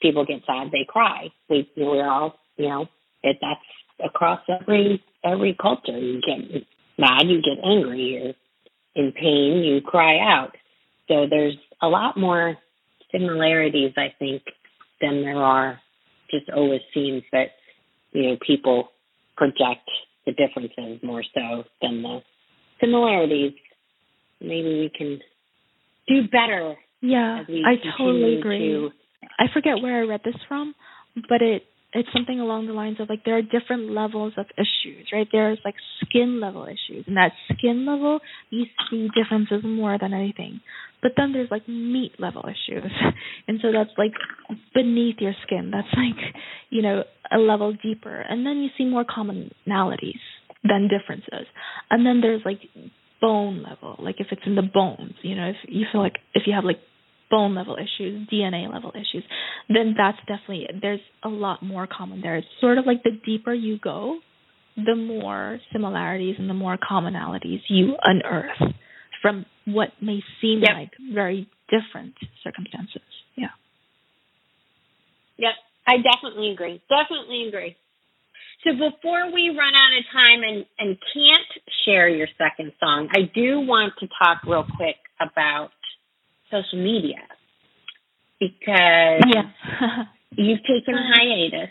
people 0.02 0.24
get 0.24 0.42
sad, 0.46 0.72
they 0.72 0.86
cry. 0.88 1.28
We 1.48 1.70
we're 1.76 2.08
all 2.08 2.34
you 2.56 2.68
know 2.68 2.88
it, 3.22 3.38
that's 3.40 3.60
across 4.04 4.40
every 4.48 5.02
every 5.24 5.56
culture. 5.60 5.96
You 5.96 6.20
get 6.20 6.64
mad, 6.98 7.28
you 7.28 7.40
get 7.42 7.64
angry, 7.64 8.00
you're 8.00 8.34
in 8.94 9.12
pain, 9.12 9.62
you 9.62 9.80
cry 9.80 10.18
out. 10.18 10.56
So 11.06 11.26
there's 11.28 11.56
a 11.80 11.88
lot 11.88 12.16
more 12.16 12.56
similarities, 13.12 13.92
I 13.96 14.14
think, 14.18 14.42
than 15.00 15.22
there 15.22 15.42
are 15.42 15.80
just 16.30 16.48
always 16.50 16.80
seems 16.94 17.22
that, 17.32 17.48
you 18.12 18.22
know, 18.22 18.36
people 18.44 18.88
project 19.36 19.88
the 20.26 20.32
differences 20.32 21.02
more 21.02 21.22
so 21.34 21.64
than 21.80 22.02
the 22.02 22.20
similarities. 22.80 23.52
Maybe 24.40 24.80
we 24.80 24.90
can 24.96 25.20
do 26.08 26.28
better. 26.28 26.76
Yeah, 27.00 27.42
I 27.48 27.74
totally 27.96 28.38
agree. 28.38 28.72
To... 28.72 28.90
I 29.38 29.44
forget 29.52 29.82
where 29.82 30.02
I 30.02 30.06
read 30.06 30.20
this 30.24 30.36
from, 30.48 30.74
but 31.28 31.42
it 31.42 31.62
it's 31.92 32.08
something 32.12 32.38
along 32.38 32.66
the 32.66 32.72
lines 32.72 32.98
of 33.00 33.08
like 33.08 33.24
there 33.24 33.36
are 33.36 33.42
different 33.42 33.90
levels 33.90 34.32
of 34.36 34.46
issues, 34.56 35.08
right? 35.12 35.26
There's 35.32 35.58
like 35.64 35.74
skin 36.04 36.40
level 36.40 36.64
issues, 36.64 37.04
and 37.06 37.16
that 37.16 37.32
skin 37.52 37.84
level 37.86 38.20
you 38.50 38.66
see 38.90 39.08
differences 39.14 39.62
more 39.64 39.98
than 40.00 40.14
anything. 40.14 40.60
But 41.02 41.12
then 41.16 41.32
there's 41.32 41.50
like 41.50 41.68
meat 41.68 42.12
level 42.18 42.44
issues. 42.44 42.90
And 43.48 43.58
so 43.62 43.72
that's 43.72 43.90
like 43.98 44.12
beneath 44.74 45.16
your 45.18 45.34
skin. 45.44 45.70
That's 45.72 45.88
like 45.96 46.34
you 46.70 46.82
know 46.82 47.04
a 47.32 47.38
level 47.38 47.72
deeper. 47.82 48.20
And 48.20 48.46
then 48.46 48.58
you 48.58 48.68
see 48.78 48.84
more 48.84 49.04
commonalities 49.04 50.20
than 50.62 50.88
differences. 50.88 51.46
And 51.90 52.06
then 52.06 52.20
there's 52.20 52.42
like 52.44 52.60
bone 53.20 53.62
level. 53.62 53.96
Like 53.98 54.16
if 54.18 54.28
it's 54.30 54.42
in 54.46 54.54
the 54.54 54.62
bones 54.62 55.14
you 55.22 55.34
know 55.34 55.50
if 55.50 55.56
you 55.68 55.86
feel 55.90 56.00
like 56.00 56.18
if 56.34 56.44
you 56.46 56.54
have 56.54 56.64
like 56.64 56.80
bone 57.30 57.54
level 57.54 57.76
issues 57.76 58.28
dna 58.28 58.72
level 58.72 58.90
issues 58.92 59.22
then 59.68 59.94
that's 59.96 60.18
definitely 60.26 60.66
there's 60.82 61.00
a 61.22 61.28
lot 61.28 61.62
more 61.62 61.86
common 61.86 62.20
there. 62.20 62.36
It's 62.36 62.46
sort 62.60 62.78
of 62.78 62.86
like 62.86 63.02
the 63.02 63.12
deeper 63.24 63.54
you 63.54 63.78
go 63.78 64.18
the 64.76 64.96
more 64.96 65.58
similarities 65.72 66.36
and 66.38 66.48
the 66.48 66.54
more 66.54 66.78
commonalities 66.78 67.60
you 67.68 67.94
unearth 68.02 68.74
from 69.20 69.44
what 69.72 69.90
may 70.00 70.20
seem 70.40 70.60
yep. 70.60 70.70
like 70.74 70.92
very 71.12 71.48
different 71.68 72.14
circumstances. 72.42 73.02
Yeah. 73.36 73.54
Yep, 75.38 75.54
I 75.86 75.96
definitely 75.98 76.50
agree. 76.52 76.82
Definitely 76.88 77.48
agree. 77.48 77.76
So 78.64 78.72
before 78.72 79.32
we 79.32 79.48
run 79.48 79.72
out 79.74 79.96
of 79.96 80.04
time 80.12 80.42
and, 80.42 80.66
and 80.78 80.98
can't 81.14 81.64
share 81.84 82.08
your 82.08 82.28
second 82.36 82.72
song, 82.78 83.08
I 83.12 83.22
do 83.34 83.60
want 83.60 83.94
to 84.00 84.08
talk 84.22 84.42
real 84.46 84.66
quick 84.76 84.96
about 85.18 85.70
social 86.50 86.82
media 86.82 87.20
because 88.38 89.22
yeah. 89.32 89.48
you've 90.32 90.60
taken 90.60 90.94
a 90.94 90.98
uh-huh. 90.98 91.14
hiatus 91.14 91.70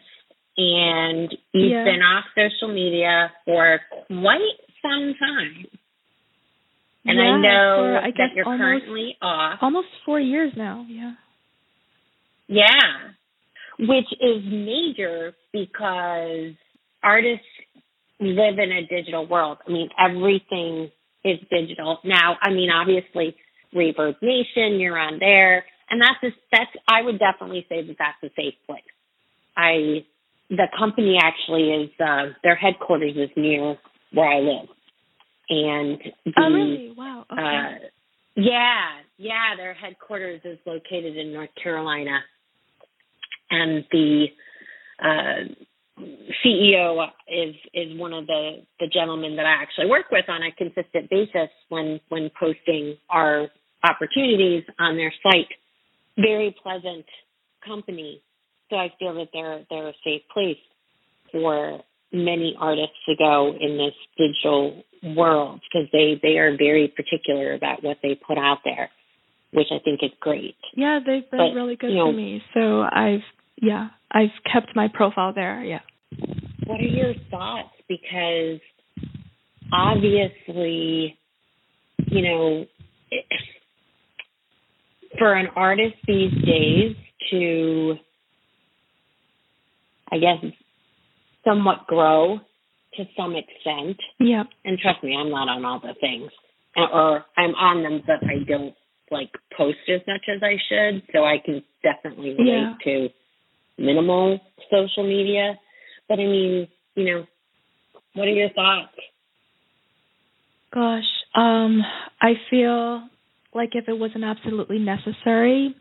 and 0.58 1.36
you've 1.54 1.72
yeah. 1.72 1.84
been 1.84 2.02
off 2.02 2.26
social 2.36 2.74
media 2.74 3.32
for 3.46 3.80
quite 4.08 4.58
some 4.82 5.14
time. 5.20 5.66
And 7.06 7.18
yeah, 7.18 7.24
I 7.24 7.42
know 7.42 7.76
for, 7.78 7.98
I 7.98 8.12
that 8.12 8.36
you're 8.36 8.46
almost, 8.46 8.62
currently 8.62 9.18
off. 9.22 9.60
Almost 9.62 9.88
four 10.06 10.20
years 10.20 10.52
now, 10.56 10.86
yeah. 10.90 11.14
Yeah. 12.48 13.14
Which 13.80 14.08
is 14.20 14.44
major 14.46 15.34
because 15.54 16.56
artists 17.02 17.46
live 18.20 18.60
in 18.60 18.72
a 18.72 18.86
digital 18.86 19.26
world. 19.26 19.60
I 19.66 19.72
mean, 19.72 19.90
everything 19.98 20.92
is 21.24 21.40
digital. 21.50 22.00
Now, 22.04 22.38
I 22.42 22.50
mean, 22.50 22.70
obviously, 22.70 23.36
Reverb 23.74 24.16
Nation, 24.22 24.80
you're 24.80 24.98
on 24.98 25.20
there. 25.20 25.64
And 25.90 26.02
that's, 26.02 26.22
a, 26.24 26.38
that's, 26.52 26.72
I 26.88 27.02
would 27.02 27.20
definitely 27.20 27.66
say 27.70 27.88
that 27.88 27.96
that's 27.98 28.22
a 28.24 28.36
safe 28.36 28.56
place. 28.68 28.84
I, 29.56 30.06
the 30.50 30.68
company 30.78 31.18
actually 31.22 31.70
is, 31.70 31.90
uh, 32.00 32.34
their 32.44 32.56
headquarters 32.56 33.16
is 33.16 33.30
near 33.38 33.78
where 34.12 34.28
I 34.28 34.40
live 34.40 34.70
and 35.50 36.00
the, 36.26 36.34
oh 36.38 36.50
really? 36.50 36.94
Wow. 36.96 37.26
okay. 37.32 37.42
uh, 37.42 37.88
yeah 38.36 38.86
yeah 39.18 39.56
their 39.58 39.74
headquarters 39.74 40.42
is 40.44 40.60
located 40.66 41.18
in 41.18 41.34
north 41.34 41.50
carolina. 41.62 42.20
And 43.52 43.84
the 43.92 44.26
uh 45.04 45.54
ceo 46.46 47.08
is 47.28 47.56
is 47.74 47.98
one 48.00 48.14
of 48.14 48.28
the 48.28 48.64
the 48.80 48.88
gentlemen 48.88 49.36
that 49.36 49.46
i 49.46 49.62
actually 49.62 49.90
work 49.90 50.06
with 50.12 50.26
on 50.30 50.44
a 50.44 50.52
consistent 50.52 51.10
basis 51.10 51.50
when 51.70 52.00
when 52.10 52.30
posting 52.40 52.96
our 53.10 53.48
opportunities 53.84 54.64
on 54.80 54.98
their 54.98 55.14
site. 55.24 55.48
Very 56.18 56.56
pleasant 56.62 57.06
company. 57.66 58.22
So 58.70 58.76
i 58.76 58.94
feel 59.00 59.16
that 59.16 59.30
they're 59.34 59.66
they're 59.70 59.90
a 59.90 59.94
safe 60.04 60.22
place 60.32 60.58
for 61.32 61.82
many 62.12 62.56
artists 62.60 62.96
to 63.08 63.16
go 63.16 63.54
in 63.60 63.78
this 63.78 63.94
digital 64.18 64.84
world 65.16 65.62
because 65.62 65.88
they 65.92 66.20
they 66.22 66.38
are 66.38 66.58
very 66.58 66.88
particular 66.88 67.54
about 67.54 67.84
what 67.84 67.98
they 68.02 68.16
put 68.16 68.38
out 68.38 68.60
there, 68.66 68.90
which 69.54 69.68
I 69.72 69.80
think 69.84 70.02
is 70.04 70.12
great. 70.20 70.56
Yeah, 70.76 71.00
they've 71.06 71.30
been 71.30 71.40
but, 71.40 71.56
really 71.56 71.76
good 71.76 71.92
you 71.92 71.98
know, 71.98 72.12
to 72.12 72.18
me. 72.18 72.42
So 72.54 72.82
I've 72.82 73.24
yeah, 73.62 73.90
I've 74.12 74.30
kept 74.52 74.76
my 74.76 74.88
profile 74.94 75.34
there. 75.34 75.64
Yeah. 75.64 75.82
What 76.66 76.80
are 76.80 76.84
your 76.84 77.14
thoughts? 77.30 77.70
Because 77.88 78.60
obviously, 79.72 81.18
you 82.08 82.22
know, 82.22 82.66
for 85.18 85.34
an 85.34 85.48
artist 85.56 85.96
these 86.08 86.32
days 86.46 86.96
to, 87.32 87.96
I 90.12 90.18
guess, 90.18 90.52
somewhat 91.50 91.88
grow 91.88 92.40
to 92.96 93.04
some 93.18 93.36
extent. 93.36 93.98
Yeah. 94.20 94.44
And 94.66 94.78
trust 94.78 95.04
me, 95.04 95.16
I'm 95.16 95.30
not 95.30 95.48
on 95.48 95.66
all 95.66 95.80
the 95.80 95.96
things, 96.00 96.32
or 96.76 97.26
I'm 97.38 97.56
on 97.56 97.84
them, 97.84 98.04
but 98.06 98.28
I 98.28 98.44
don't 98.48 98.76
like 99.12 99.32
post 99.58 99.78
as 99.88 100.02
much 100.08 100.26
as 100.34 100.42
I 100.44 100.56
should. 100.70 101.04
So 101.14 101.24
I 101.24 101.38
can 101.44 101.64
definitely 101.84 102.32
relate 102.32 102.46
yeah. 102.46 102.74
to 102.84 103.10
minimal 103.78 104.40
social 104.70 105.04
media. 105.04 105.60
But 106.08 106.20
I 106.20 106.24
mean, 106.24 106.68
you 106.96 107.06
know, 107.06 107.26
what 108.14 108.28
are 108.28 108.32
your 108.32 108.50
thoughts? 108.50 108.94
Gosh, 110.74 111.04
um, 111.36 111.82
I 112.22 112.34
feel 112.50 113.08
like 113.54 113.70
if 113.74 113.88
it 113.88 113.98
wasn't 113.98 114.24
absolutely 114.24 114.78
necessary, 114.78 115.76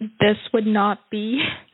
this 0.00 0.36
would 0.52 0.66
not 0.66 0.98
be 1.10 1.40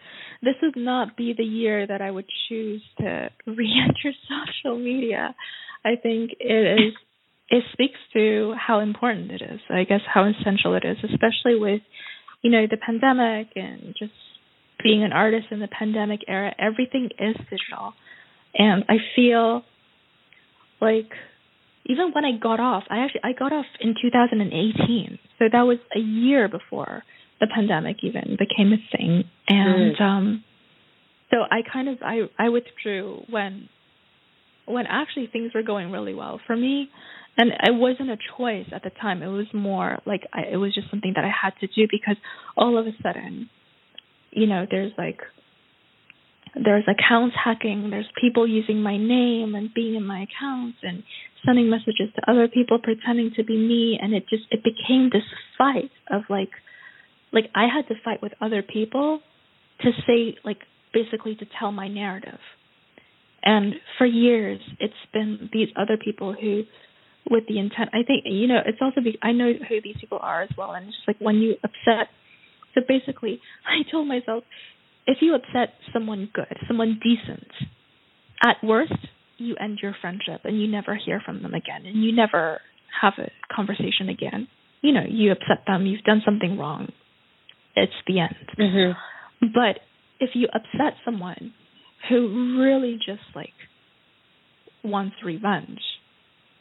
this 0.43 0.55
would 0.61 0.77
not 0.77 1.17
be 1.17 1.35
the 1.37 1.45
year 1.45 1.87
that 1.87 2.03
I 2.03 2.11
would 2.11 2.27
choose 2.49 2.83
to 2.99 3.31
re-enter 3.47 4.13
social 4.29 4.79
media. 4.79 5.35
I 5.85 5.97
think 6.03 6.33
it 6.39 6.81
is 6.81 6.95
it 7.49 7.65
speaks 7.73 7.99
to 8.15 8.55
how 8.57 8.81
important 8.81 9.31
it 9.31 9.43
is. 9.43 9.61
I 9.69 9.85
guess 9.85 10.01
how 10.13 10.25
essential 10.25 10.75
it 10.75 10.85
is, 10.85 10.97
especially 11.05 11.59
with 11.59 11.83
you 12.41 12.51
know 12.51 12.67
the 12.69 12.77
pandemic 12.77 13.49
and 13.57 13.95
just 13.99 14.13
being 14.83 15.05
an 15.05 15.13
artist 15.13 15.47
in 15.51 15.61
the 15.61 15.69
pandemic 15.69 16.21
era. 16.27 16.55
Everything 16.59 17.11
is 17.19 17.37
digital, 17.51 17.95
and 18.55 18.85
I 18.89 18.97
feel 19.15 19.63
like 20.81 21.11
even 21.87 22.13
when 22.13 22.25
I 22.25 22.39
got 22.39 22.59
off, 22.59 22.85
I 22.91 23.05
actually 23.05 23.23
I 23.25 23.33
got 23.33 23.53
off 23.53 23.67
in 23.81 23.95
2018, 24.01 25.19
so 25.39 25.45
that 25.53 25.63
was 25.63 25.79
a 25.95 26.01
year 26.01 26.49
before 26.49 27.03
the 27.43 27.49
pandemic 27.53 27.97
even 28.03 28.39
became 28.39 28.73
a 28.73 28.97
thing. 28.97 29.25
And 29.49 29.97
mm. 29.97 30.01
um 30.01 30.45
so 31.31 31.39
i 31.51 31.61
kind 31.71 31.89
of 31.89 31.99
i 32.01 32.21
i 32.39 32.49
withdrew 32.49 33.25
when 33.29 33.69
when 34.65 34.87
actually 34.87 35.27
things 35.27 35.51
were 35.55 35.63
going 35.63 35.91
really 35.91 36.15
well 36.15 36.41
for 36.47 36.57
me. 36.57 36.89
And 37.37 37.51
it 37.51 37.75
wasn't 37.75 38.11
a 38.11 38.19
choice 38.37 38.67
at 38.73 38.83
the 38.83 38.91
time. 38.91 39.23
It 39.23 39.29
was 39.29 39.47
more 39.55 39.99
like 40.07 40.21
I, 40.33 40.53
it 40.53 40.57
was 40.57 40.75
just 40.75 40.89
something 40.91 41.13
that 41.17 41.25
i 41.25 41.31
had 41.31 41.53
to 41.61 41.67
do 41.67 41.87
because 41.91 42.17
all 42.57 42.79
of 42.79 42.87
a 42.87 42.93
sudden 43.03 43.51
you 44.31 44.47
know 44.47 44.67
there's 44.71 44.93
like 44.97 45.19
there's 46.55 46.85
accounts 46.87 47.35
hacking 47.43 47.91
there's 47.91 48.11
people 48.21 48.47
using 48.47 48.83
my 48.83 48.97
name 48.97 49.55
and 49.55 49.75
being 49.75 49.95
in 49.97 50.07
my 50.07 50.27
accounts 50.29 50.79
and 50.83 51.03
sending 51.45 51.69
messages 51.69 52.09
to 52.15 52.31
other 52.31 52.49
people 52.49 52.79
pretending 52.79 53.33
to 53.37 53.45
be 53.45 53.57
me. 53.57 53.99
And 54.01 54.15
it 54.15 54.29
just 54.29 54.45
it 54.51 54.63
became 54.63 55.11
this 55.13 55.27
fight 55.59 55.91
of 56.11 56.23
like 56.29 56.51
like 57.33 57.47
I 57.55 57.67
had 57.75 57.89
to 57.89 57.95
fight 58.05 58.23
with 58.23 58.33
other 58.41 58.63
people 58.63 59.21
to 59.81 59.91
say 60.07 60.37
like 60.45 60.59
basically 60.93 61.35
to 61.37 61.47
tell 61.59 61.73
my 61.73 61.89
narrative. 61.89 62.39
And 63.43 63.75
for 63.99 64.07
years 64.07 64.61
it's 64.79 64.95
been 65.13 65.51
these 65.53 65.69
other 65.77 65.97
people 66.03 66.35
who 66.39 66.63
with 67.29 67.45
the 67.49 67.59
intent 67.59 67.91
I 67.93 68.03
think 68.07 68.25
you 68.25 68.47
know 68.47 68.61
it's 68.65 68.79
also 68.81 69.01
be, 69.01 69.19
I 69.23 69.33
know 69.33 69.53
who 69.69 69.81
these 69.83 69.97
people 70.01 70.19
are 70.21 70.43
as 70.43 70.51
well 70.57 70.73
and 70.73 70.87
it's 70.87 70.97
just 70.97 71.09
like 71.09 71.21
when 71.21 71.37
you 71.37 71.55
upset 71.65 72.09
so 72.75 72.81
basically 72.87 73.41
I 73.67 73.91
told 73.91 74.07
myself 74.07 74.45
if 75.07 75.19
you 75.21 75.35
upset 75.35 75.75
someone 75.93 76.29
good, 76.33 76.57
someone 76.69 77.01
decent, 77.03 77.51
at 78.45 78.57
worst 78.63 78.93
you 79.39 79.57
end 79.57 79.81
your 79.83 79.97
friendship 80.01 80.43
and 80.45 80.61
you 80.61 80.69
never 80.69 80.95
hear 80.95 81.21
from 81.25 81.43
them 81.43 81.55
again 81.55 81.87
and 81.87 82.05
you 82.05 82.15
never 82.15 82.61
have 83.01 83.15
a 83.19 83.31
conversation 83.53 84.09
again. 84.09 84.47
You 84.81 84.93
know, 84.93 85.03
you 85.09 85.33
upset 85.33 85.65
them, 85.67 85.87
you've 85.87 86.05
done 86.05 86.23
something 86.25 86.59
wrong 86.59 86.93
it's 87.75 87.93
the 88.07 88.21
end. 88.21 88.49
Mm-hmm. 88.59 89.47
But 89.55 89.81
if 90.21 90.31
you 90.35 90.49
upset 90.53 90.95
someone 91.05 91.53
who 92.09 92.61
really 92.61 92.99
just 93.05 93.23
like 93.35 93.53
wants 94.85 95.17
revenge, 95.25 95.81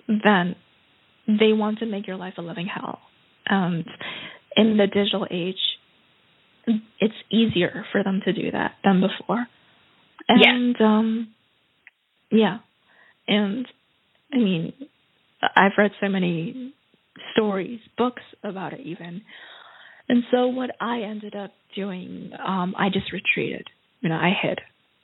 then 0.08 0.56
they 1.28 1.54
want 1.54 1.80
to 1.80 1.86
make 1.86 2.08
your 2.08 2.18
life 2.18 2.34
a 2.38 2.42
living 2.42 2.68
hell. 2.68 3.00
And 3.46 3.86
in 4.56 4.78
the 4.78 4.88
digital 4.88 5.28
age, 5.30 5.56
it's 7.00 7.14
easier 7.32 7.86
for 7.92 8.04
them 8.04 8.22
to 8.26 8.34
do 8.34 8.52
that 8.52 8.74
than 8.84 9.02
before. 9.02 9.46
And 10.28 10.76
yeah. 10.80 10.86
um 10.86 11.28
yeah. 12.32 12.58
And 13.28 13.66
I 14.34 14.38
mean 14.38 14.74
I've 15.42 15.72
read 15.78 15.92
so 16.00 16.08
many 16.08 16.74
stories, 17.34 17.80
books 17.98 18.24
about 18.44 18.74
it 18.74 18.82
even 18.82 19.22
and 20.12 20.24
so 20.30 20.48
what 20.48 20.72
I 20.82 21.04
ended 21.04 21.36
up 21.36 21.52
doing, 21.74 22.32
um, 22.46 22.76
I 22.78 22.90
just 22.90 23.14
retreated. 23.14 23.66
You 24.02 24.10
know, 24.10 24.16
I 24.16 24.32
hid 24.40 24.60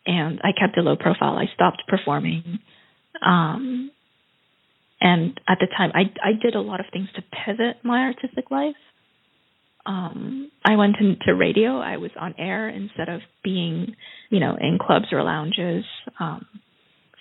and 0.05 0.41
I 0.43 0.49
kept 0.51 0.77
a 0.77 0.81
low 0.81 0.97
profile. 0.97 1.37
I 1.37 1.45
stopped 1.53 1.83
performing. 1.87 2.59
Um, 3.25 3.89
and 4.99 5.39
at 5.47 5.59
the 5.61 5.67
time, 5.67 5.91
I 5.93 6.11
I 6.21 6.33
did 6.33 6.55
a 6.55 6.59
lot 6.59 6.81
of 6.81 6.87
things 6.91 7.07
to 7.15 7.21
pivot 7.21 7.77
my 7.83 8.03
artistic 8.03 8.51
life. 8.51 8.75
Um, 9.85 10.51
I 10.65 10.75
went 10.75 10.97
into 10.99 11.33
radio. 11.33 11.79
I 11.79 11.95
was 11.95 12.11
on 12.19 12.35
air 12.37 12.67
instead 12.67 13.07
of 13.07 13.21
being, 13.45 13.95
you 14.29 14.41
know, 14.41 14.57
in 14.59 14.77
clubs 14.77 15.05
or 15.13 15.23
lounges. 15.23 15.85
Um, 16.19 16.45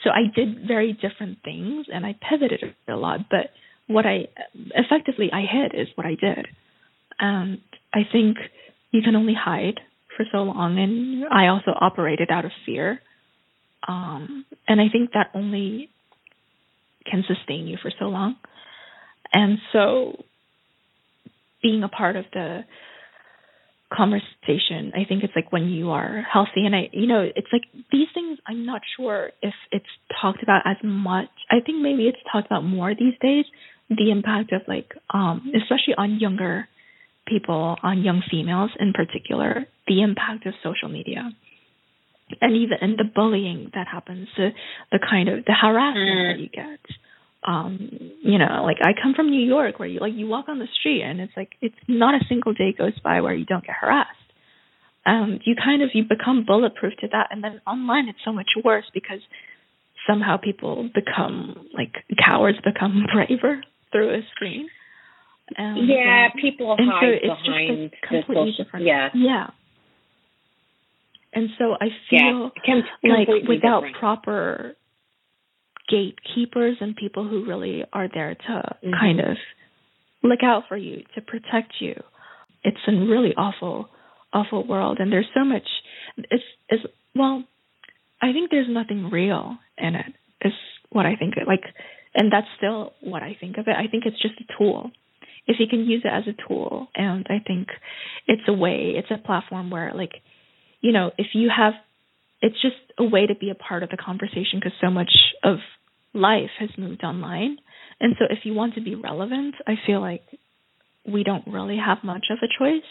so 0.03 0.11
I 0.11 0.22
did 0.34 0.66
very 0.66 0.93
different 0.93 1.39
things, 1.45 1.87
and 1.93 2.05
I 2.05 2.16
pivoted 2.28 2.74
a 2.89 2.97
lot. 2.97 3.20
But 3.30 3.51
what 3.87 4.07
I 4.07 4.26
effectively 4.74 5.30
I 5.32 5.43
hid 5.43 5.80
is 5.80 5.87
what 5.95 6.05
I 6.05 6.16
did, 6.20 6.49
and 7.20 7.61
I 7.97 8.01
think 8.13 8.37
you 8.91 9.01
can 9.03 9.17
only 9.17 9.33
hide 9.35 9.81
for 10.17 10.27
so 10.31 10.39
long, 10.39 10.79
and 10.79 11.25
I 11.33 11.49
also 11.49 11.71
operated 11.79 12.31
out 12.31 12.45
of 12.45 12.51
fear. 12.67 13.01
Um, 13.89 14.45
and 14.69 14.81
I 14.81 14.89
think 14.93 15.13
that 15.15 15.31
only 15.35 15.89
can 17.11 17.25
sustain 17.27 17.67
you 17.67 17.79
for 17.81 17.91
so 17.99 18.07
long. 18.07 18.37
And 19.33 19.59
so 19.73 20.25
being 21.63 21.83
a 21.83 21.89
part 21.89 22.17
of 22.17 22.27
the 22.35 22.65
conversation, 23.91 24.93
I 24.95 25.05
think 25.09 25.25
it's 25.25 25.35
like 25.35 25.51
when 25.51 25.69
you 25.69 25.91
are 25.91 26.23
healthy 26.31 26.67
and 26.67 26.75
I 26.75 26.91
you 26.93 27.07
know, 27.07 27.23
it's 27.23 27.49
like 27.53 27.63
these 27.93 28.09
things 28.13 28.39
I'm 28.47 28.67
not 28.67 28.83
sure 28.97 29.31
if 29.43 29.55
it's 29.71 29.87
talked 30.21 30.43
about 30.43 30.63
as 30.67 30.77
much. 30.83 31.29
I 31.51 31.61
think 31.65 31.81
maybe 31.81 32.09
it's 32.09 32.19
talked 32.31 32.47
about 32.47 32.65
more 32.65 32.95
these 32.95 33.15
days, 33.23 33.45
the 33.89 34.11
impact 34.11 34.53
of 34.53 34.63
like 34.67 34.93
um 35.15 35.53
especially 35.55 35.95
on 35.97 36.19
younger 36.19 36.69
people, 37.27 37.77
on 37.83 38.03
young 38.03 38.22
females 38.31 38.70
in 38.79 38.93
particular, 38.93 39.66
the 39.87 40.03
impact 40.03 40.47
of 40.47 40.55
social 40.62 40.89
media 40.89 41.31
and 42.41 42.57
even 42.57 42.97
the 42.97 43.05
bullying 43.05 43.70
that 43.74 43.87
happens, 43.91 44.29
the 44.37 44.51
the 44.91 44.99
kind 44.99 45.29
of 45.29 45.45
the 45.45 45.53
harassment 45.53 46.09
mm. 46.09 46.33
that 46.33 46.41
you 46.41 46.49
get. 46.49 46.81
Um, 47.47 47.91
you 48.22 48.39
know, 48.39 48.64
like 48.64 48.79
I 48.83 48.91
come 49.01 49.14
from 49.14 49.31
New 49.31 49.45
York 49.45 49.79
where 49.79 49.89
you 49.89 50.01
like 50.01 50.14
you 50.14 50.27
walk 50.27 50.49
on 50.49 50.59
the 50.59 50.66
street 50.79 51.03
and 51.03 51.20
it's 51.20 51.33
like 51.37 51.53
it's 51.61 51.77
not 51.87 52.14
a 52.14 52.24
single 52.29 52.53
day 52.53 52.74
goes 52.77 52.99
by 53.03 53.20
where 53.20 53.35
you 53.35 53.45
don't 53.45 53.64
get 53.64 53.77
harassed. 53.81 54.11
Um, 55.05 55.39
you 55.45 55.55
kind 55.55 55.83
of 55.83 55.91
you 55.95 56.03
become 56.03 56.45
bulletproof 56.45 56.95
to 57.01 57.09
that 57.12 57.29
and 57.31 57.45
then 57.45 57.61
online 57.66 58.09
it's 58.09 58.18
so 58.24 58.33
much 58.33 58.49
worse 58.64 58.87
because 58.93 59.20
somehow 60.09 60.37
people 60.37 60.91
become 60.93 61.68
like 61.72 61.93
cowards 62.24 62.59
become 62.64 63.07
braver 63.14 63.62
through 63.93 64.14
a 64.14 64.20
screen. 64.35 64.68
And, 65.57 65.89
yeah, 65.89 66.29
um, 66.33 66.41
people 66.41 66.77
hide 66.79 67.21
so 67.23 67.29
behind 67.29 67.93
completely 68.09 68.55
different. 68.59 68.87
Yeah. 68.87 69.09
Yeah. 69.15 69.47
And 71.33 71.51
so 71.59 71.75
I 71.75 71.89
feel 72.11 72.51
yeah, 72.67 72.81
like 73.05 73.29
without 73.47 73.81
different. 73.81 73.97
proper 73.97 74.77
gatekeepers 75.89 76.79
and 76.81 76.97
people 76.97 77.29
who 77.29 77.45
really 77.45 77.85
are 77.93 78.09
there 78.13 78.35
to 78.35 78.53
mm-hmm. 78.53 78.91
kind 78.99 79.21
of 79.21 79.37
look 80.23 80.41
out 80.43 80.65
for 80.69 80.77
you, 80.77 81.05
to 81.15 81.21
protect 81.21 81.75
you, 81.79 81.95
it's 82.65 82.79
a 82.89 82.93
really 82.93 83.35
awful, 83.37 83.89
awful 84.33 84.67
world. 84.67 84.99
And 84.99 85.13
there's 85.13 85.29
so 85.35 85.45
much. 85.45 85.69
It's, 86.17 86.43
it's 86.69 86.83
well, 87.15 87.45
I 88.21 88.33
think 88.33 88.51
there's 88.51 88.69
nothing 88.69 89.11
real 89.11 89.59
in 89.79 89.95
it. 89.95 90.13
Is 90.43 90.53
what 90.91 91.07
I 91.07 91.17
think. 91.17 91.35
Like, 91.47 91.63
and 92.15 92.33
that's 92.33 92.47
still 92.57 92.95
what 93.01 93.23
I 93.23 93.37
think 93.39 93.59
of 93.59 93.69
it. 93.69 93.77
I 93.77 93.89
think 93.89 94.05
it's 94.07 94.21
just 94.21 94.35
a 94.41 94.59
tool. 94.59 94.91
If 95.47 95.57
you 95.61 95.67
can 95.69 95.81
use 95.87 96.03
it 96.05 96.09
as 96.09 96.25
a 96.27 96.49
tool, 96.49 96.89
and 96.95 97.27
I 97.29 97.39
think 97.47 97.69
it's 98.27 98.43
a 98.49 98.53
way, 98.53 98.95
it's 98.97 99.11
a 99.11 99.19
platform 99.25 99.71
where 99.71 99.93
like 99.95 100.13
you 100.81 100.93
know, 100.93 101.11
if 101.19 101.29
you 101.35 101.51
have, 101.55 101.75
it's 102.41 102.61
just 102.63 102.77
a 102.99 103.05
way 103.05 103.27
to 103.27 103.35
be 103.35 103.51
a 103.51 103.55
part 103.55 103.83
of 103.83 103.91
the 103.91 103.97
conversation 103.97 104.61
because 104.61 104.73
so 104.81 104.91
much 104.91 105.11
of 105.43 105.57
life 106.15 106.51
has 106.61 106.71
moved 106.79 107.03
online. 107.03 107.59
And 108.01 108.15
so 108.19 108.27
if 108.31 108.41
you 108.45 108.55
want 108.55 108.75
to 108.75 108.81
be 108.81 108.95
relevant, 108.95 109.55
I 109.67 109.75
feel 109.87 110.01
like 110.01 110.23
we 111.07 111.25
don't 111.25 111.47
really 111.47 111.79
have 111.85 111.99
much 112.05 112.27
of 112.31 112.39
a 112.43 112.49
choice. 112.59 112.89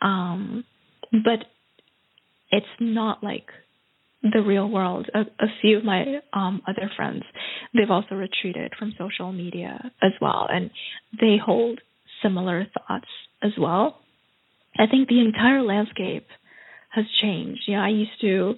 Um, 0.00 0.64
but 1.12 1.44
it's 2.50 2.66
not 2.80 3.22
like 3.22 3.46
the 4.32 4.40
real 4.40 4.68
world. 4.68 5.08
A, 5.14 5.20
a 5.20 5.48
few 5.60 5.78
of 5.78 5.84
my 5.84 6.20
um, 6.32 6.62
other 6.66 6.90
friends, 6.96 7.22
they've 7.74 7.90
also 7.90 8.14
retreated 8.14 8.72
from 8.78 8.94
social 8.98 9.32
media 9.32 9.90
as 10.02 10.12
well, 10.20 10.46
and 10.50 10.70
they 11.20 11.36
hold 11.44 11.80
similar 12.22 12.66
thoughts 12.66 13.08
as 13.42 13.52
well. 13.58 14.00
I 14.78 14.86
think 14.86 15.08
the 15.08 15.20
entire 15.20 15.62
landscape 15.62 16.26
has 16.90 17.04
changed. 17.20 17.62
You 17.66 17.76
know, 17.76 17.82
I 17.82 17.88
used 17.88 18.20
to 18.22 18.54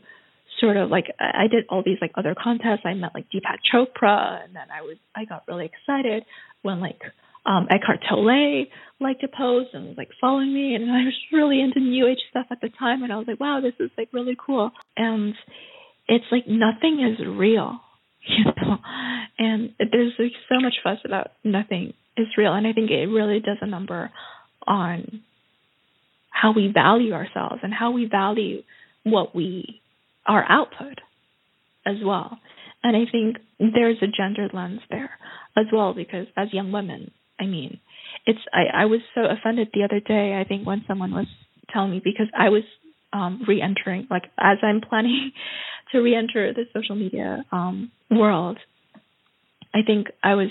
sort 0.61 0.77
of 0.77 0.91
like 0.91 1.07
I 1.21 1.49
did 1.51 1.65
all 1.69 1.83
these 1.85 1.99
like 2.01 2.13
other 2.17 2.35
contests. 2.41 2.83
I 2.85 2.95
met 2.95 3.13
like 3.15 3.27
Deepak 3.35 3.59
Chopra, 3.73 4.45
and 4.45 4.55
then 4.55 4.69
I 4.73 4.83
was 4.83 4.97
I 5.15 5.25
got 5.25 5.43
really 5.49 5.67
excited 5.67 6.25
when 6.63 6.81
like 6.81 7.01
um 7.47 7.69
Eckhart 7.71 8.05
Tolle 8.09 8.67
liked 9.01 9.23
a 9.23 9.29
post 9.29 9.71
and 9.75 9.89
was 9.89 9.97
like 9.97 10.11
following 10.21 10.53
me, 10.53 10.75
and 10.75 10.91
I 10.91 11.05
was 11.05 11.15
really 11.33 11.61
into 11.61 11.81
New 11.81 12.07
Age 12.07 12.19
stuff 12.31 12.47
at 12.51 12.61
the 12.61 12.71
time, 12.79 13.03
and 13.03 13.13
I 13.13 13.17
was 13.17 13.27
like, 13.27 13.41
wow, 13.41 13.61
this 13.63 13.75
is 13.79 13.91
like 13.97 14.09
really 14.13 14.37
cool. 14.39 14.71
And 14.97 15.35
it's 16.09 16.25
like 16.31 16.47
nothing 16.47 17.01
is 17.01 17.25
real, 17.27 17.81
you 18.27 18.45
know, 18.45 18.79
and 19.39 19.75
there's 19.79 20.15
like 20.19 20.33
so 20.49 20.61
much 20.61 20.75
fuss 20.83 20.99
about 21.05 21.29
nothing 21.45 21.95
is 22.17 22.27
real, 22.37 22.55
and 22.55 22.67
I 22.67 22.73
think 22.73 22.91
it 22.91 23.07
really 23.07 23.41
does 23.41 23.59
a 23.61 23.67
number 23.67 24.11
on 24.67 25.23
how 26.31 26.53
we 26.53 26.71
value 26.73 27.13
ourselves 27.13 27.61
and 27.63 27.73
how 27.73 27.93
we 27.93 28.07
value 28.07 28.63
what 29.05 29.35
we 29.35 29.81
our 30.27 30.45
output 30.49 30.99
as 31.87 31.97
well. 32.05 32.39
And 32.83 32.97
I 32.97 33.11
think 33.11 33.37
there's 33.59 33.99
a 34.03 34.07
gendered 34.07 34.53
lens 34.53 34.81
there 34.91 35.11
as 35.57 35.67
well 35.73 35.95
because 35.95 36.27
as 36.37 36.53
young 36.53 36.73
women, 36.73 37.11
I 37.39 37.47
mean, 37.47 37.81
it's 38.27 38.41
I, 38.53 38.83
I 38.83 38.85
was 38.87 39.01
so 39.15 39.23
offended 39.25 39.69
the 39.73 39.85
other 39.85 40.01
day, 40.01 40.39
I 40.39 40.45
think 40.47 40.67
when 40.67 40.85
someone 40.87 41.13
was 41.13 41.27
telling 41.73 41.91
me 41.91 42.01
because 42.03 42.29
I 42.37 42.49
was 42.49 42.63
um 43.13 43.43
re-entering 43.47 44.07
like 44.11 44.25
as 44.39 44.59
I'm 44.63 44.81
planning 44.81 45.33
to 45.93 46.01
re-enter 46.01 46.53
the 46.53 46.65
social 46.75 46.97
media 46.97 47.45
um 47.53 47.91
world, 48.11 48.59
I 49.75 49.81
think 49.87 50.09
I 50.23 50.35
was 50.35 50.51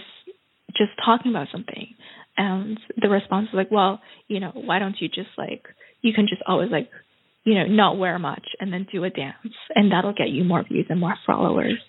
just 0.78 0.92
talking 1.04 1.32
about 1.32 1.48
something 1.52 1.96
and 2.38 2.80
the 3.02 3.10
response 3.10 3.48
was 3.54 3.58
like, 3.58 3.72
well, 3.72 4.02
you 4.28 4.40
know, 4.40 4.52
why 4.54 4.80
don't 4.80 4.96
you 5.00 5.08
just 5.08 5.30
like, 5.38 5.68
you 6.02 6.14
can 6.14 6.28
just 6.28 6.42
always 6.48 6.70
like, 6.70 6.90
you 7.44 7.56
know, 7.56 7.66
not 7.66 7.98
wear 7.98 8.20
much 8.20 8.46
and 8.60 8.74
then 8.74 8.88
do 8.92 9.04
a 9.04 9.10
dance 9.10 9.56
and 9.74 9.92
that'll 9.92 10.14
get 10.14 10.30
you 10.30 10.44
more 10.44 10.64
views 10.64 10.88
and 10.90 11.00
more 11.00 11.16
followers. 11.26 11.80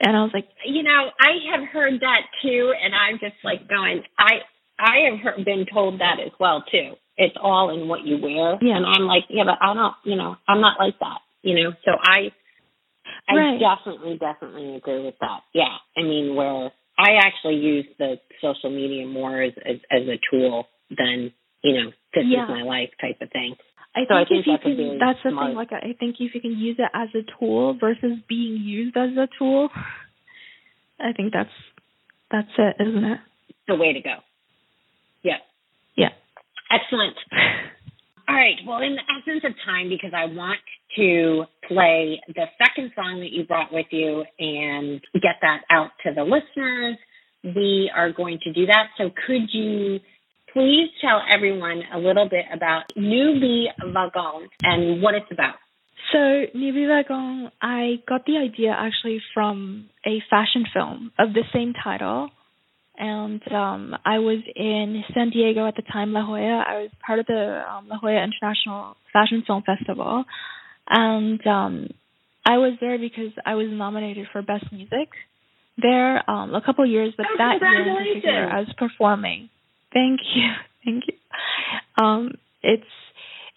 And 0.00 0.16
I 0.16 0.22
was 0.22 0.30
like, 0.32 0.48
you 0.64 0.82
know, 0.82 1.10
I 1.20 1.56
have 1.56 1.68
heard 1.68 2.00
that 2.00 2.22
too. 2.42 2.72
And 2.82 2.94
I'm 2.94 3.18
just 3.18 3.36
like 3.42 3.68
going, 3.68 4.02
I, 4.18 4.42
I 4.78 5.10
have 5.10 5.20
heard, 5.20 5.44
been 5.44 5.66
told 5.72 6.00
that 6.00 6.18
as 6.24 6.32
well 6.38 6.64
too. 6.70 6.94
It's 7.16 7.36
all 7.40 7.70
in 7.74 7.88
what 7.88 8.04
you 8.04 8.18
wear. 8.22 8.58
Yeah. 8.62 8.76
And 8.76 8.86
I'm 8.86 9.06
like, 9.06 9.24
yeah, 9.28 9.44
but 9.44 9.58
I 9.60 9.74
don't, 9.74 9.94
you 10.04 10.16
know, 10.16 10.36
I'm 10.46 10.60
not 10.60 10.78
like 10.78 10.98
that, 11.00 11.18
you 11.42 11.54
know, 11.54 11.72
so 11.84 11.92
I, 12.00 12.30
I 13.28 13.34
right. 13.34 13.58
definitely, 13.58 14.18
definitely 14.18 14.76
agree 14.76 15.04
with 15.04 15.16
that. 15.20 15.40
Yeah. 15.52 15.76
I 15.96 16.02
mean, 16.02 16.36
where 16.36 16.70
I 16.98 17.14
actually 17.22 17.56
use 17.56 17.86
the 17.98 18.16
social 18.42 18.70
media 18.70 19.06
more 19.06 19.40
as 19.40 19.52
as, 19.64 19.76
as 19.90 20.02
a 20.08 20.18
tool 20.30 20.66
than 20.90 21.32
you 21.62 21.74
know 21.74 21.90
this 22.12 22.24
yeah. 22.26 22.44
is 22.44 22.48
my 22.48 22.62
life 22.62 22.90
type 23.00 23.22
of 23.22 23.30
thing. 23.30 23.54
I 23.96 24.00
so 24.08 24.14
think, 24.14 24.20
I 24.20 24.24
think 24.28 24.40
if 24.40 24.46
you 24.46 24.58
can, 24.62 24.76
really 24.76 24.98
that's 24.98 25.18
the 25.24 25.30
smart. 25.30 25.48
thing. 25.48 25.56
Like, 25.56 25.72
I 25.72 25.96
think 25.98 26.16
if 26.20 26.34
you 26.34 26.40
can 26.40 26.56
use 26.58 26.76
it 26.78 26.90
as 26.94 27.08
a 27.14 27.24
tool 27.38 27.76
versus 27.80 28.18
being 28.28 28.62
used 28.62 28.96
as 28.96 29.10
a 29.16 29.28
tool, 29.38 29.70
I 31.00 31.12
think 31.12 31.32
that's 31.32 31.50
that's 32.30 32.48
it, 32.58 32.76
isn't 32.80 33.04
it? 33.04 33.18
The 33.66 33.76
way 33.76 33.92
to 33.92 34.00
go. 34.00 34.16
Yeah. 35.22 35.38
Yeah. 35.96 36.10
Excellent. 36.70 37.16
All 38.28 38.34
right. 38.34 38.56
Well, 38.66 38.78
in 38.82 38.96
the 38.96 39.02
essence 39.08 39.42
of 39.44 39.52
time, 39.64 39.88
because 39.88 40.12
I 40.14 40.26
want 40.26 40.60
to 40.96 41.44
play 41.66 42.20
the 42.28 42.44
second 42.58 42.92
song 42.94 43.20
that 43.20 43.32
you 43.32 43.44
brought 43.44 43.72
with 43.72 43.86
you 43.90 44.24
and 44.38 45.00
get 45.14 45.36
that 45.40 45.62
out 45.70 45.90
to 46.04 46.12
the 46.14 46.24
listeners, 46.24 46.96
we 47.42 47.90
are 47.94 48.12
going 48.12 48.38
to 48.44 48.52
do 48.52 48.66
that. 48.66 48.88
So, 48.98 49.10
could 49.26 49.48
you 49.52 50.00
please 50.52 50.90
tell 51.00 51.20
everyone 51.32 51.82
a 51.92 51.98
little 51.98 52.28
bit 52.28 52.44
about 52.52 52.84
Nuit 52.96 53.68
Wagon 53.94 54.48
and 54.62 55.02
what 55.02 55.14
it's 55.14 55.30
about? 55.30 55.56
So, 56.12 56.18
Nubivagant, 56.56 57.50
I 57.60 57.96
got 58.08 58.24
the 58.24 58.38
idea 58.38 58.74
actually 58.76 59.20
from 59.34 59.90
a 60.06 60.22
fashion 60.30 60.64
film 60.72 61.12
of 61.18 61.34
the 61.34 61.42
same 61.52 61.74
title 61.74 62.30
and 62.98 63.40
um 63.52 63.94
I 64.04 64.18
was 64.18 64.42
in 64.54 65.04
San 65.14 65.30
Diego 65.30 65.66
at 65.66 65.76
the 65.76 65.82
time, 65.82 66.12
La 66.12 66.26
Jolla. 66.26 66.64
I 66.66 66.82
was 66.82 66.90
part 67.04 67.20
of 67.20 67.26
the 67.26 67.62
um, 67.70 67.88
La 67.88 67.98
Jolla 67.98 68.24
International 68.24 68.96
Fashion 69.12 69.44
Film 69.46 69.62
Festival, 69.62 70.24
and 70.88 71.46
um 71.46 71.88
I 72.44 72.58
was 72.58 72.74
there 72.80 72.98
because 72.98 73.32
I 73.46 73.54
was 73.54 73.68
nominated 73.70 74.26
for 74.32 74.42
Best 74.42 74.64
Music 74.72 75.08
there 75.80 76.28
um 76.28 76.54
a 76.54 76.60
couple 76.60 76.84
of 76.84 76.90
years, 76.90 77.14
but 77.16 77.26
oh, 77.30 77.36
that 77.38 77.60
year 77.60 77.88
in 77.88 77.96
particular, 77.96 78.50
I 78.50 78.60
was 78.60 78.74
performing. 78.76 79.48
Thank 79.92 80.20
you, 80.34 80.50
thank 80.84 81.04
you. 81.06 82.04
Um, 82.04 82.32
it's 82.62 82.84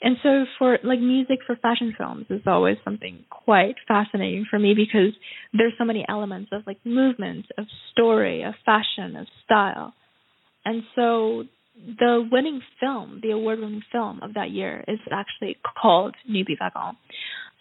and 0.03 0.17
so 0.23 0.45
for 0.57 0.79
like 0.83 0.99
music 0.99 1.39
for 1.45 1.55
fashion 1.55 1.93
films 1.95 2.25
is 2.29 2.41
always 2.47 2.77
something 2.83 3.23
quite 3.29 3.75
fascinating 3.87 4.45
for 4.49 4.57
me 4.57 4.73
because 4.73 5.13
there's 5.53 5.73
so 5.77 5.85
many 5.85 6.03
elements 6.09 6.49
of 6.51 6.63
like 6.65 6.79
movement, 6.83 7.45
of 7.57 7.65
story, 7.91 8.41
of 8.41 8.55
fashion, 8.65 9.15
of 9.15 9.27
style. 9.45 9.93
And 10.65 10.83
so 10.95 11.43
the 11.75 12.27
winning 12.31 12.61
film, 12.79 13.19
the 13.21 13.31
award-winning 13.31 13.83
film 13.91 14.19
of 14.23 14.33
that 14.33 14.49
year, 14.51 14.83
is 14.87 14.99
actually 15.11 15.57
called 15.79 16.15
Nubivagant, 16.29 16.95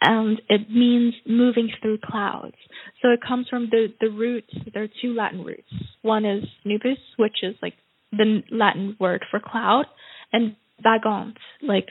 and 0.01 0.41
it 0.49 0.69
means 0.69 1.13
moving 1.27 1.69
through 1.81 1.99
clouds. 2.03 2.55
So 3.01 3.09
it 3.09 3.19
comes 3.25 3.47
from 3.49 3.69
the 3.69 3.87
the 3.99 4.09
roots. 4.09 4.53
There 4.73 4.83
are 4.83 4.89
two 5.01 5.13
Latin 5.13 5.43
roots. 5.43 5.69
One 6.01 6.25
is 6.25 6.43
nubis, 6.65 6.97
which 7.17 7.37
is 7.43 7.55
like 7.61 7.75
the 8.11 8.43
Latin 8.51 8.95
word 8.99 9.25
for 9.29 9.39
cloud, 9.39 9.85
and 10.31 10.55
vagant, 10.81 11.37
like 11.61 11.87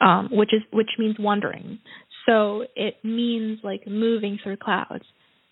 um, 0.00 0.28
which 0.32 0.52
is 0.52 0.62
which 0.72 0.90
means 0.98 1.16
wandering. 1.18 1.78
So 2.26 2.64
it 2.76 2.96
means 3.04 3.60
like 3.62 3.86
moving 3.86 4.38
through 4.42 4.56
clouds. 4.58 5.04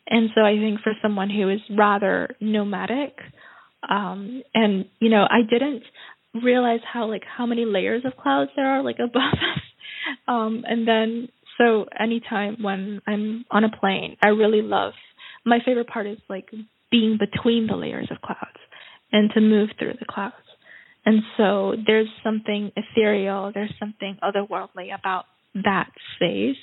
And 0.08 0.30
so 0.34 0.42
I 0.42 0.56
think 0.56 0.80
for 0.80 0.92
someone 1.02 1.30
who 1.30 1.48
is 1.48 1.60
rather 1.76 2.30
nomadic, 2.40 3.16
um, 3.88 4.42
and 4.54 4.86
you 4.98 5.08
know, 5.08 5.24
I 5.28 5.42
didn't 5.48 5.82
realize 6.42 6.80
how 6.90 7.08
like 7.08 7.22
how 7.24 7.46
many 7.46 7.64
layers 7.64 8.02
of 8.04 8.16
clouds 8.16 8.50
there 8.56 8.66
are 8.66 8.82
like 8.82 8.98
above 8.98 9.14
us. 9.32 9.62
Um, 10.26 10.64
and 10.66 10.86
then 10.86 11.28
so 11.58 11.86
anytime 11.98 12.62
when 12.62 13.02
I'm 13.06 13.44
on 13.50 13.64
a 13.64 13.70
plane, 13.70 14.16
I 14.22 14.28
really 14.28 14.62
love 14.62 14.94
my 15.44 15.58
favorite 15.64 15.88
part 15.88 16.06
is 16.06 16.18
like 16.28 16.50
being 16.90 17.18
between 17.18 17.66
the 17.66 17.76
layers 17.76 18.08
of 18.10 18.20
clouds 18.20 18.58
and 19.12 19.30
to 19.34 19.40
move 19.40 19.70
through 19.78 19.94
the 19.98 20.06
clouds. 20.08 20.34
And 21.04 21.22
so 21.36 21.74
there's 21.86 22.08
something 22.22 22.72
ethereal, 22.76 23.52
there's 23.54 23.74
something 23.78 24.18
otherworldly 24.22 24.94
about 24.96 25.24
that 25.54 25.90
space. 26.16 26.56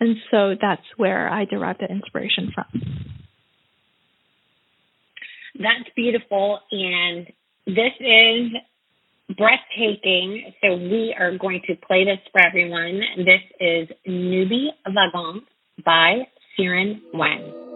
And 0.00 0.16
so 0.30 0.54
that's 0.60 0.82
where 0.96 1.28
I 1.28 1.44
derive 1.44 1.78
the 1.78 1.86
inspiration 1.86 2.52
from. 2.54 2.82
That's 5.54 5.90
beautiful. 5.96 6.60
And 6.70 7.26
this 7.66 7.92
is 8.00 8.52
breathtaking. 9.36 10.52
So 10.62 10.76
we 10.76 11.14
are 11.18 11.36
going 11.36 11.60
to 11.66 11.74
play 11.86 12.04
this 12.04 12.18
for 12.32 12.40
everyone. 12.40 13.00
This 13.18 13.42
is 13.60 13.88
Newbie 14.08 14.68
Wagon 14.86 15.42
by 15.84 16.28
Xiren 16.58 17.00
Wang. 17.12 17.67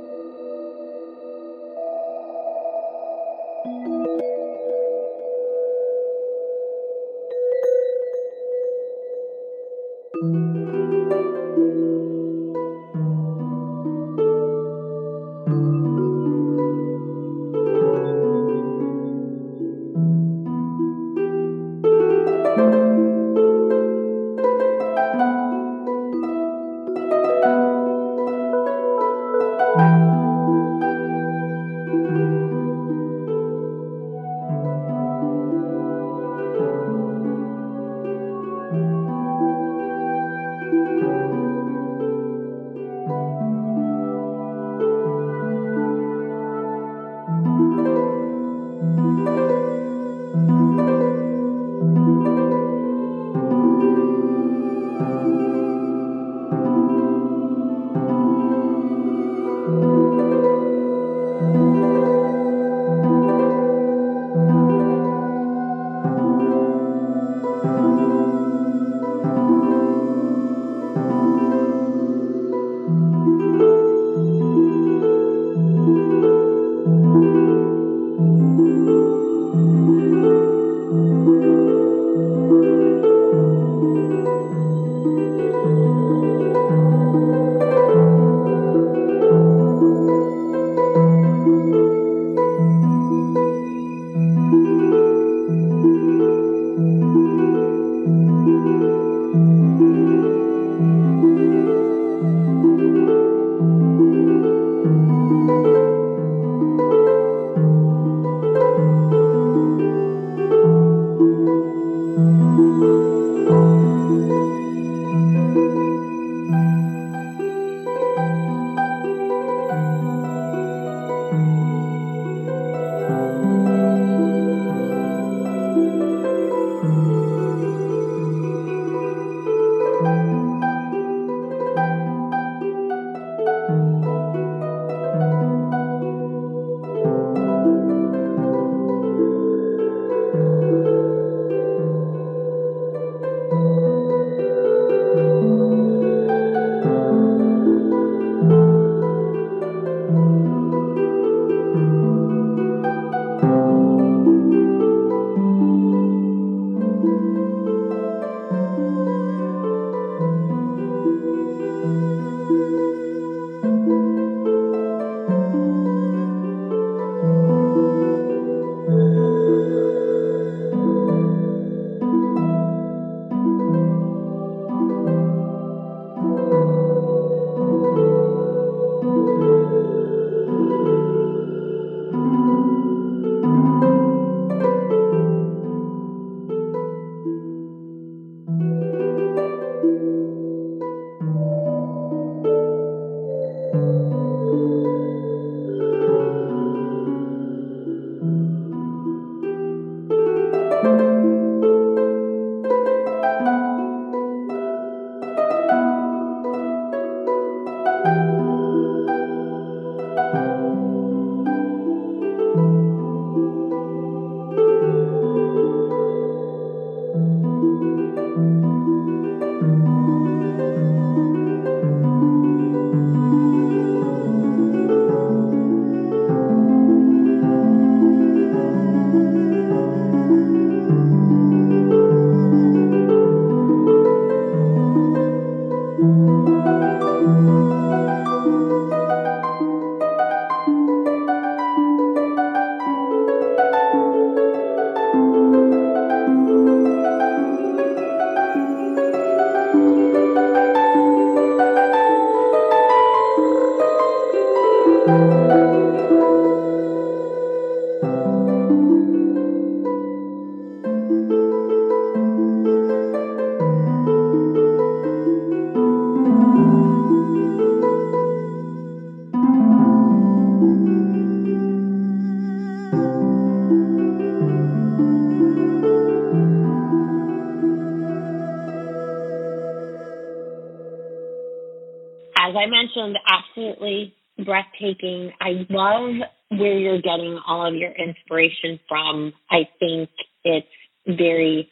I 285.40 285.66
love 285.70 286.28
where 286.50 286.78
you're 286.78 287.00
getting 287.00 287.38
all 287.46 287.66
of 287.66 287.74
your 287.74 287.92
inspiration 287.92 288.78
from. 288.88 289.32
I 289.50 289.68
think 289.78 290.10
it's 290.44 290.66
very 291.06 291.70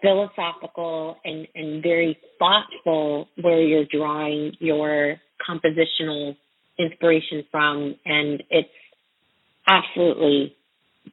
philosophical 0.00 1.16
and, 1.24 1.46
and 1.54 1.82
very 1.82 2.18
thoughtful 2.38 3.28
where 3.40 3.60
you're 3.60 3.84
drawing 3.84 4.52
your 4.58 5.16
compositional 5.48 6.36
inspiration 6.78 7.44
from. 7.50 7.96
And 8.04 8.42
it's 8.50 8.68
absolutely 9.68 10.56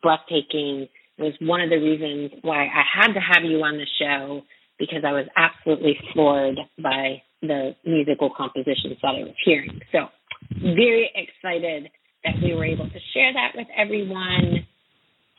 breathtaking. 0.01 0.87
It 1.17 1.23
was 1.23 1.33
one 1.41 1.61
of 1.61 1.69
the 1.69 1.77
reasons 1.77 2.31
why 2.41 2.65
I 2.65 2.83
had 2.95 3.13
to 3.13 3.19
have 3.19 3.43
you 3.43 3.57
on 3.57 3.77
the 3.77 3.87
show 3.99 4.41
because 4.77 5.03
I 5.05 5.11
was 5.11 5.25
absolutely 5.35 5.97
floored 6.13 6.57
by 6.81 7.21
the 7.41 7.75
musical 7.85 8.29
compositions 8.35 8.97
that 9.01 9.09
I 9.09 9.23
was 9.23 9.35
hearing. 9.43 9.81
So, 9.91 10.07
very 10.51 11.09
excited 11.15 11.89
that 12.23 12.35
we 12.43 12.53
were 12.53 12.65
able 12.65 12.89
to 12.89 12.99
share 13.13 13.33
that 13.33 13.51
with 13.55 13.67
everyone. 13.77 14.65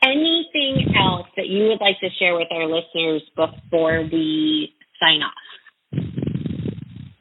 Anything 0.03 0.93
else 0.97 1.27
that 1.37 1.47
you 1.47 1.65
would 1.65 1.79
like 1.79 1.99
to 1.99 2.09
share 2.17 2.35
with 2.35 2.47
our 2.51 2.65
listeners 2.65 3.21
before 3.35 4.07
we 4.11 4.73
sign 4.99 5.21
off? 5.21 6.03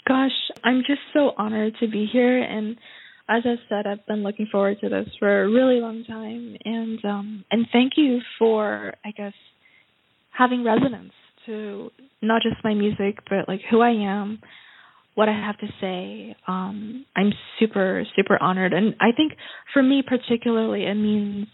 Gosh, 0.08 0.30
I'm 0.64 0.82
just 0.86 1.00
so 1.12 1.32
honored 1.36 1.74
to 1.80 1.88
be 1.88 2.08
here 2.10 2.42
and 2.42 2.76
as 3.28 3.44
I 3.46 3.54
said, 3.68 3.86
I've 3.86 4.04
been 4.06 4.24
looking 4.24 4.48
forward 4.50 4.78
to 4.80 4.88
this 4.88 5.06
for 5.20 5.44
a 5.44 5.48
really 5.48 5.80
long 5.80 6.02
time 6.04 6.56
and 6.64 7.04
um 7.04 7.44
and 7.50 7.66
thank 7.70 7.92
you 7.96 8.20
for 8.38 8.94
I 9.04 9.12
guess 9.12 9.34
having 10.36 10.64
resonance 10.64 11.12
to 11.46 11.90
not 12.20 12.42
just 12.42 12.64
my 12.64 12.74
music 12.74 13.18
but 13.28 13.46
like 13.46 13.60
who 13.70 13.80
I 13.80 13.90
am 13.90 14.40
what 15.14 15.28
I 15.28 15.32
have 15.32 15.58
to 15.58 15.66
say. 15.80 16.36
Um, 16.46 17.04
I'm 17.16 17.32
super, 17.58 18.04
super 18.16 18.40
honored. 18.42 18.72
And 18.72 18.94
I 19.00 19.12
think 19.16 19.32
for 19.72 19.82
me, 19.82 20.02
particularly, 20.06 20.84
it 20.86 20.94
means 20.94 21.46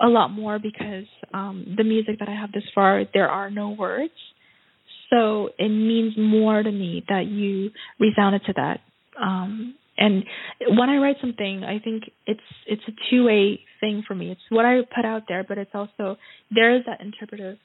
a 0.00 0.08
lot 0.08 0.28
more 0.28 0.58
because 0.58 1.06
um, 1.32 1.74
the 1.76 1.84
music 1.84 2.18
that 2.18 2.28
I 2.28 2.34
have 2.34 2.52
this 2.52 2.64
far, 2.74 3.04
there 3.12 3.28
are 3.28 3.50
no 3.50 3.70
words. 3.70 4.12
So 5.10 5.50
it 5.58 5.68
means 5.68 6.14
more 6.16 6.62
to 6.62 6.72
me 6.72 7.04
that 7.08 7.26
you 7.26 7.70
resounded 8.00 8.42
to 8.46 8.52
that. 8.54 8.80
Um, 9.20 9.76
and 9.96 10.24
when 10.76 10.90
I 10.90 10.96
write 10.96 11.16
something, 11.20 11.62
I 11.62 11.78
think 11.78 12.04
it's 12.26 12.40
it's 12.66 12.82
a 12.88 12.92
two 13.10 13.24
way 13.24 13.60
thing 13.80 14.02
for 14.06 14.14
me. 14.14 14.32
It's 14.32 14.40
what 14.48 14.64
I 14.64 14.80
put 14.94 15.04
out 15.04 15.24
there, 15.28 15.44
but 15.46 15.56
it's 15.56 15.70
also 15.72 16.16
there 16.50 16.74
is 16.74 16.82
that 16.86 17.00
interpretive 17.00 17.58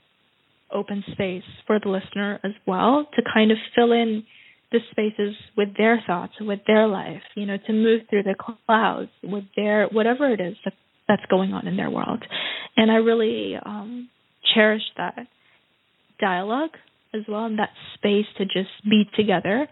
open 0.72 1.04
space 1.12 1.44
for 1.66 1.80
the 1.80 1.90
listener 1.90 2.40
as 2.44 2.52
well 2.68 3.08
to 3.16 3.24
kind 3.34 3.52
of 3.52 3.58
fill 3.76 3.92
in 3.92 4.24
the 4.72 4.80
spaces 4.92 5.36
with 5.58 5.70
their 5.78 6.04
thoughts, 6.06 6.34
with 6.40 6.60
their 6.68 6.88
life, 6.88 7.22
you 7.36 7.46
know, 7.46 7.58
to 7.66 7.74
move 7.74 8.02
through 8.10 8.24
the 8.24 8.36
clouds 8.38 9.10
with 9.24 9.46
their 9.56 9.88
whatever 9.88 10.32
it 10.32 10.40
is 10.40 10.56
that, 10.64 10.74
that's 11.08 11.26
going 11.30 11.54
on 11.54 11.68
in 11.68 11.76
their 11.76 11.90
world. 11.90 12.24
And 12.78 12.92
I 12.92 12.96
really 12.96 13.56
um, 13.64 14.10
cherish 14.54 14.84
that 14.98 15.16
dialogue 16.20 16.72
as 17.14 17.22
well, 17.28 17.46
and 17.46 17.58
that 17.58 17.72
space 17.96 18.28
to 18.38 18.46
just 18.46 18.70
be 18.88 19.10
together. 19.16 19.68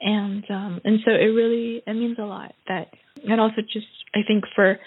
And 0.00 0.44
um, 0.50 0.80
and 0.84 0.98
so 1.04 1.12
it 1.12 1.32
really 1.32 1.82
it 1.86 1.94
means 1.94 2.18
a 2.18 2.24
lot 2.24 2.52
that, 2.68 2.88
and 3.26 3.40
also 3.40 3.62
just 3.72 3.86
I 4.14 4.20
think 4.26 4.44
for 4.54 4.78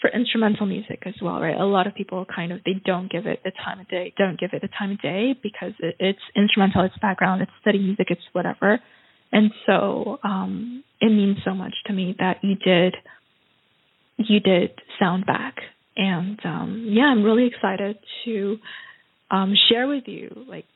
for 0.00 0.10
instrumental 0.10 0.66
music 0.66 1.02
as 1.06 1.14
well, 1.22 1.40
right? 1.40 1.56
A 1.58 1.64
lot 1.64 1.86
of 1.86 1.94
people 1.94 2.26
kind 2.26 2.52
of 2.52 2.60
they 2.64 2.74
don't 2.84 3.10
give 3.10 3.26
it 3.26 3.40
the 3.44 3.52
time 3.64 3.80
of 3.80 3.88
day, 3.88 4.12
don't 4.18 4.38
give 4.38 4.50
it 4.52 4.60
the 4.62 4.68
time 4.68 4.92
of 4.92 5.00
day 5.00 5.34
because 5.42 5.72
it, 5.78 5.96
it's 5.98 6.18
instrumental, 6.36 6.84
it's 6.84 6.96
background, 7.00 7.42
it's 7.42 7.50
study 7.60 7.78
music, 7.78 8.08
it's 8.10 8.20
whatever. 8.32 8.78
And 9.32 9.50
so 9.64 10.18
um 10.22 10.84
it 11.00 11.10
means 11.10 11.38
so 11.44 11.54
much 11.54 11.74
to 11.86 11.92
me 11.92 12.14
that 12.18 12.38
you 12.42 12.56
did 12.56 12.94
you 14.18 14.40
did 14.40 14.70
sound 14.98 15.24
back. 15.26 15.56
And 15.96 16.38
um 16.44 16.86
yeah, 16.90 17.04
I'm 17.04 17.22
really 17.22 17.46
excited 17.46 17.98
to 18.26 18.58
um 19.30 19.54
share 19.70 19.88
with 19.88 20.04
you 20.06 20.44
like 20.46 20.66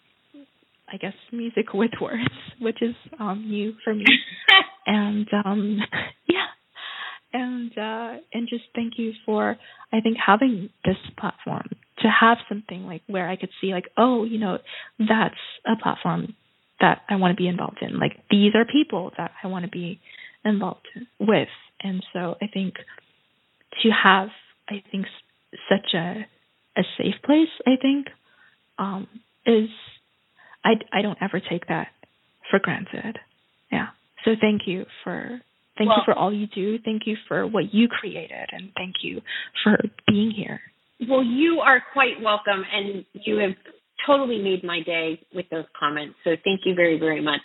I 0.93 0.97
guess 0.97 1.14
music 1.31 1.73
with 1.75 1.93
words, 2.01 2.25
which 2.59 2.81
is 2.81 2.95
um 3.18 3.49
new 3.51 3.75
for 3.85 3.95
me. 3.95 4.05
and 4.87 5.29
um 5.45 5.79
and 7.33 7.70
uh, 7.76 8.16
and 8.33 8.49
just 8.49 8.64
thank 8.74 8.95
you 8.97 9.12
for 9.24 9.57
I 9.93 10.01
think 10.01 10.16
having 10.24 10.70
this 10.85 10.97
platform 11.18 11.68
to 12.01 12.09
have 12.09 12.39
something 12.49 12.87
like 12.87 13.03
where 13.07 13.28
I 13.28 13.37
could 13.37 13.51
see 13.61 13.72
like 13.72 13.89
oh 13.97 14.24
you 14.24 14.39
know 14.39 14.59
that's 14.99 15.35
a 15.66 15.81
platform 15.81 16.35
that 16.81 17.03
I 17.09 17.16
want 17.16 17.37
to 17.37 17.41
be 17.41 17.49
involved 17.49 17.78
in. 17.83 17.99
Like 17.99 18.16
these 18.31 18.55
are 18.55 18.64
people 18.64 19.12
that 19.18 19.33
I 19.43 19.47
want 19.49 19.64
to 19.64 19.70
be 19.70 20.01
involved 20.45 20.89
with. 21.18 21.49
And 21.83 22.05
so 22.12 22.37
I 22.41 22.47
think 22.53 22.74
to 23.83 23.91
have 23.91 24.28
I 24.68 24.83
think 24.91 25.07
such 25.68 25.95
a 25.95 26.26
a 26.76 26.83
safe 26.97 27.16
place 27.24 27.49
I 27.66 27.76
think 27.81 28.07
um, 28.78 29.09
is 29.47 29.68
I 30.64 30.74
I 30.93 31.03
don't 31.03 31.18
ever 31.20 31.41
take 31.41 31.66
that 31.68 31.89
for 32.51 32.59
granted. 32.59 33.18
Yeah. 33.70 33.89
So 34.24 34.33
thank 34.41 34.62
you 34.66 34.87
for 35.05 35.41
Thank 35.81 35.89
well, 35.89 35.99
you 36.01 36.12
for 36.12 36.14
all 36.14 36.31
you 36.33 36.47
do. 36.47 36.78
Thank 36.85 37.07
you 37.07 37.16
for 37.26 37.47
what 37.47 37.72
you 37.72 37.89
created, 37.89 38.51
and 38.53 38.70
thank 38.76 38.97
you 39.01 39.22
for 39.64 39.78
being 40.07 40.31
here. 40.31 40.61
Well, 41.09 41.24
you 41.24 41.61
are 41.64 41.83
quite 41.95 42.20
welcome, 42.22 42.62
and 42.70 43.07
you 43.14 43.39
have 43.39 43.57
totally 44.07 44.43
made 44.43 44.62
my 44.62 44.83
day 44.85 45.24
with 45.35 45.47
those 45.51 45.64
comments. 45.78 46.16
So 46.22 46.33
thank 46.45 46.61
you 46.66 46.74
very, 46.74 46.99
very 46.99 47.22
much. 47.22 47.41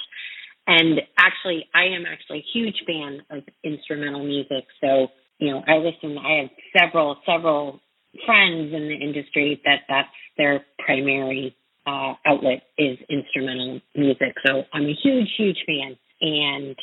And 0.68 1.00
actually, 1.18 1.66
I 1.74 1.96
am 1.96 2.04
actually 2.06 2.40
a 2.40 2.46
huge 2.54 2.76
fan 2.86 3.22
of 3.30 3.44
instrumental 3.64 4.26
music. 4.26 4.66
So 4.82 5.08
you 5.40 5.52
know, 5.52 5.64
I 5.66 5.78
listen. 5.78 6.18
I 6.18 6.42
have 6.42 6.50
several, 6.78 7.16
several 7.26 7.80
friends 8.26 8.74
in 8.74 8.90
the 8.90 8.98
industry 9.02 9.62
that 9.64 9.84
that's 9.88 10.10
their 10.38 10.66
primary 10.84 11.56
uh, 11.88 12.16
outlet 12.26 12.64
is 12.78 12.98
instrumental 13.10 13.80
music. 13.96 14.36
So 14.46 14.64
I'm 14.74 14.84
a 14.84 14.96
huge, 15.02 15.30
huge 15.38 15.64
fan. 15.66 15.96
And 16.20 16.76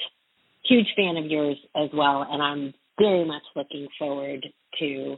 huge 0.65 0.87
fan 0.97 1.17
of 1.17 1.27
yours 1.27 1.57
as 1.77 1.91
well, 1.93 2.27
and 2.29 2.43
I'm 2.43 2.75
very 2.99 3.25
much 3.25 3.43
looking 3.57 3.89
forward 3.99 4.47
to 4.79 5.17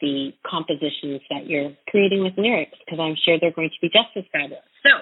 the 0.00 0.30
compositions 0.46 1.20
that 1.30 1.46
you're 1.46 1.72
creating 1.88 2.22
with 2.22 2.34
lyrics 2.36 2.76
because 2.84 3.00
I'm 3.00 3.16
sure 3.24 3.38
they're 3.40 3.52
going 3.52 3.70
to 3.70 3.80
be 3.80 3.88
just 3.88 4.12
as 4.16 4.24
fabulous. 4.32 4.64
So, 4.84 4.92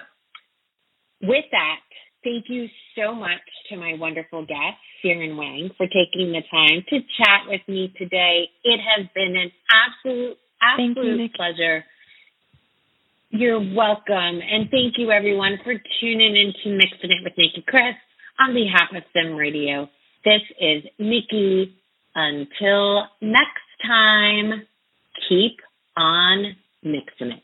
with 1.26 1.44
that, 1.50 1.80
thank 2.22 2.46
you 2.48 2.66
so 2.96 3.14
much 3.14 3.42
to 3.70 3.76
my 3.76 3.94
wonderful 3.98 4.44
guest, 4.46 4.78
Xiren 5.04 5.36
Wang, 5.36 5.70
for 5.76 5.86
taking 5.86 6.32
the 6.32 6.42
time 6.50 6.84
to 6.90 6.98
chat 7.18 7.48
with 7.48 7.62
me 7.66 7.92
today. 7.98 8.48
It 8.64 8.80
has 8.80 9.06
been 9.14 9.34
an 9.36 9.50
absolute, 9.70 10.36
absolute 10.60 11.20
you, 11.20 11.28
pleasure. 11.34 11.84
You're 13.30 13.60
welcome. 13.74 14.38
And 14.44 14.68
thank 14.70 14.98
you, 14.98 15.10
everyone, 15.10 15.58
for 15.64 15.74
tuning 16.00 16.36
in 16.36 16.52
to 16.62 16.76
Mixing 16.76 17.10
It 17.10 17.24
with 17.24 17.32
Nicki 17.38 17.64
Kris. 17.66 17.96
On 18.42 18.54
behalf 18.54 18.88
of 18.92 19.04
SIMRADIO, 19.14 19.88
this 20.24 20.40
is 20.60 20.82
Nicki. 20.98 21.76
Until 22.16 23.04
next 23.20 23.70
time, 23.86 24.66
keep 25.28 25.58
on 25.96 26.56
mixing 26.82 27.30
it. 27.30 27.42